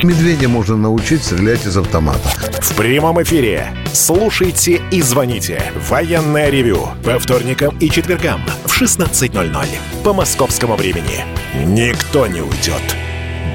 Медведя 0.02 0.48
можно 0.48 0.76
научить 0.76 1.24
стрелять 1.24 1.66
из 1.66 1.76
автомата. 1.76 2.28
В 2.60 2.74
прямом 2.76 3.20
эфире. 3.22 3.72
Слушайте 3.92 4.80
и 4.92 5.02
звоните. 5.02 5.60
Военное 5.88 6.50
ревю. 6.50 6.88
По 7.04 7.18
вторникам 7.18 7.76
и 7.78 7.90
четвергам 7.90 8.40
в 8.64 8.82
16.00 8.82 9.66
по 10.04 10.12
московскому 10.12 10.76
времени. 10.76 11.24
Никто 11.64 12.26
не 12.26 12.40
уйдет 12.40 12.82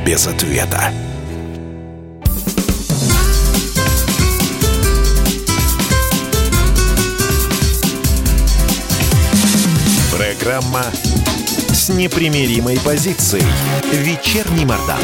без 0.06 0.28
ответа. 0.28 0.92
Программа 10.16 10.84
с 11.70 11.90
непримиримой 11.90 12.80
позицией. 12.80 13.44
Вечерний 13.92 14.66
Мордан. 14.66 15.00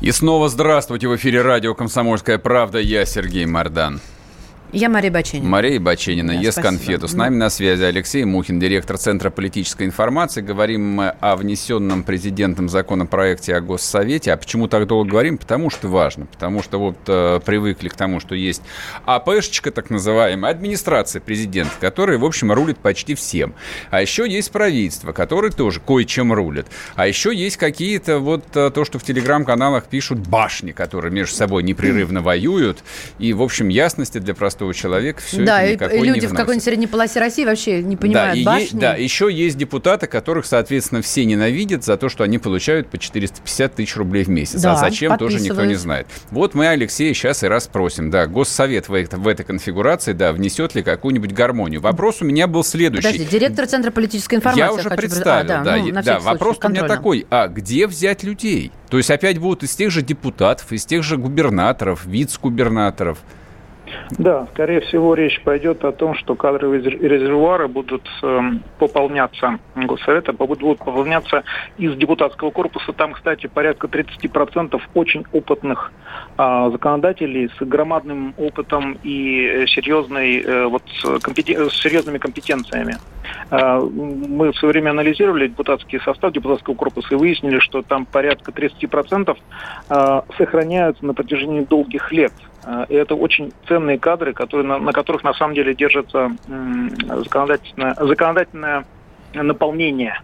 И 0.00 0.12
снова 0.12 0.48
здравствуйте 0.48 1.08
в 1.08 1.16
эфире 1.16 1.42
радио 1.42 1.74
«Комсомольская 1.74 2.38
правда». 2.38 2.78
Я 2.78 3.04
Сергей 3.04 3.44
Мордан. 3.44 4.00
Я 4.72 4.88
Мария 4.88 5.10
Баченина. 5.10 5.48
Мария 5.48 5.80
Баченина, 5.80 6.32
да, 6.32 6.38
ест 6.38 6.58
спасибо. 6.58 6.78
конфету. 6.78 7.08
С 7.08 7.14
нами 7.14 7.34
на 7.34 7.50
связи 7.50 7.82
Алексей 7.82 8.24
Мухин, 8.24 8.60
директор 8.60 8.98
Центра 8.98 9.30
политической 9.30 9.84
информации. 9.84 10.42
Говорим 10.42 10.86
мы 10.86 11.08
о 11.20 11.34
внесенном 11.34 12.04
президентом 12.04 12.68
законопроекте 12.68 13.56
о 13.56 13.60
Госсовете. 13.60 14.32
А 14.32 14.36
почему 14.36 14.68
так 14.68 14.86
долго 14.86 15.10
говорим? 15.10 15.38
Потому 15.38 15.70
что 15.70 15.88
важно. 15.88 16.26
Потому 16.26 16.62
что 16.62 16.78
вот 16.78 16.96
э, 17.08 17.40
привыкли 17.44 17.88
к 17.88 17.94
тому, 17.94 18.20
что 18.20 18.36
есть 18.36 18.62
АПшечка, 19.06 19.72
так 19.72 19.90
называемая, 19.90 20.52
администрация 20.52 21.20
президента, 21.20 21.72
которая, 21.80 22.18
в 22.18 22.24
общем, 22.24 22.52
рулит 22.52 22.78
почти 22.78 23.16
всем. 23.16 23.54
А 23.90 24.00
еще 24.00 24.28
есть 24.28 24.52
правительство, 24.52 25.12
которое 25.12 25.50
тоже 25.50 25.80
кое-чем 25.80 26.32
рулит. 26.32 26.66
А 26.94 27.08
еще 27.08 27.34
есть 27.34 27.56
какие-то 27.56 28.20
вот 28.20 28.44
э, 28.54 28.70
то, 28.70 28.84
что 28.84 29.00
в 29.00 29.02
телеграм-каналах 29.02 29.86
пишут 29.86 30.20
башни, 30.20 30.70
которые 30.70 31.10
между 31.12 31.34
собой 31.34 31.64
непрерывно 31.64 32.22
воюют. 32.22 32.84
И, 33.18 33.32
в 33.32 33.42
общем, 33.42 33.68
ясности 33.68 34.18
для 34.18 34.34
простых 34.34 34.59
простого 34.60 34.74
человека 34.74 35.22
все 35.22 35.44
да, 35.44 35.62
это 35.62 35.72
никакой 35.72 35.98
и 35.98 36.02
люди 36.02 36.26
в 36.26 36.34
какой-нибудь 36.34 36.64
средней 36.64 36.86
полосе 36.86 37.20
России 37.20 37.44
вообще 37.44 37.82
не 37.82 37.96
понимают 37.96 38.44
да, 38.44 38.52
башни. 38.52 38.76
Е- 38.76 38.80
да, 38.80 38.94
еще 38.94 39.28
есть 39.32 39.56
депутаты, 39.56 40.06
которых, 40.06 40.44
соответственно, 40.46 41.02
все 41.02 41.24
ненавидят 41.24 41.84
за 41.84 41.96
то, 41.96 42.08
что 42.08 42.24
они 42.24 42.38
получают 42.38 42.88
по 42.88 42.98
450 42.98 43.74
тысяч 43.74 43.96
рублей 43.96 44.24
в 44.24 44.28
месяц. 44.28 44.60
А 44.60 44.62
да, 44.62 44.72
а 44.74 44.76
зачем, 44.76 45.16
тоже 45.16 45.40
никто 45.40 45.64
не 45.64 45.74
знает. 45.74 46.06
Вот 46.30 46.54
мы 46.54 46.68
Алексея 46.68 47.14
сейчас 47.14 47.42
и 47.42 47.46
расспросим. 47.46 48.10
Да, 48.10 48.26
Госсовет 48.26 48.88
в, 48.88 48.94
это, 48.94 49.16
в 49.16 49.26
этой 49.26 49.44
конфигурации, 49.44 50.12
да, 50.12 50.32
внесет 50.32 50.74
ли 50.74 50.82
какую-нибудь 50.82 51.32
гармонию. 51.32 51.80
Вопрос 51.80 52.20
у 52.20 52.24
меня 52.24 52.46
был 52.46 52.64
следующий. 52.64 53.06
Подожди, 53.06 53.24
директор 53.24 53.66
Центра 53.66 53.90
политической 53.90 54.36
информации. 54.36 54.60
Я 54.60 54.72
уже 54.72 54.88
хочу... 54.88 54.96
представил, 54.96 55.52
а, 55.52 55.64
да. 55.64 55.76
Ну, 55.76 55.92
да, 55.92 56.02
да 56.02 56.20
вопрос 56.20 56.58
у 56.62 56.68
меня 56.68 56.86
такой, 56.86 57.26
а 57.30 57.48
где 57.48 57.86
взять 57.86 58.22
людей? 58.22 58.72
То 58.90 58.96
есть 58.96 59.10
опять 59.10 59.38
будут 59.38 59.62
из 59.62 59.74
тех 59.74 59.90
же 59.90 60.02
депутатов, 60.02 60.72
из 60.72 60.84
тех 60.84 61.02
же 61.02 61.16
губернаторов, 61.16 62.04
вице-губернаторов. 62.04 63.18
Да, 64.18 64.46
скорее 64.52 64.80
всего, 64.80 65.14
речь 65.14 65.40
пойдет 65.42 65.84
о 65.84 65.92
том, 65.92 66.14
что 66.14 66.34
кадровые 66.34 66.82
резервуары 66.82 67.68
будут 67.68 68.08
э, 68.22 68.40
пополняться, 68.78 69.58
Госсовета 69.74 70.32
будут 70.32 70.78
пополняться 70.78 71.44
из 71.78 71.96
депутатского 71.96 72.50
корпуса. 72.50 72.92
Там, 72.92 73.12
кстати, 73.12 73.46
порядка 73.46 73.86
30% 73.86 74.80
очень 74.94 75.24
опытных 75.32 75.92
э, 76.36 76.68
законодателей 76.72 77.50
с 77.58 77.64
громадным 77.64 78.34
опытом 78.36 78.98
и 79.02 79.64
серьезной, 79.68 80.40
э, 80.40 80.66
вот, 80.66 80.82
компетен... 81.22 81.70
с 81.70 81.74
серьезными 81.74 82.18
компетенциями. 82.18 82.96
Э, 83.50 83.80
мы 83.80 84.52
в 84.52 84.56
свое 84.56 84.72
время 84.72 84.90
анализировали 84.90 85.48
депутатский 85.48 86.00
состав 86.00 86.32
депутатского 86.32 86.74
корпуса 86.74 87.14
и 87.14 87.16
выяснили, 87.16 87.58
что 87.58 87.82
там 87.82 88.06
порядка 88.06 88.52
30% 88.52 89.36
э, 89.88 90.22
сохраняются 90.36 91.04
на 91.04 91.14
протяжении 91.14 91.60
долгих 91.60 92.12
лет. 92.12 92.32
Э, 92.64 92.86
и 92.88 92.94
это 92.94 93.14
очень 93.14 93.52
ценные 93.66 93.98
кадры, 93.98 94.32
которые, 94.32 94.66
на, 94.66 94.78
на 94.78 94.92
которых 94.92 95.24
на 95.24 95.34
самом 95.34 95.54
деле 95.54 95.74
держится 95.74 96.30
законодательное, 97.08 97.94
законодательное 97.94 98.84
наполнение 99.34 100.20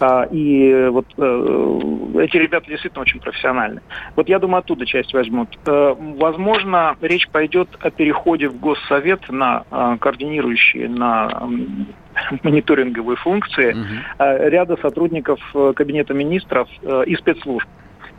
а, 0.00 0.24
и 0.24 0.88
вот 0.90 1.06
э, 1.16 1.80
эти 2.20 2.36
ребята 2.36 2.68
действительно 2.68 3.02
очень 3.02 3.20
профессиональны. 3.20 3.80
Вот 4.16 4.28
я 4.28 4.38
думаю, 4.38 4.58
оттуда 4.58 4.84
часть 4.84 5.12
возьмут. 5.14 5.48
Э, 5.66 5.94
возможно, 5.98 6.96
речь 7.00 7.28
пойдет 7.28 7.68
о 7.80 7.90
переходе 7.90 8.48
в 8.48 8.60
Госсовет 8.60 9.28
на 9.30 9.64
координирующие, 9.98 10.88
на 10.88 11.48
мониторинговые 12.42 13.16
функции 13.16 13.72
угу. 13.72 14.48
ряда 14.48 14.76
сотрудников 14.76 15.40
Кабинета 15.74 16.14
министров 16.14 16.68
и 17.06 17.14
спецслужб 17.16 17.66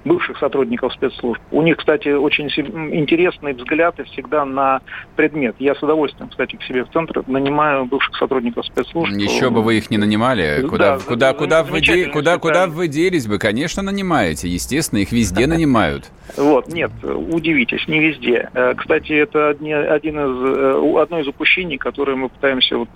бывших 0.06 0.38
сотрудников 0.38 0.94
спецслужб. 0.94 1.42
У 1.52 1.62
них, 1.62 1.78
кстати, 1.78 2.10
очень 2.10 2.48
интересные 2.48 3.54
взгляды 3.54 4.04
всегда 4.06 4.46
на 4.46 4.82
предмет. 5.16 5.56
Я 5.60 5.76
с 5.76 5.84
удовольствием, 5.84 6.30
кстати, 6.30 6.56
к 6.56 6.64
себе 6.64 6.84
в 6.84 6.90
центр 6.92 7.24
нанимаю 7.28 7.86
бывших 7.86 8.16
сотрудников 8.18 8.66
спецслужб. 8.66 9.14
Еще 9.14 9.50
бы 9.50 9.62
вы 9.62 9.78
их 9.78 9.90
не 9.90 9.98
нанимали. 9.98 10.66
Куда, 10.68 10.98
да, 10.98 11.04
куда, 11.04 11.34
куда, 11.34 11.64
вы, 11.64 11.82
де... 11.82 12.08
куда, 12.08 12.38
куда 12.38 12.68
вы 12.68 12.88
делись 12.88 13.28
бы? 13.28 13.38
Конечно, 13.38 13.82
нанимаете. 13.82 14.48
Естественно, 14.48 15.00
их 15.00 15.12
везде 15.12 15.48
нанимают. 15.48 16.12
Вот, 16.38 16.68
нет, 16.74 16.92
удивитесь, 17.04 17.88
не 17.88 18.00
везде. 18.00 18.50
Э, 18.54 18.74
кстати, 18.76 19.12
это 19.12 19.50
один 19.50 20.20
из, 20.20 20.58
э, 20.58 21.02
одно 21.02 21.20
из 21.20 21.28
упущений, 21.28 21.78
которое 21.78 22.16
мы 22.16 22.30
пытаемся 22.30 22.78
вот 22.78 22.90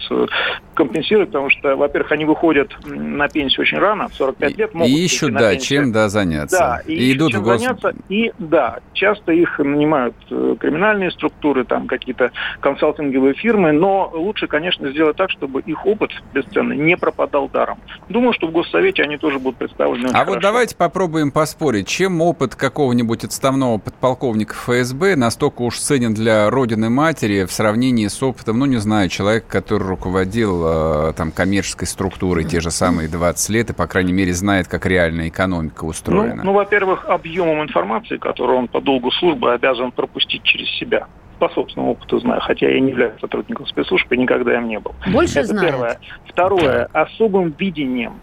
компенсировать, 0.78 1.30
потому 1.30 1.50
что, 1.50 1.76
во-первых, 1.76 2.12
они 2.12 2.26
выходят 2.26 2.72
на 2.86 3.28
пенсию 3.28 3.62
очень 3.62 3.80
рано, 3.80 4.08
в 4.10 4.14
45 4.14 4.58
лет. 4.58 4.74
Могут 4.76 4.90
и 4.90 5.06
ищут, 5.06 5.34
да, 5.34 5.52
пенсию. 5.52 5.82
чем, 5.82 5.92
да, 5.92 6.08
заняться. 6.08 6.58
Да, 6.58 6.82
и, 6.86 6.94
и 6.94 7.14
идут 7.14 7.32
чем 7.32 7.42
в 7.42 7.44
гос... 7.44 7.62
заняться. 7.62 7.94
И, 8.10 8.32
да, 8.38 8.80
часто 8.94 9.32
их 9.32 9.58
нанимают 9.58 10.16
э, 10.30 10.56
криминальные 10.60 11.10
структуры, 11.12 11.66
там 11.66 11.88
какие-то 11.88 12.32
консалтинговые 12.60 13.34
фирмы, 13.34 13.72
но 13.72 14.12
лучше, 14.14 14.46
конечно, 14.46 14.92
сделать 14.92 15.18
так, 15.18 15.32
чтобы 15.32 15.62
их 15.62 15.84
опыт 15.86 16.12
бесценный 16.34 16.78
не 16.78 16.96
пропадал 16.96 17.50
даром. 17.50 17.80
Думаю, 18.08 18.34
что 18.34 18.48
в 18.48 18.52
Госсовете 18.52 19.02
они 19.02 19.18
тоже 19.18 19.40
будут 19.40 19.58
представлены 19.58 20.10
А 20.14 20.26
вот 20.26 20.40
давайте 20.42 20.76
попробуем 20.76 21.32
поспорить, 21.32 21.88
чем 21.88 22.22
опыт 22.22 22.56
какого-нибудь 22.56 23.24
отставного 23.24 23.80
подполковника 23.80 24.54
ФСБ 24.54 25.16
настолько 25.16 25.64
уж 25.64 25.80
ценен 25.80 26.14
для 26.14 26.52
родины 26.52 26.92
матери 26.92 27.46
в 27.46 27.52
сравнении 27.52 28.08
с 28.08 28.22
опытом, 28.22 28.60
ну, 28.60 28.66
не 28.68 28.78
знаю, 28.78 29.10
человека, 29.10 29.48
который 29.50 29.88
руководил 29.88 30.67
э, 30.68 31.14
там 31.16 31.32
коммерческой 31.32 31.86
структурой 31.86 32.44
те 32.44 32.60
же 32.60 32.72
самые 32.72 33.08
20 33.10 33.50
лет 33.50 33.70
и, 33.70 33.74
по 33.74 33.88
крайней 33.88 34.14
мере, 34.14 34.34
знает, 34.34 34.68
как 34.68 34.86
реальная 34.86 35.30
экономика 35.30 35.86
устроена? 35.86 36.36
Ну, 36.36 36.44
ну 36.46 36.54
во-первых, 36.54 37.06
объемом 37.06 37.64
информации, 37.64 38.18
которую 38.18 38.60
он 38.60 38.68
по 38.68 38.82
долгу 38.82 39.12
службы 39.12 39.54
обязан 39.54 39.92
пропустить 39.92 40.44
через 40.44 40.70
себя 40.78 41.08
по 41.40 41.50
собственному 41.50 41.92
опыту 41.92 42.20
знаю, 42.20 42.42
хотя 42.42 42.68
я 42.68 42.80
не 42.80 42.90
являюсь 42.90 43.20
сотрудником 43.20 43.68
спецслужб 43.68 44.12
и 44.12 44.18
никогда 44.18 44.56
им 44.58 44.68
не 44.68 44.80
был. 44.80 44.96
Больше 45.12 45.40
Это 45.40 45.50
знает. 45.50 45.70
первое. 45.70 46.00
Второе, 46.26 46.90
особым 46.94 47.54
видением 47.58 48.20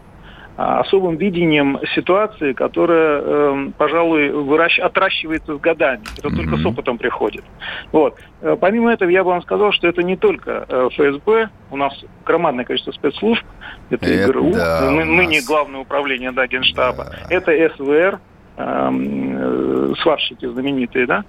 особым 0.57 1.16
видением 1.16 1.80
ситуации, 1.94 2.52
которая, 2.52 3.20
э, 3.22 3.70
пожалуй, 3.76 4.30
выращ... 4.30 4.78
отращивается 4.78 5.57
с 5.57 5.61
годами. 5.61 6.02
Это 6.16 6.28
mm-hmm. 6.28 6.36
только 6.36 6.57
с 6.57 6.66
опытом 6.66 6.98
приходит. 6.98 7.44
Вот. 7.90 8.16
Э, 8.40 8.57
помимо 8.61 8.92
этого, 8.92 9.09
я 9.09 9.24
бы 9.24 9.30
вам 9.30 9.42
сказал, 9.42 9.72
что 9.72 9.88
это 9.88 10.02
не 10.02 10.16
только 10.16 10.64
э, 10.68 10.88
ФСБ, 10.92 11.48
у 11.70 11.76
нас 11.76 11.92
громадное 12.24 12.64
количество 12.64 12.92
спецслужб, 12.92 13.44
это, 13.90 14.07
это 14.07 14.30
ИГРУ, 14.30 14.52
да, 14.52 14.90
ны- 14.90 15.05
ныне 15.05 15.40
Главное 15.44 15.80
управление 15.80 16.30
да, 16.30 16.46
Генштаба, 16.46 17.07
да. 17.11 17.34
это 17.34 17.52
СВР, 17.76 18.20
Эм, 18.57 19.36
э, 19.36 19.94
сварщики 20.00 20.46
знаменитые, 20.46 21.07
да, 21.07 21.24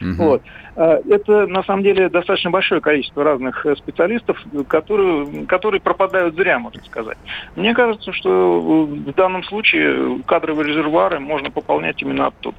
угу. 0.00 0.14
вот. 0.18 0.42
Э, 0.78 1.00
это 1.10 1.46
на 1.48 1.64
самом 1.64 1.82
деле 1.82 2.08
достаточно 2.08 2.50
большое 2.50 2.80
количество 2.80 3.24
разных 3.24 3.66
э, 3.66 3.74
специалистов, 3.74 4.40
которые, 4.68 5.44
которые 5.46 5.80
пропадают 5.80 6.36
зря, 6.36 6.60
можно 6.60 6.82
сказать. 6.84 7.18
Мне 7.56 7.74
кажется, 7.74 8.12
что 8.12 8.60
в 8.60 9.12
данном 9.14 9.42
случае 9.42 10.22
кадровые 10.24 10.68
резервуары 10.68 11.18
можно 11.18 11.50
пополнять 11.50 12.00
именно 12.00 12.28
оттуда. 12.28 12.56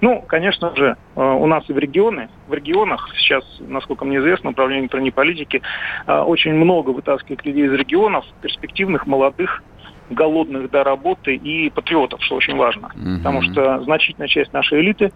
Ну, 0.00 0.20
конечно 0.26 0.74
же, 0.76 0.96
у 1.14 1.46
нас 1.46 1.64
и 1.68 1.72
в 1.72 1.78
регионы, 1.78 2.28
в 2.48 2.52
регионах 2.52 3.08
сейчас, 3.16 3.44
насколько 3.60 4.04
мне 4.04 4.18
известно, 4.18 4.50
управление 4.50 4.82
внутренней 4.82 5.10
политики 5.10 5.62
очень 6.06 6.52
много 6.52 6.90
вытаскивает 6.90 7.44
людей 7.46 7.66
из 7.66 7.72
регионов, 7.72 8.26
перспективных, 8.42 9.06
молодых, 9.06 9.62
голодных 10.10 10.70
до 10.70 10.84
работы 10.84 11.34
и 11.36 11.70
патриотов, 11.70 12.22
что 12.22 12.36
очень 12.36 12.56
важно. 12.56 12.88
Угу. 12.88 13.18
Потому 13.18 13.42
что 13.42 13.80
значительная 13.82 14.28
часть 14.28 14.52
нашей 14.52 14.80
элиты, 14.80 15.12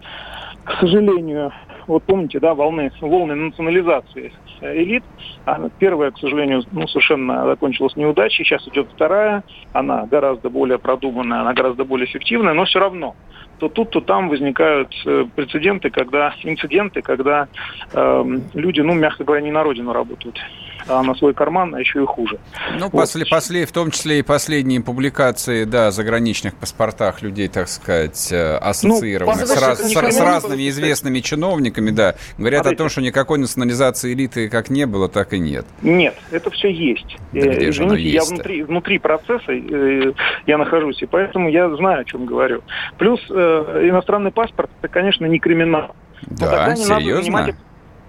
к 0.63 0.79
сожалению, 0.79 1.51
вот 1.87 2.03
помните, 2.05 2.39
да, 2.39 2.53
волны, 2.53 2.91
волны 3.01 3.35
национализации 3.35 4.33
элит. 4.61 5.03
А 5.45 5.69
первая, 5.77 6.11
к 6.11 6.17
сожалению, 6.17 6.63
ну, 6.71 6.87
совершенно 6.87 7.45
закончилась 7.45 7.95
неудачей. 7.95 8.43
Сейчас 8.43 8.67
идет 8.67 8.89
вторая. 8.91 9.43
Она 9.73 10.05
гораздо 10.05 10.49
более 10.49 10.79
продуманная, 10.79 11.41
она 11.41 11.53
гораздо 11.53 11.83
более 11.83 12.07
эффективная, 12.07 12.53
но 12.53 12.65
все 12.65 12.79
равно 12.79 13.15
то 13.59 13.69
тут, 13.69 13.91
то 13.91 14.01
там 14.01 14.29
возникают 14.29 14.93
э, 15.05 15.25
прецеденты, 15.35 15.89
когда 15.89 16.33
инциденты, 16.43 17.01
когда 17.01 17.47
э, 17.93 18.25
люди, 18.53 18.81
ну, 18.81 18.93
мягко 18.93 19.23
говоря, 19.23 19.41
не 19.41 19.51
на 19.51 19.63
родину 19.63 19.93
работают 19.93 20.39
а 20.87 21.03
на 21.03 21.15
свой 21.15 21.33
карман, 21.33 21.73
а 21.73 21.79
еще 21.79 22.03
и 22.03 22.05
хуже. 22.05 22.37
Ну, 22.73 22.89
вот. 22.89 22.91
после, 22.91 23.25
после, 23.25 23.65
в 23.65 23.71
том 23.71 23.91
числе 23.91 24.19
и 24.19 24.21
последние 24.21 24.81
публикации, 24.81 25.63
да, 25.63 25.91
заграничных 25.91 26.55
паспортах 26.55 27.21
людей, 27.21 27.47
так 27.47 27.67
сказать, 27.67 28.31
э, 28.31 28.57
ассоциированных 28.57 29.41
ну, 29.41 29.47
с, 29.47 29.61
раз, 29.61 29.79
с, 29.79 29.91
с 29.91 30.19
разными 30.19 30.69
известными 30.69 31.19
чиновниками, 31.19 31.91
да, 31.91 32.15
говорят 32.37 32.63
Смотрите. 32.63 32.75
о 32.75 32.77
том, 32.77 32.89
что 32.89 33.01
никакой 33.01 33.39
национализации 33.39 34.13
элиты 34.13 34.49
как 34.49 34.69
не 34.69 34.85
было, 34.85 35.09
так 35.09 35.33
и 35.33 35.39
нет. 35.39 35.65
Нет, 35.81 36.15
это 36.31 36.51
все 36.51 36.69
есть. 36.69 37.17
Да 37.33 37.41
где 37.41 37.69
Извините, 37.69 38.09
я 38.09 38.23
внутри, 38.23 38.63
внутри 38.63 38.99
процесса 38.99 39.51
э, 39.51 40.13
я 40.45 40.57
нахожусь, 40.57 41.01
и 41.01 41.05
поэтому 41.05 41.49
я 41.49 41.69
знаю, 41.75 42.01
о 42.01 42.05
чем 42.05 42.25
говорю. 42.25 42.61
Плюс 42.97 43.19
э, 43.29 43.33
иностранный 43.89 44.31
паспорт, 44.31 44.69
это, 44.81 44.87
конечно, 44.91 45.25
не 45.25 45.39
криминал. 45.39 45.95
Да, 46.27 46.75
серьезно? 46.75 47.55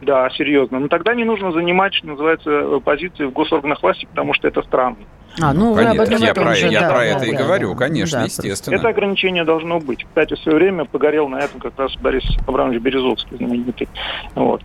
Да, 0.03 0.29
серьезно. 0.31 0.79
Но 0.79 0.89
тогда 0.89 1.15
не 1.15 1.25
нужно 1.25 1.53
занимать, 1.53 1.95
что 1.95 2.09
называется, 2.09 2.81
позиции 2.85 3.25
в 3.25 3.33
госорганах 3.33 3.83
власти, 3.83 4.07
потому 4.07 4.35
что 4.35 4.49
это 4.49 4.63
странно. 4.63 4.99
А, 5.41 5.53
ну, 5.53 5.75
вы 5.75 5.85
об 5.85 6.01
этом 6.01 6.21
я 6.21 6.35
про, 6.35 6.53
уже, 6.53 6.69
я 6.69 6.81
да, 6.81 6.89
про 6.89 6.99
да, 6.99 7.05
это 7.05 7.21
да, 7.21 7.27
и 7.27 7.33
да, 7.33 7.39
говорю, 7.39 7.73
да, 7.75 7.79
конечно, 7.79 8.21
да, 8.21 8.25
естественно. 8.25 8.75
Это 8.75 8.89
ограничение 8.89 9.45
должно 9.45 9.81
быть. 9.81 10.05
Кстати, 10.05 10.35
в 10.35 10.39
свое 10.39 10.57
время 10.57 10.85
погорел 10.85 11.29
на 11.29 11.39
этом 11.39 11.61
как 11.61 11.79
раз 11.79 11.95
Борис 11.97 12.25
Абрамович 12.47 12.81
Березовский, 12.81 13.37
знаменитый. 13.37 13.89
Вот. 14.35 14.63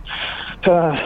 А, 0.64 0.96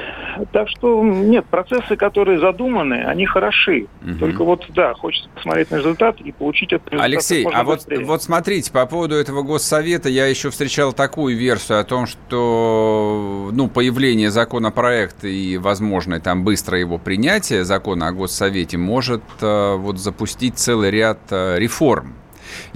так 0.53 0.69
что, 0.69 1.03
нет, 1.03 1.47
процессы, 1.47 1.97
которые 1.97 2.39
задуманы, 2.39 3.05
они 3.05 3.27
хороши. 3.27 3.87
Угу. 4.03 4.19
Только 4.21 4.45
вот, 4.45 4.67
да, 4.75 4.95
хочется 4.95 5.29
посмотреть 5.35 5.71
на 5.71 5.77
результат 5.77 6.21
и 6.21 6.31
получить 6.31 6.73
этот 6.73 6.87
результат. 6.89 7.07
Алексей, 7.07 7.45
а 7.53 7.65
вот, 7.65 7.87
вот 8.05 8.23
смотрите, 8.23 8.71
по 8.71 8.87
поводу 8.87 9.17
этого 9.17 9.43
госсовета 9.43 10.09
я 10.09 10.27
еще 10.27 10.51
встречал 10.51 10.93
такую 10.93 11.37
версию 11.37 11.81
о 11.81 11.85
том, 11.85 12.07
что, 12.07 13.51
ну, 13.53 13.69
появление 13.69 14.31
законопроекта 14.31 15.27
и 15.27 15.57
возможное 15.57 16.21
там 16.21 16.45
быстрое 16.45 16.81
его 16.81 16.99
принятие 16.99 17.65
закона 17.65 18.09
о 18.09 18.13
госсовете 18.13 18.77
может 18.77 19.23
э, 19.41 19.56
вот 19.77 19.99
запустить 19.99 20.59
целый 20.59 20.91
ряд 20.91 21.19
э, 21.31 21.59
реформ 21.59 22.15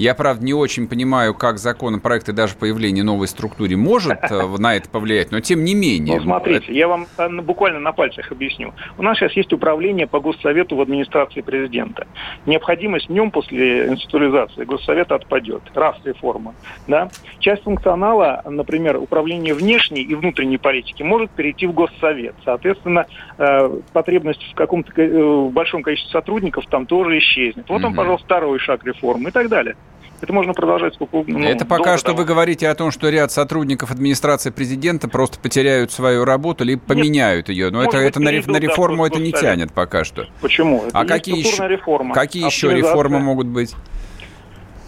я, 0.00 0.14
правда, 0.14 0.44
не 0.44 0.54
очень 0.54 0.88
понимаю, 0.88 1.34
как 1.34 1.58
законопроект 1.58 2.28
и 2.28 2.32
даже 2.32 2.54
появление 2.56 3.04
новой 3.04 3.28
структуры 3.28 3.76
может 3.76 4.18
э, 4.22 4.56
на 4.58 4.74
это 4.74 4.88
повлиять, 4.88 5.30
но 5.30 5.40
тем 5.40 5.62
не 5.62 5.74
менее. 5.74 6.16
Ну, 6.16 6.22
смотрите, 6.22 6.72
я 6.72 6.88
вам 6.88 7.06
э, 7.18 7.28
буквально 7.42 7.80
на 7.80 7.92
пальцах 7.92 8.32
объясню. 8.32 8.72
У 8.96 9.02
нас 9.02 9.18
сейчас 9.18 9.32
есть 9.32 9.52
управление 9.52 10.06
по 10.06 10.20
госсовету 10.20 10.76
в 10.76 10.80
администрации 10.80 11.42
президента. 11.42 12.06
Необходимость 12.46 13.08
в 13.08 13.12
нем 13.12 13.30
после 13.30 13.88
институализации 13.88 14.64
госсовета 14.64 15.16
отпадет. 15.16 15.62
Раз 15.74 15.96
реформа. 16.04 16.54
Да? 16.88 17.10
Часть 17.38 17.64
функционала, 17.64 18.42
например, 18.46 18.96
управление 18.96 19.52
внешней 19.52 20.02
и 20.02 20.14
внутренней 20.14 20.58
политики 20.58 21.02
может 21.02 21.30
перейти 21.30 21.66
в 21.66 21.74
госсовет. 21.74 22.36
Соответственно, 22.44 23.06
э, 23.36 23.80
потребность 23.92 24.42
в 24.50 24.54
каком-то 24.54 25.50
большом 25.50 25.82
количестве 25.82 26.10
сотрудников 26.10 26.64
там 26.70 26.86
тоже 26.86 27.18
исчезнет. 27.18 27.68
Вот 27.68 27.84
он, 27.84 27.94
пожалуйста, 27.94 28.24
второй 28.24 28.58
шаг 28.60 28.82
реформы 28.84 29.28
и 29.28 29.32
так 29.32 29.48
далее. 29.48 29.76
Это 30.20 30.32
можно 30.34 30.52
продолжать 30.52 30.94
сколько 30.94 31.16
ну, 31.26 31.44
Это 31.46 31.64
пока 31.64 31.96
что 31.96 32.08
того. 32.08 32.18
вы 32.18 32.24
говорите 32.26 32.68
о 32.68 32.74
том, 32.74 32.90
что 32.90 33.08
ряд 33.08 33.32
сотрудников 33.32 33.90
администрации 33.90 34.50
президента 34.50 35.08
просто 35.08 35.38
потеряют 35.38 35.92
свою 35.92 36.24
работу 36.24 36.64
или 36.64 36.74
поменяют 36.74 37.48
Нет, 37.48 37.56
ее. 37.56 37.70
Но 37.70 37.82
это, 37.82 37.96
это 37.96 38.20
на, 38.20 38.30
на 38.30 38.56
реформу 38.58 39.06
это 39.06 39.18
не 39.18 39.32
тянет 39.32 39.72
пока 39.72 40.04
что. 40.04 40.26
Почему? 40.40 40.84
Это 40.86 40.98
а 40.98 41.04
какие 41.06 41.38
еще, 41.38 41.66
реформа. 41.66 42.14
какие 42.14 42.44
еще 42.44 42.70
реформы 42.74 43.18
могут 43.18 43.46
быть? 43.46 43.74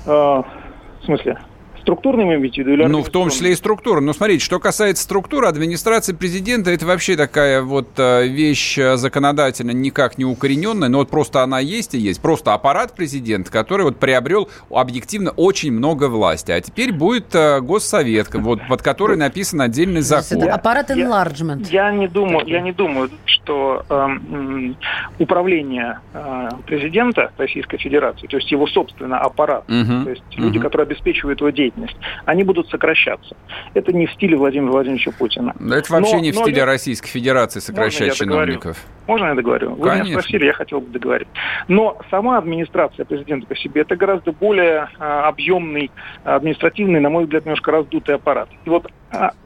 А, 0.07 0.43
в 1.01 1.05
смысле? 1.05 1.39
Структурными 1.83 2.37
имеете 2.37 2.63
в 2.63 2.67
виду? 2.67 2.83
Или 2.83 2.85
ну, 2.87 3.03
в 3.03 3.11
том 3.11 3.31
числе 3.31 3.53
и 3.53 3.55
структура. 3.55 4.01
Но 4.01 4.13
смотрите, 4.13 4.45
что 4.45 4.59
касается 4.59 5.05
структуры, 5.05 5.47
администрация 5.47 6.15
президента 6.15 6.71
это 6.71 6.87
вообще 6.87 7.17
такая 7.17 7.63
вот 7.63 7.89
э, 7.99 8.27
вещь 8.29 8.79
э, 8.79 8.97
законодательно 8.97 9.73
никак 9.73 10.17
не 10.19 10.25
укорененная, 10.25 10.89
но 10.89 10.99
вот 10.99 11.11
просто 11.11 11.43
она 11.43 11.59
есть 11.59 11.95
и 11.95 11.99
есть. 11.99 12.23
Просто 12.23 12.55
аппарат 12.55 12.95
президента, 12.95 13.51
который 13.51 13.83
вот 13.83 13.97
приобрел 13.97 14.49
объективно 14.71 15.33
очень 15.33 15.73
много 15.73 16.09
власти. 16.09 16.53
А 16.53 16.61
теперь 16.61 16.93
будет 16.93 17.35
э, 17.35 17.61
госсовет, 17.61 18.33
вот, 18.35 18.61
под 18.69 18.83
который 18.83 19.17
написан 19.17 19.61
отдельный 19.61 20.03
закон. 20.03 20.43
Это 20.43 20.55
аппарат 20.55 20.91
enlargement. 20.91 21.67
Я, 21.71 21.89
я 21.89 21.93
не 21.93 22.09
думаю, 22.09 22.47
я 22.47 22.61
не 22.61 22.73
думаю, 22.73 23.11
что 23.25 23.85
э, 23.89 24.09
управление 25.19 25.99
э, 26.15 26.49
президента 26.67 27.33
Российской 27.37 27.79
Федерации, 27.79 28.27
то 28.27 28.37
есть 28.37 28.51
его 28.53 28.67
собственно 28.67 29.19
аппарат, 29.19 29.65
угу, 29.69 30.05
то 30.05 30.11
есть 30.11 30.23
угу. 30.35 30.43
люди, 30.43 30.59
которые 30.61 30.87
обеспечивают 30.87 31.41
его 31.41 31.51
деятельность, 31.51 31.72
деятельность, 31.73 31.97
они 32.25 32.45
будут 32.45 32.69
сокращаться. 32.69 33.37
Это 33.75 33.93
не 33.93 34.07
в 34.07 34.13
стиле 34.13 34.37
Владимира 34.37 34.73
Владимировича 34.73 35.13
Путина. 35.13 35.55
Да 35.59 35.77
это 35.77 35.93
вообще 35.93 36.17
но, 36.17 36.21
не 36.21 36.33
в 36.33 36.37
стиле 36.37 36.59
я... 36.59 36.67
Российской 36.67 37.09
Федерации 37.09 37.61
сокращать 37.61 38.09
Можно 38.09 38.25
чиновников. 38.25 38.79
Можно 39.07 39.27
я 39.27 39.35
договорю? 39.35 39.75
Вы 39.75 39.89
Конечно. 39.89 40.11
меня 40.11 40.21
спросили, 40.21 40.47
я 40.47 40.53
хотел 40.53 40.81
бы 40.81 40.91
договорить. 40.91 41.29
Но 41.69 41.99
сама 42.11 42.39
администрация 42.39 43.05
президента 43.05 43.47
по 43.47 43.57
себе 43.57 43.83
это 43.83 43.97
гораздо 43.97 44.33
более 44.33 44.89
а, 44.99 45.29
объемный, 45.29 45.91
административный, 46.25 47.01
на 47.01 47.11
мой 47.11 47.25
взгляд, 47.25 47.45
немножко 47.45 47.73
раздутый 47.73 48.15
аппарат. 48.15 48.49
И 48.65 48.71
вот 48.71 48.87
а, 48.87 48.91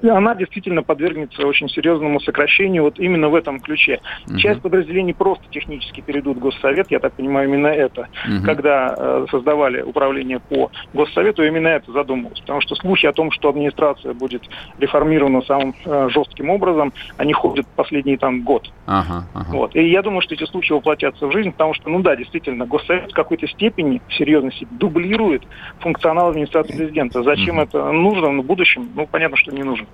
она 0.03 0.35
действительно 0.35 0.83
подвергнется 0.83 1.47
очень 1.47 1.69
серьезному 1.69 2.21
сокращению 2.21 2.85
вот 2.85 2.99
именно 2.99 3.29
в 3.29 3.35
этом 3.35 3.61
ключе. 3.61 4.01
Угу. 4.29 4.39
Часть 4.39 4.61
подразделений 4.63 5.15
просто 5.15 5.45
технически 5.51 6.01
перейдут 6.01 6.37
в 6.37 6.41
Госсовет, 6.41 6.91
я 6.91 6.99
так 6.99 7.15
понимаю, 7.15 7.49
именно 7.49 7.69
это. 7.69 8.09
Угу. 8.27 8.45
Когда 8.45 8.95
э, 8.97 9.27
создавали 9.31 9.83
управление 9.83 10.41
по 10.41 10.71
Госсовету, 10.93 11.45
именно 11.45 11.69
это 11.69 11.93
задумывалось. 11.93 12.41
Потому 12.41 12.61
что 12.61 12.75
слухи 12.77 13.07
о 13.07 13.13
том, 13.13 13.31
что 13.31 13.49
администрация 13.49 14.15
будет 14.15 14.43
реформирована 14.79 15.43
самым 15.43 15.75
э, 15.85 16.09
жестким 16.11 16.51
образом, 16.51 16.93
они 17.17 17.33
ходят 17.33 17.67
последний 17.75 18.17
там 18.17 18.43
год. 18.43 18.71
Ага, 18.87 19.25
ага. 19.35 19.49
Вот. 19.51 19.75
И 19.75 19.89
я 19.89 20.03
думаю, 20.03 20.21
что 20.21 20.35
эти 20.35 20.45
случаи 20.45 20.73
воплотятся 20.73 21.27
в 21.27 21.33
жизнь, 21.33 21.53
потому 21.53 21.75
что, 21.75 21.91
ну 21.91 22.01
да, 22.01 22.17
действительно, 22.17 22.67
Госсовет 22.67 23.11
в 23.11 23.15
какой-то 23.15 23.47
степени, 23.49 24.01
в 24.09 24.15
серьезности, 24.15 24.67
дублирует 24.71 25.43
функционал 25.81 26.31
администрации 26.31 26.77
президента. 26.77 27.23
Зачем 27.23 27.59
uh-huh. 27.59 27.65
это 27.65 27.93
нужно 27.93 28.43
в 28.43 28.45
будущем? 28.45 28.89
Ну, 28.95 29.07
понятно, 29.07 29.37
что 29.37 29.53
не 29.57 29.65
нужно. 29.65 29.87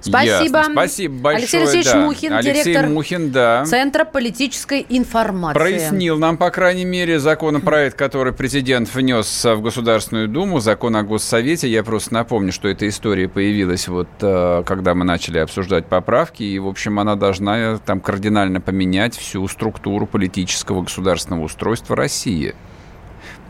Спасибо. 0.00 0.58
Ясно. 0.58 0.72
Спасибо 0.72 1.14
большое. 1.14 1.36
Алексей 1.36 1.60
Алексеевич 1.60 1.92
да. 1.92 2.00
Мухин, 2.00 2.32
Алексей 2.32 2.64
директор 2.64 2.86
Мухин, 2.88 3.30
да. 3.32 3.64
Центра 3.64 4.04
политической 4.04 4.86
информации. 4.88 5.58
Прояснил 5.58 6.18
нам, 6.18 6.36
по 6.36 6.50
крайней 6.50 6.84
мере, 6.84 7.18
законопроект, 7.18 7.96
который 7.98 8.32
президент 8.32 8.92
внес 8.94 9.44
в 9.44 9.60
Государственную 9.60 10.28
Думу, 10.28 10.60
закон 10.60 10.96
о 10.96 11.02
Госсовете. 11.02 11.68
Я 11.68 11.82
просто 11.82 12.14
напомню, 12.14 12.52
что 12.52 12.68
эта 12.68 12.88
история 12.88 13.28
появилась 13.28 13.88
вот, 13.88 14.08
э, 14.20 14.62
когда 14.66 14.94
мы 14.94 15.04
начали 15.04 15.38
обсуждать 15.38 15.86
поправки, 15.86 16.42
и, 16.42 16.58
в 16.58 16.68
общем, 16.68 17.00
она 17.00 17.16
должна 17.16 17.78
там 17.78 18.00
кардинально 18.00 18.60
поменять 18.60 19.16
всю 19.16 19.46
структуру 19.48 20.06
политического 20.06 20.82
государственного 20.82 21.44
устройства 21.44 21.96
России. 21.96 22.54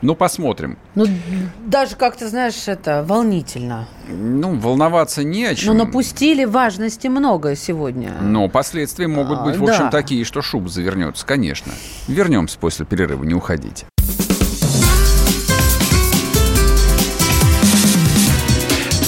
Ну, 0.06 0.14
посмотрим. 0.14 0.78
Ну, 0.94 1.06
даже 1.66 1.96
как-то, 1.96 2.28
знаешь, 2.28 2.68
это 2.68 3.04
волнительно. 3.04 3.88
Ну, 4.06 4.54
волноваться 4.56 5.24
не 5.24 5.44
о 5.46 5.54
чем. 5.56 5.76
Но 5.76 5.84
напустили 5.84 6.44
важности 6.44 7.08
много 7.08 7.56
сегодня. 7.56 8.12
Но 8.20 8.48
последствия 8.48 9.08
могут 9.08 9.42
быть, 9.42 9.56
в 9.56 9.64
общем, 9.64 9.86
да. 9.86 9.90
такие, 9.90 10.24
что 10.24 10.42
шуб 10.42 10.68
завернется, 10.68 11.26
конечно. 11.26 11.72
Вернемся 12.06 12.56
после 12.56 12.86
перерыва, 12.86 13.24
не 13.24 13.34
уходите. 13.34 13.86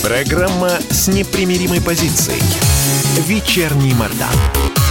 Программа 0.03 0.71
с 0.91 1.07
непримиримой 1.07 1.81
позицией. 1.81 2.43
Вечерний 3.25 3.95
Мордан. 3.95 4.88